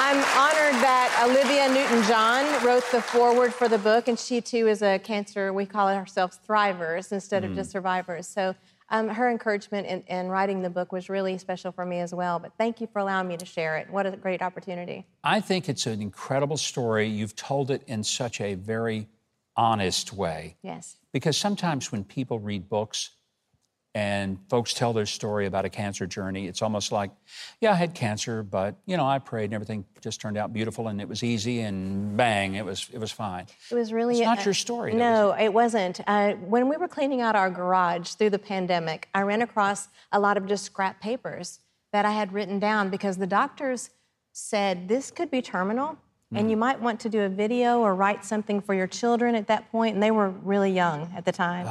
I'm 0.05 0.17
honored 0.17 0.81
that 0.83 1.25
Olivia 1.25 1.69
Newton 1.69 2.05
John 2.09 2.65
wrote 2.65 2.83
the 2.91 3.01
foreword 3.01 3.53
for 3.53 3.69
the 3.69 3.77
book, 3.77 4.09
and 4.09 4.19
she 4.19 4.41
too 4.41 4.67
is 4.67 4.81
a 4.81 4.99
cancer, 4.99 5.53
we 5.53 5.65
call 5.65 5.87
it 5.87 5.95
ourselves 5.95 6.41
thrivers 6.45 7.13
instead 7.13 7.45
of 7.45 7.55
just 7.55 7.71
survivors. 7.71 8.27
So 8.27 8.53
um, 8.89 9.07
her 9.07 9.31
encouragement 9.31 9.87
in, 9.87 10.01
in 10.07 10.27
writing 10.27 10.61
the 10.61 10.69
book 10.69 10.91
was 10.91 11.07
really 11.07 11.37
special 11.37 11.71
for 11.71 11.85
me 11.85 12.01
as 12.01 12.13
well. 12.13 12.37
But 12.37 12.51
thank 12.57 12.81
you 12.81 12.87
for 12.91 12.99
allowing 12.99 13.29
me 13.29 13.37
to 13.37 13.45
share 13.45 13.77
it. 13.77 13.89
What 13.89 14.05
a 14.05 14.11
great 14.11 14.41
opportunity. 14.41 15.07
I 15.23 15.39
think 15.39 15.69
it's 15.69 15.85
an 15.87 16.01
incredible 16.01 16.57
story. 16.57 17.07
You've 17.07 17.37
told 17.37 17.71
it 17.71 17.81
in 17.87 18.03
such 18.03 18.41
a 18.41 18.55
very 18.55 19.07
honest 19.55 20.11
way. 20.11 20.57
Yes. 20.63 20.97
Because 21.13 21.37
sometimes 21.37 21.93
when 21.93 22.03
people 22.03 22.39
read 22.39 22.67
books 22.67 23.11
and 23.95 24.39
folks 24.49 24.73
tell 24.73 24.91
their 24.91 25.05
story 25.05 25.45
about 25.45 25.65
a 25.65 25.69
cancer 25.69 26.07
journey, 26.07 26.47
it's 26.47 26.61
almost 26.61 26.91
like, 26.91 27.11
yeah, 27.61 27.71
I 27.71 27.75
had 27.75 27.93
cancer, 27.93 28.41
but 28.41 28.75
you 28.85 28.97
know, 28.97 29.05
I 29.05 29.19
prayed 29.19 29.45
and 29.45 29.53
everything 29.53 29.85
just 30.01 30.19
turned 30.19 30.37
out 30.37 30.51
beautiful 30.51 30.87
and 30.87 30.99
it 30.99 31.07
was 31.07 31.23
easy 31.23 31.61
and 31.61 32.17
bang, 32.17 32.55
it 32.55 32.65
was 32.65 32.89
it 32.91 32.97
was 32.97 33.11
fine. 33.11 33.45
It 33.71 33.75
was 33.75 33.93
really 33.93 34.15
It's 34.15 34.25
not 34.25 34.39
uh, 34.39 34.45
your 34.45 34.53
story, 34.53 34.93
though, 34.93 34.97
No, 34.97 35.35
it 35.39 35.53
wasn't. 35.53 36.01
Uh, 36.07 36.33
when 36.33 36.69
we 36.69 36.77
were 36.77 36.87
cleaning 36.87 37.21
out 37.21 37.35
our 37.35 37.49
garage 37.49 38.11
through 38.11 38.31
the 38.31 38.39
pandemic, 38.39 39.09
I 39.13 39.21
ran 39.21 39.41
across 39.41 39.89
a 40.11 40.19
lot 40.19 40.37
of 40.37 40.47
just 40.47 40.65
scrap 40.65 40.99
papers 40.99 41.59
that 41.91 42.05
I 42.05 42.11
had 42.11 42.33
written 42.33 42.59
down 42.59 42.89
because 42.89 43.17
the 43.17 43.27
doctors 43.27 43.91
said 44.31 44.87
this 44.87 45.11
could 45.11 45.29
be 45.29 45.41
terminal. 45.41 45.97
And 46.35 46.49
you 46.49 46.57
might 46.57 46.81
want 46.81 46.99
to 47.01 47.09
do 47.09 47.21
a 47.21 47.29
video 47.29 47.81
or 47.81 47.93
write 47.93 48.25
something 48.25 48.59
for 48.59 48.73
your 48.73 48.87
children 48.87 49.35
at 49.35 49.45
that 49.49 49.71
point, 49.71 49.93
and 49.93 50.01
they 50.01 50.09
were 50.09 50.29
really 50.29 50.71
young 50.71 51.13
at 51.15 51.25
the 51.25 51.31
time. 51.31 51.67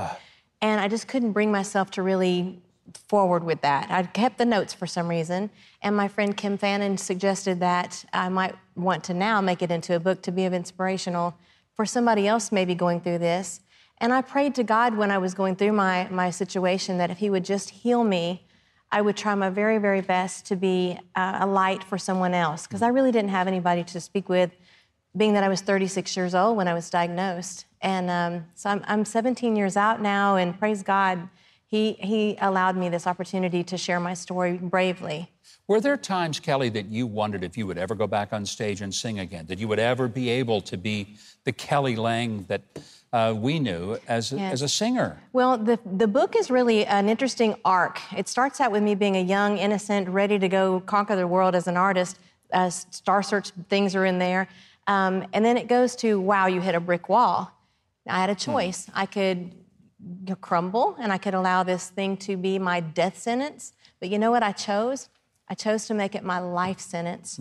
And 0.63 0.81
I 0.81 0.89
just 0.89 1.09
couldn't 1.09 1.33
bring 1.33 1.51
myself 1.51 1.91
to 1.93 2.03
really 2.03 2.63
forward 3.09 3.45
with 3.45 3.61
that. 3.63 3.91
I 3.91 4.05
kept 4.05 4.39
the 4.39 4.45
notes 4.45 4.73
for 4.73 4.87
some 4.87 5.09
reason, 5.09 5.51
and 5.83 5.97
my 5.97 6.09
friend 6.09 6.37
Kim 6.37 6.57
Fannin 6.57 6.97
suggested 6.97 7.61
that 7.61 8.05
I 8.13 8.29
might 8.29 8.55
want 8.77 9.05
to 9.05 9.15
now 9.15 9.41
make 9.41 9.61
it 9.61 9.71
into 9.71 9.95
a 9.95 10.01
book 10.01 10.23
to 10.23 10.33
be 10.33 10.45
of 10.45 10.53
inspirational 10.53 11.37
for 11.75 11.85
somebody 11.85 12.27
else 12.27 12.53
maybe 12.53 12.75
going 12.75 13.01
through 13.01 13.19
this. 13.19 13.61
And 13.99 14.13
I 14.13 14.23
prayed 14.23 14.55
to 14.57 14.65
God 14.65 14.97
when 14.97 15.11
I 15.11 15.19
was 15.19 15.35
going 15.35 15.57
through 15.57 15.73
my, 15.73 16.09
my 16.11 16.31
situation 16.31 16.99
that 16.99 17.11
if 17.11 17.19
He 17.19 17.31
would 17.31 17.45
just 17.45 17.71
heal 17.71 18.05
me, 18.05 18.47
I 18.91 19.01
would 19.01 19.17
try 19.17 19.35
my 19.35 19.49
very, 19.49 19.79
very 19.79 20.03
best 20.03 20.45
to 20.47 20.57
be 20.57 20.99
uh, 21.15 21.39
a 21.41 21.47
light 21.47 21.83
for 21.83 21.97
someone 21.97 22.35
else 22.35 22.67
because 22.67 22.83
I 22.83 22.89
really 22.89 23.11
didn't 23.11 23.31
have 23.31 23.49
anybody 23.49 23.85
to 23.85 24.01
speak 24.01 24.29
with, 24.29 24.51
being 25.17 25.35
that 25.35 25.45
I 25.45 25.49
was 25.49 25.61
36 25.61 26.17
years 26.17 26.35
old 26.35 26.57
when 26.57 26.69
I 26.69 26.75
was 26.75 26.89
diagnosed. 26.91 27.67
And 27.81 28.11
um, 28.11 28.47
so 28.55 28.71
I'm, 28.71 28.83
I'm 28.87 29.05
17 29.05 29.57
years 29.57 29.77
out 29.77 30.01
now, 30.01 30.37
and 30.37 30.59
praise 30.59 30.83
God, 30.83 31.29
he, 31.67 31.95
he 31.95 32.37
allowed 32.41 32.77
me 32.77 32.89
this 32.89 33.07
opportunity 33.07 33.65
to 33.65 33.77
share 33.77 33.99
my 33.99 34.15
story 34.15 34.59
bravely. 34.59 35.31
Were 35.69 35.81
there 35.81 35.97
times, 35.97 36.39
Kelly, 36.39 36.69
that 36.71 36.87
you 36.87 37.07
wondered 37.07 37.45
if 37.45 37.57
you 37.57 37.67
would 37.67 37.79
ever 37.79 37.95
go 37.95 38.07
back 38.07 38.33
on 38.33 38.45
stage 38.45 38.83
and 38.83 38.95
sing 38.95 39.21
again? 39.21 39.47
That 39.47 39.59
you 39.59 39.69
would 39.69 39.79
ever 39.79 40.07
be 40.09 40.29
able 40.29 40.61
to 40.63 40.77
be 40.77 41.17
the 41.45 41.53
Kelly 41.53 41.97
Lang 41.97 42.45
that 42.49 42.63
uh, 43.13 43.35
we 43.37 43.59
knew 43.59 43.97
as 44.09 44.33
a, 44.33 44.37
Yes. 44.37 44.53
as 44.55 44.63
a 44.63 44.69
singer? 44.69 45.21
Well, 45.33 45.57
the, 45.59 45.79
the 45.85 46.09
book 46.09 46.35
is 46.37 46.51
really 46.51 46.85
an 46.87 47.09
interesting 47.09 47.55
arc. 47.65 48.01
It 48.17 48.29
starts 48.29 48.61
out 48.61 48.73
with 48.73 48.83
me 48.83 48.95
being 48.95 49.17
a 49.17 49.23
young, 49.23 49.59
innocent, 49.59 50.09
ready 50.09 50.39
to 50.39 50.49
go 50.49 50.81
conquer 50.81 51.17
the 51.17 51.27
world 51.27 51.55
as 51.55 51.67
an 51.67 51.77
artist. 51.77 52.19
Uh, 52.53 52.69
Star 52.69 53.23
Search 53.23 53.51
things 53.69 53.95
are 53.95 54.05
in 54.05 54.19
there. 54.19 54.49
Um, 54.87 55.27
and 55.33 55.45
then 55.45 55.57
it 55.57 55.69
goes 55.69 55.97
to, 55.97 56.21
wow, 56.21 56.47
you 56.47 56.61
hit 56.61 56.75
a 56.75 56.81
brick 56.81 57.09
wall. 57.09 57.53
I 58.09 58.21
had 58.21 58.31
a 58.31 58.35
choice. 58.35 58.91
I 58.95 59.07
could 59.07 59.55
crumble 60.41 60.97
and 60.99 61.13
I 61.13 61.19
could 61.19 61.35
allow 61.35 61.63
this 61.63 61.89
thing 61.89 62.17
to 62.19 62.37
be 62.37 62.59
my 62.59 62.81
death 62.81 63.19
sentence. 63.19 63.73
But 64.01 64.09
you 64.11 64.19
know 64.19 64.31
what 64.33 64.43
I 64.43 64.53
chose? 64.53 65.09
I 65.49 65.55
chose 65.55 65.87
to 65.87 65.95
make 65.95 66.15
it 66.15 66.25
my 66.25 66.41
life 66.41 66.81
sentence. 66.81 67.39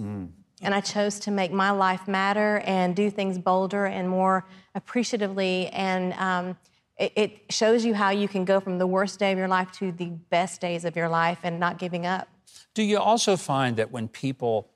And 0.64 0.76
I 0.76 0.82
chose 0.82 1.20
to 1.22 1.32
make 1.32 1.52
my 1.52 1.72
life 1.72 2.08
matter 2.08 2.60
and 2.66 2.96
do 2.96 3.10
things 3.10 3.39
bolder 3.39 3.86
and 3.86 4.08
more 4.08 4.46
appreciatively. 4.76 5.68
And 5.70 6.14
um, 6.14 6.56
it, 6.98 7.12
it 7.16 7.39
shows 7.50 7.84
you 7.84 7.96
how 7.96 8.12
you 8.12 8.28
can 8.28 8.46
go 8.46 8.60
from 8.60 8.78
the 8.78 8.86
worst 8.86 9.18
day 9.18 9.32
of 9.32 9.39
your 9.39 9.48
life 9.48 9.72
to 9.80 9.92
the 9.92 10.06
best 10.30 10.62
days 10.62 10.86
of 10.86 10.96
your 10.96 11.10
life 11.10 11.39
and 11.42 11.60
not 11.60 11.80
giving 11.80 12.06
up. 12.06 12.28
Do 12.76 12.84
you 12.84 13.00
also 13.00 13.36
find 13.38 13.78
that 13.78 13.92
when 13.92 14.08
people 14.08 14.70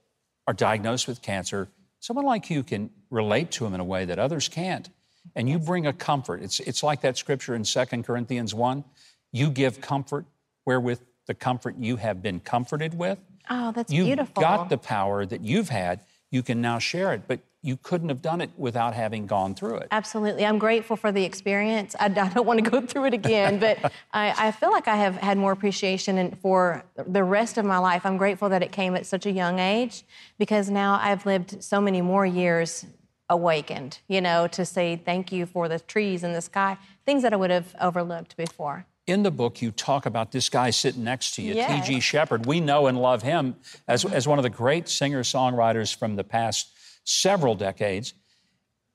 are 0.47 0.53
diagnosed 0.53 1.07
with 1.07 1.21
cancer, 1.21 1.69
someone 1.99 2.25
like 2.25 2.49
you 2.49 2.63
can 2.63 2.89
relate 3.09 3.51
to 3.51 3.63
them 3.63 3.73
in 3.73 3.79
a 3.79 3.85
way 3.85 4.05
that 4.05 4.19
others 4.19 4.47
can't? 4.47 4.89
And 5.35 5.49
you 5.49 5.57
bring 5.57 5.87
a 5.87 5.93
comfort. 5.93 6.41
It's, 6.41 6.59
it's 6.59 6.83
like 6.83 7.01
that 7.01 7.17
scripture 7.17 7.55
in 7.55 7.63
2 7.63 7.85
Corinthians 8.03 8.53
1 8.53 8.83
you 9.31 9.49
give 9.49 9.81
comfort 9.81 10.25
wherewith 10.65 11.01
the 11.27 11.33
comfort 11.33 11.75
you 11.77 11.97
have 11.97 12.21
been 12.21 12.39
comforted 12.39 12.97
with. 12.97 13.19
Oh, 13.49 13.71
that's 13.71 13.91
beautiful. 13.91 14.25
You've 14.25 14.33
got 14.33 14.69
the 14.69 14.77
power 14.77 15.25
that 15.25 15.41
you've 15.41 15.69
had. 15.69 15.99
You 16.35 16.43
can 16.43 16.59
now 16.59 16.79
share 16.79 17.13
it, 17.13 17.29
but 17.29 17.39
you 17.61 17.77
couldn't 17.77 18.09
have 18.09 18.21
done 18.21 18.41
it 18.41 18.49
without 18.57 18.93
having 18.93 19.25
gone 19.25 19.55
through 19.55 19.77
it. 19.77 19.87
Absolutely. 19.89 20.45
I'm 20.45 20.59
grateful 20.59 20.97
for 20.97 21.09
the 21.09 21.23
experience. 21.23 21.95
I, 21.97 22.07
I 22.07 22.09
don't 22.09 22.45
want 22.45 22.61
to 22.61 22.69
go 22.69 22.81
through 22.81 23.05
it 23.05 23.13
again, 23.13 23.57
but 23.65 23.77
I, 24.11 24.47
I 24.47 24.51
feel 24.51 24.69
like 24.69 24.89
I 24.89 24.97
have 24.97 25.15
had 25.15 25.37
more 25.37 25.53
appreciation 25.53 26.17
and 26.17 26.37
for 26.39 26.83
the 27.07 27.23
rest 27.23 27.57
of 27.57 27.63
my 27.63 27.77
life. 27.77 28.05
I'm 28.05 28.17
grateful 28.17 28.49
that 28.49 28.61
it 28.61 28.73
came 28.73 28.97
at 28.97 29.05
such 29.05 29.25
a 29.25 29.31
young 29.31 29.59
age 29.59 30.03
because 30.37 30.69
now 30.69 30.99
I've 31.01 31.25
lived 31.25 31.63
so 31.63 31.79
many 31.79 32.01
more 32.01 32.25
years 32.25 32.85
awakened, 33.29 33.99
you 34.09 34.19
know, 34.19 34.47
to 34.47 34.65
say 34.65 34.97
thank 34.97 35.31
you 35.31 35.45
for 35.45 35.69
the 35.69 35.79
trees 35.79 36.21
and 36.21 36.35
the 36.35 36.41
sky, 36.41 36.77
things 37.05 37.23
that 37.23 37.31
I 37.31 37.37
would 37.37 37.49
have 37.49 37.73
overlooked 37.79 38.35
before. 38.35 38.85
In 39.07 39.21
the 39.21 39.31
book, 39.31 39.61
you 39.61 39.71
talk 39.71 40.07
about 40.07 40.31
this 40.31 40.49
guy 40.49 40.71
sitting 40.71 41.03
next 41.03 41.35
to 41.35 41.41
you, 41.41 41.53
Yes. 41.53 41.87
T.G. 41.87 41.99
Sheppard. 41.99 42.45
We 42.47 42.59
know 42.59 42.87
and 42.87 42.99
love 42.99 43.21
him 43.21 43.55
as, 43.87 44.03
mm-hmm. 44.03 44.15
as 44.15 44.27
one 44.27 44.39
of 44.39 44.43
the 44.43 44.49
great 44.49 44.89
singer 44.89 45.21
songwriters 45.21 45.95
from 45.95 46.15
the 46.15 46.23
past 46.23 46.69
several 47.03 47.53
decades. 47.55 48.13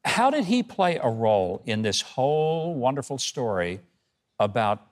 How 0.04 0.30
did 0.30 0.44
he 0.44 0.62
play 0.62 0.98
a 1.00 1.08
role 1.08 1.62
in 1.64 1.82
this 1.82 2.00
whole 2.00 2.74
wonderful 2.74 3.18
story 3.18 3.80
about 4.40 4.84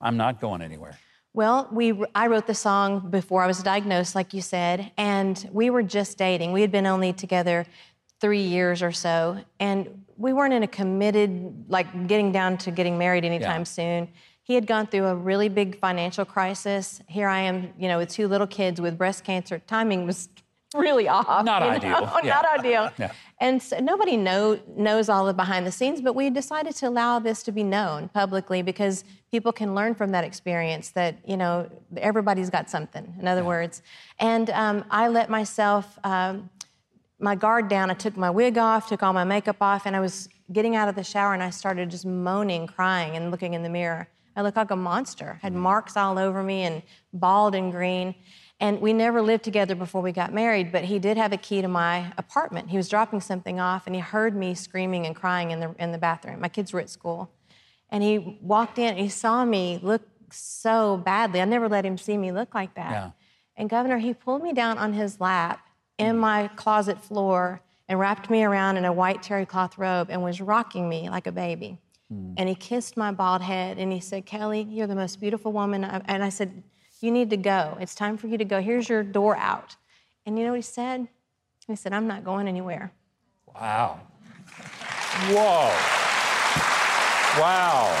I'm 0.00 0.16
not 0.16 0.40
going 0.40 0.60
anywhere? 0.60 0.98
Well, 1.32 1.68
we, 1.70 2.04
I 2.14 2.26
wrote 2.26 2.46
the 2.46 2.54
song 2.54 3.10
before 3.10 3.42
I 3.42 3.46
was 3.46 3.62
diagnosed, 3.62 4.14
like 4.14 4.34
you 4.34 4.42
said, 4.42 4.90
and 4.96 5.48
we 5.52 5.70
were 5.70 5.82
just 5.82 6.18
dating. 6.18 6.52
We 6.52 6.60
had 6.60 6.72
been 6.72 6.86
only 6.86 7.12
together 7.12 7.64
three 8.20 8.42
years 8.42 8.82
or 8.82 8.92
so, 8.92 9.38
and 9.60 10.04
we 10.16 10.32
weren't 10.32 10.52
in 10.52 10.62
a 10.62 10.68
committed, 10.68 11.66
like 11.68 12.08
getting 12.08 12.32
down 12.32 12.58
to 12.58 12.70
getting 12.70 12.98
married 12.98 13.24
anytime 13.24 13.60
Yeah. 13.60 13.64
soon. 13.64 14.08
He 14.48 14.54
had 14.54 14.66
gone 14.66 14.86
through 14.86 15.04
a 15.04 15.14
really 15.14 15.50
big 15.50 15.78
financial 15.78 16.24
crisis. 16.24 17.02
Here 17.06 17.28
I 17.28 17.40
am, 17.40 17.74
you 17.78 17.86
know, 17.86 17.98
with 17.98 18.08
two 18.08 18.26
little 18.28 18.46
kids 18.46 18.80
with 18.80 18.96
breast 18.96 19.22
cancer. 19.22 19.58
Timing 19.66 20.06
was 20.06 20.30
really 20.74 21.06
off. 21.06 21.44
Not 21.44 21.60
know? 21.60 21.68
ideal, 21.76 22.10
yeah. 22.24 22.34
Not 22.34 22.58
ideal. 22.58 22.90
Yeah. 22.98 23.12
And 23.40 23.62
so 23.62 23.78
nobody 23.78 24.16
know, 24.16 24.58
knows 24.74 25.10
all 25.10 25.26
the 25.26 25.34
behind 25.34 25.66
the 25.66 25.70
scenes, 25.70 26.00
but 26.00 26.14
we 26.14 26.30
decided 26.30 26.74
to 26.76 26.88
allow 26.88 27.18
this 27.18 27.42
to 27.42 27.52
be 27.52 27.62
known 27.62 28.08
publicly 28.08 28.62
because 28.62 29.04
people 29.30 29.52
can 29.52 29.74
learn 29.74 29.94
from 29.94 30.12
that 30.12 30.24
experience 30.24 30.92
that, 30.92 31.18
you 31.26 31.36
know, 31.36 31.68
everybody's 31.98 32.48
got 32.48 32.70
something, 32.70 33.14
in 33.20 33.28
other 33.28 33.44
words. 33.44 33.82
And 34.18 34.48
um, 34.48 34.82
I 34.90 35.08
let 35.08 35.28
myself, 35.28 35.98
um, 36.04 36.48
my 37.20 37.34
guard 37.34 37.68
down. 37.68 37.90
I 37.90 37.94
took 37.94 38.16
my 38.16 38.30
wig 38.30 38.56
off, 38.56 38.88
took 38.88 39.02
all 39.02 39.12
my 39.12 39.24
makeup 39.24 39.56
off, 39.60 39.84
and 39.84 39.94
I 39.94 40.00
was 40.00 40.30
getting 40.50 40.74
out 40.74 40.88
of 40.88 40.94
the 40.94 41.04
shower 41.04 41.34
and 41.34 41.42
I 41.42 41.50
started 41.50 41.90
just 41.90 42.06
moaning, 42.06 42.66
crying, 42.66 43.14
and 43.14 43.30
looking 43.30 43.52
in 43.52 43.62
the 43.62 43.68
mirror. 43.68 44.08
I 44.38 44.42
looked 44.42 44.56
like 44.56 44.70
a 44.70 44.76
monster, 44.76 45.40
had 45.42 45.52
mm-hmm. 45.52 45.62
marks 45.62 45.96
all 45.96 46.16
over 46.16 46.44
me 46.44 46.62
and 46.62 46.82
bald 47.12 47.56
and 47.56 47.72
green. 47.72 48.14
And 48.60 48.80
we 48.80 48.92
never 48.92 49.20
lived 49.20 49.42
together 49.42 49.74
before 49.74 50.00
we 50.00 50.12
got 50.12 50.32
married, 50.32 50.70
but 50.70 50.84
he 50.84 51.00
did 51.00 51.16
have 51.16 51.32
a 51.32 51.36
key 51.36 51.60
to 51.60 51.66
my 51.66 52.12
apartment. 52.16 52.70
He 52.70 52.76
was 52.76 52.88
dropping 52.88 53.20
something 53.20 53.58
off 53.58 53.86
and 53.86 53.96
he 53.96 54.00
heard 54.00 54.36
me 54.36 54.54
screaming 54.54 55.06
and 55.06 55.16
crying 55.16 55.50
in 55.50 55.58
the, 55.58 55.74
in 55.80 55.90
the 55.90 55.98
bathroom. 55.98 56.40
My 56.40 56.48
kids 56.48 56.72
were 56.72 56.78
at 56.78 56.88
school. 56.88 57.30
And 57.90 58.02
he 58.02 58.38
walked 58.40 58.78
in 58.78 58.90
and 58.90 58.98
he 58.98 59.08
saw 59.08 59.44
me 59.44 59.80
look 59.82 60.02
so 60.30 60.98
badly. 60.98 61.40
I 61.40 61.44
never 61.44 61.68
let 61.68 61.84
him 61.84 61.98
see 61.98 62.16
me 62.16 62.30
look 62.30 62.54
like 62.54 62.74
that. 62.74 62.90
Yeah. 62.92 63.10
And 63.56 63.68
Governor, 63.68 63.98
he 63.98 64.14
pulled 64.14 64.44
me 64.44 64.52
down 64.52 64.78
on 64.78 64.92
his 64.92 65.20
lap 65.20 65.66
in 65.98 66.12
mm-hmm. 66.12 66.20
my 66.20 66.48
closet 66.54 67.02
floor 67.02 67.60
and 67.88 67.98
wrapped 67.98 68.30
me 68.30 68.44
around 68.44 68.76
in 68.76 68.84
a 68.84 68.92
white 68.92 69.20
terry 69.20 69.46
cloth 69.46 69.78
robe 69.78 70.10
and 70.10 70.22
was 70.22 70.40
rocking 70.40 70.88
me 70.88 71.10
like 71.10 71.26
a 71.26 71.32
baby. 71.32 71.78
And 72.10 72.48
he 72.48 72.54
kissed 72.54 72.96
my 72.96 73.12
bald 73.12 73.42
head 73.42 73.76
and 73.78 73.92
he 73.92 74.00
said, 74.00 74.24
Kelly, 74.24 74.62
you're 74.70 74.86
the 74.86 74.94
most 74.94 75.20
beautiful 75.20 75.52
woman. 75.52 75.84
And 75.84 76.24
I 76.24 76.30
said, 76.30 76.62
You 77.00 77.10
need 77.10 77.28
to 77.30 77.36
go. 77.36 77.76
It's 77.80 77.94
time 77.94 78.16
for 78.16 78.28
you 78.28 78.38
to 78.38 78.44
go. 78.46 78.62
Here's 78.62 78.88
your 78.88 79.02
door 79.02 79.36
out. 79.36 79.76
And 80.24 80.38
you 80.38 80.44
know 80.44 80.52
what 80.52 80.56
he 80.56 80.62
said? 80.62 81.06
He 81.66 81.76
said, 81.76 81.92
I'm 81.92 82.06
not 82.06 82.24
going 82.24 82.48
anywhere. 82.48 82.92
Wow. 83.54 84.00
Whoa. 85.28 85.70
Wow. 87.40 87.94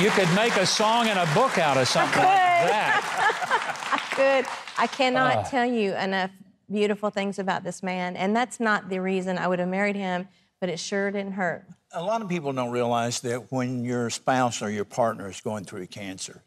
You 0.00 0.10
could 0.10 0.32
make 0.34 0.56
a 0.56 0.66
song 0.66 1.08
and 1.08 1.18
a 1.18 1.26
book 1.34 1.58
out 1.58 1.76
of 1.76 1.86
something 1.88 2.18
like 2.18 2.26
that. 2.70 3.90
I 3.92 4.14
could. 4.14 4.46
I 4.78 4.86
cannot 4.86 5.36
Ah. 5.36 5.42
tell 5.42 5.64
you 5.66 5.94
enough 5.94 6.30
beautiful 6.70 7.10
things 7.10 7.38
about 7.38 7.62
this 7.64 7.82
man. 7.82 8.16
And 8.16 8.34
that's 8.34 8.58
not 8.58 8.88
the 8.88 9.00
reason 9.00 9.38
I 9.38 9.46
would 9.48 9.58
have 9.60 9.68
married 9.68 9.96
him, 9.96 10.28
but 10.64 10.72
it 10.72 10.78
sure 10.78 11.10
didn't 11.10 11.32
hurt. 11.32 11.66
A 11.92 12.02
lot 12.02 12.22
of 12.22 12.28
people 12.30 12.50
don't 12.50 12.70
realize 12.70 13.20
that 13.20 13.52
when 13.52 13.84
your 13.84 14.08
spouse 14.08 14.62
or 14.62 14.70
your 14.70 14.86
partner 14.86 15.28
is 15.28 15.42
going 15.42 15.66
through 15.66 15.86
cancer, 15.88 16.40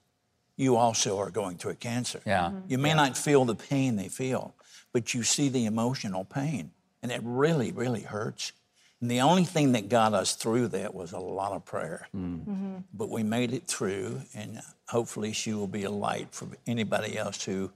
you 0.56 0.76
also 0.76 1.20
are 1.20 1.30
going 1.30 1.58
through 1.58 1.74
a 1.74 1.76
cancer. 1.76 2.20
Yeah. 2.26 2.46
Mm-hmm. 2.46 2.60
You 2.68 2.80
may 2.80 2.96
not 2.96 3.16
feel 3.16 3.46
the 3.46 3.54
pain 3.54 3.96
they 3.96 4.08
feel, 4.08 4.56
but 4.92 5.14
you 5.14 5.22
see 5.22 5.50
the 5.50 5.68
emotional 5.68 6.24
pain, 6.26 6.72
and 7.04 7.12
it 7.12 7.22
really, 7.24 7.72
really 7.72 8.02
hurts. 8.02 8.54
And 9.02 9.12
the 9.12 9.22
only 9.22 9.44
thing 9.44 9.74
that 9.74 9.88
got 9.88 10.16
us 10.16 10.34
through 10.34 10.70
that 10.70 10.96
was 10.96 11.12
a 11.12 11.20
lot 11.20 11.52
of 11.52 11.64
prayer. 11.64 12.08
Mm-hmm. 12.16 12.78
But 12.96 13.12
we 13.12 13.22
made 13.22 13.54
it 13.54 13.68
through, 13.68 14.24
and 14.34 14.62
hopefully 14.88 15.32
she 15.32 15.54
will 15.54 15.68
be 15.68 15.84
a 15.84 15.92
light 15.92 16.30
for 16.32 16.48
anybody 16.66 17.20
else 17.20 17.44
who 17.44 17.72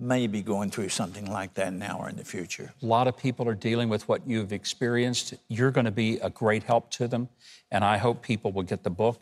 may 0.00 0.26
be 0.26 0.42
going 0.42 0.70
through 0.70 0.88
something 0.88 1.30
like 1.30 1.54
that 1.54 1.72
now 1.72 1.98
or 2.00 2.08
in 2.08 2.16
the 2.16 2.24
future. 2.24 2.72
A 2.82 2.86
lot 2.86 3.06
of 3.06 3.16
people 3.16 3.48
are 3.48 3.54
dealing 3.54 3.88
with 3.88 4.08
what 4.08 4.26
you've 4.26 4.52
experienced. 4.52 5.34
You're 5.48 5.70
going 5.70 5.84
to 5.84 5.90
be 5.90 6.18
a 6.18 6.30
great 6.30 6.62
help 6.62 6.90
to 6.92 7.06
them. 7.06 7.28
And 7.70 7.84
I 7.84 7.98
hope 7.98 8.22
people 8.22 8.52
will 8.52 8.62
get 8.62 8.82
the 8.82 8.90
book, 8.90 9.20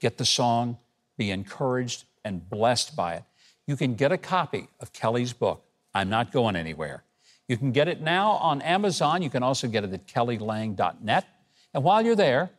get 0.00 0.18
the 0.18 0.24
song, 0.24 0.78
be 1.18 1.30
encouraged 1.30 2.04
and 2.24 2.48
blessed 2.48 2.96
by 2.96 3.14
it. 3.14 3.24
You 3.66 3.76
can 3.76 3.94
get 3.94 4.12
a 4.12 4.18
copy 4.18 4.68
of 4.80 4.92
Kelly's 4.92 5.32
book, 5.32 5.62
I'm 5.94 6.08
Not 6.08 6.32
Going 6.32 6.56
Anywhere. 6.56 7.04
You 7.48 7.56
can 7.56 7.72
get 7.72 7.88
it 7.88 8.00
now 8.00 8.32
on 8.32 8.62
Amazon. 8.62 9.22
You 9.22 9.30
can 9.30 9.42
also 9.42 9.66
get 9.66 9.84
it 9.84 9.92
at 9.92 10.06
kellylang.net. 10.06 11.26
And 11.74 11.84
while 11.84 12.02
you're 12.02 12.16
there, 12.16 12.50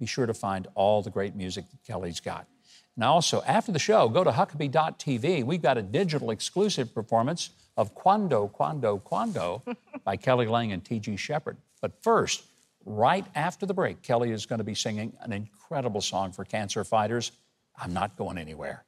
be 0.00 0.06
sure 0.06 0.26
to 0.26 0.34
find 0.34 0.66
all 0.74 1.02
the 1.02 1.10
great 1.10 1.36
music 1.36 1.70
that 1.70 1.84
Kelly's 1.84 2.18
got. 2.18 2.48
And 2.96 3.04
also, 3.04 3.42
after 3.46 3.70
the 3.70 3.78
show, 3.78 4.08
go 4.08 4.24
to 4.24 4.30
Huckabee.tv. 4.32 5.44
We've 5.44 5.62
got 5.62 5.78
a 5.78 5.82
digital 5.82 6.30
exclusive 6.30 6.92
performance 6.92 7.50
of 7.76 7.94
Quando, 7.94 8.48
Quando, 8.48 8.98
Quando 8.98 9.62
by 10.04 10.16
Kelly 10.16 10.46
Lang 10.46 10.72
and 10.72 10.84
T.G. 10.84 11.16
Sheppard. 11.16 11.56
But 11.80 12.02
first, 12.02 12.42
right 12.84 13.24
after 13.34 13.66
the 13.66 13.74
break, 13.74 14.02
Kelly 14.02 14.32
is 14.32 14.46
going 14.46 14.58
to 14.58 14.64
be 14.64 14.74
singing 14.74 15.12
an 15.20 15.32
incredible 15.32 16.00
song 16.00 16.32
for 16.32 16.44
cancer 16.44 16.82
fighters, 16.82 17.32
I'm 17.80 17.92
Not 17.92 18.16
Going 18.16 18.38
Anywhere. 18.38 18.84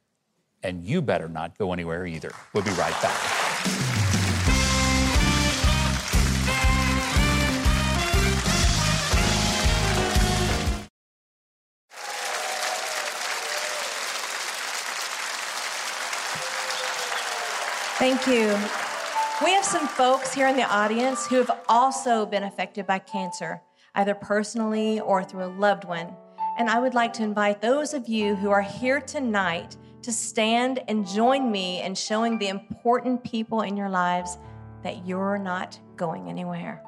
And 0.63 0.83
you 0.83 1.01
better 1.01 1.29
not 1.29 1.57
go 1.57 1.73
anywhere 1.73 2.05
either. 2.05 2.31
We'll 2.53 2.63
be 2.63 2.71
right 2.71 2.99
back. 3.01 4.02
Thank 18.03 18.27
you. 18.27 18.49
We 19.45 19.53
have 19.53 19.63
some 19.63 19.87
folks 19.87 20.33
here 20.33 20.49
in 20.49 20.57
the 20.57 20.69
audience 20.69 21.25
who 21.25 21.37
have 21.37 21.61
also 21.69 22.25
been 22.25 22.43
affected 22.43 22.85
by 22.85 22.99
cancer, 22.99 23.61
either 23.95 24.13
personally 24.13 24.99
or 24.99 25.23
through 25.23 25.45
a 25.45 25.55
loved 25.57 25.85
one. 25.85 26.13
And 26.59 26.69
I 26.69 26.79
would 26.79 26.95
like 26.95 27.13
to 27.13 27.23
invite 27.23 27.61
those 27.61 27.93
of 27.93 28.09
you 28.09 28.35
who 28.35 28.49
are 28.49 28.61
here 28.61 28.99
tonight 28.99 29.77
to 30.01 30.11
stand 30.11 30.81
and 30.89 31.07
join 31.07 31.49
me 31.49 31.81
in 31.81 31.95
showing 31.95 32.37
the 32.37 32.49
important 32.49 33.23
people 33.23 33.61
in 33.61 33.77
your 33.77 33.87
lives 33.87 34.37
that 34.83 35.07
you're 35.07 35.37
not 35.37 35.79
going 35.95 36.27
anywhere. 36.27 36.83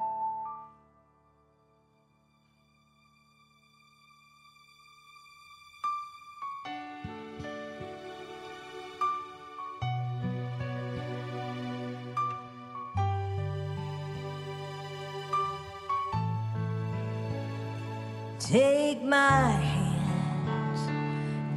Take 18.48 19.02
my 19.02 19.50
hand, 19.50 20.78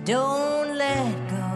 don't 0.06 0.76
let 0.76 1.14
go. 1.30 1.52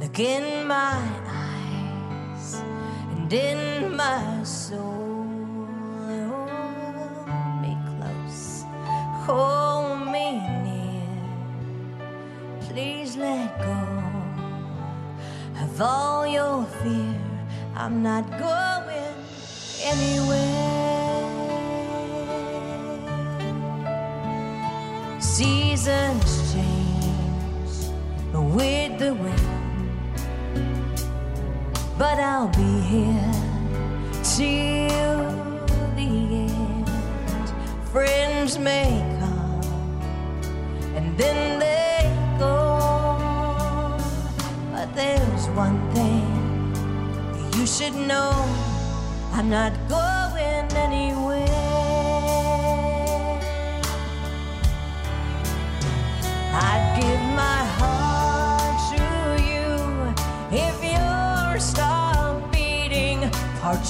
Look 0.00 0.20
in 0.20 0.68
my 0.68 1.02
eyes 1.26 2.62
and 3.10 3.32
in 3.32 3.96
my 3.96 4.44
soul. 4.44 5.26
Hold 6.06 7.60
me 7.60 7.76
close, 7.90 8.62
hold 9.26 10.06
me 10.12 10.38
near. 10.62 11.18
Please 12.60 13.16
let 13.16 13.58
go 13.58 13.82
of 15.60 15.82
all 15.82 16.24
your 16.24 16.64
fear. 16.84 17.20
I'm 17.74 18.00
not 18.00 18.30
going 18.38 19.16
anywhere. 19.82 20.61
Seasons 25.82 26.52
change 26.52 27.74
with 28.32 29.00
the 29.00 29.14
wind, 29.14 31.00
but 31.98 32.20
I'll 32.20 32.46
be 32.50 32.80
here 32.82 33.32
till 34.22 35.26
the 35.96 36.12
end. 36.46 36.88
Friends 37.90 38.60
may 38.60 38.90
come 39.18 39.60
and 40.94 41.18
then 41.18 41.58
they 41.58 42.14
go, 42.38 43.98
but 44.70 44.94
there's 44.94 45.48
one 45.48 45.80
thing 45.96 46.22
you 47.58 47.66
should 47.66 47.96
know. 48.06 48.30
I'm 49.32 49.50
not 49.50 49.72
going 49.88 50.11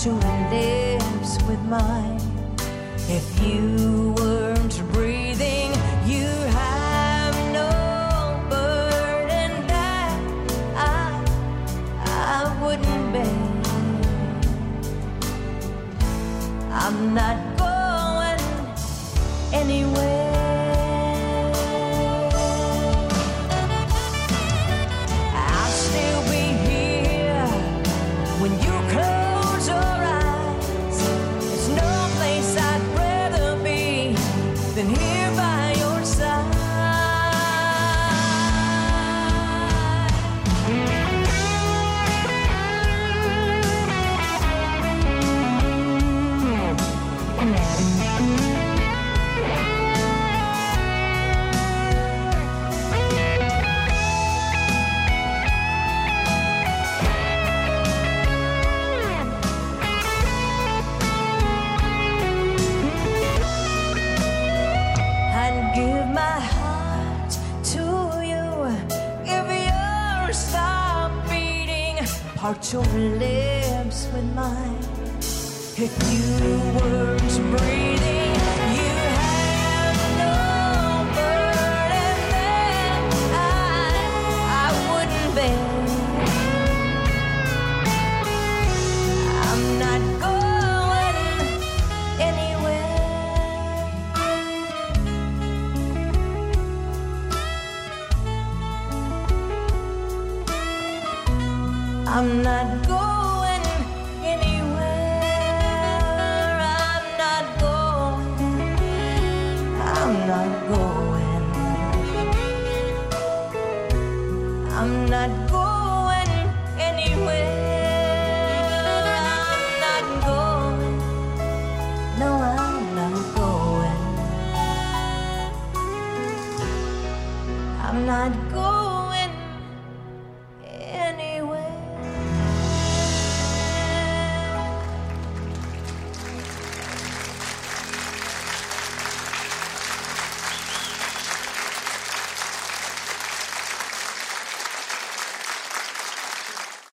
your 0.04 0.14
lips 0.50 1.40
with 1.44 1.60
mine. 1.60 2.20
If 3.08 3.40
you 3.40 4.01
your 72.72 72.82
lips 73.18 74.08
with 74.14 74.24
mine. 74.34 74.78
If 75.76 75.92
you 76.10 76.58
weren't 76.80 77.58
breathing, 77.58 78.21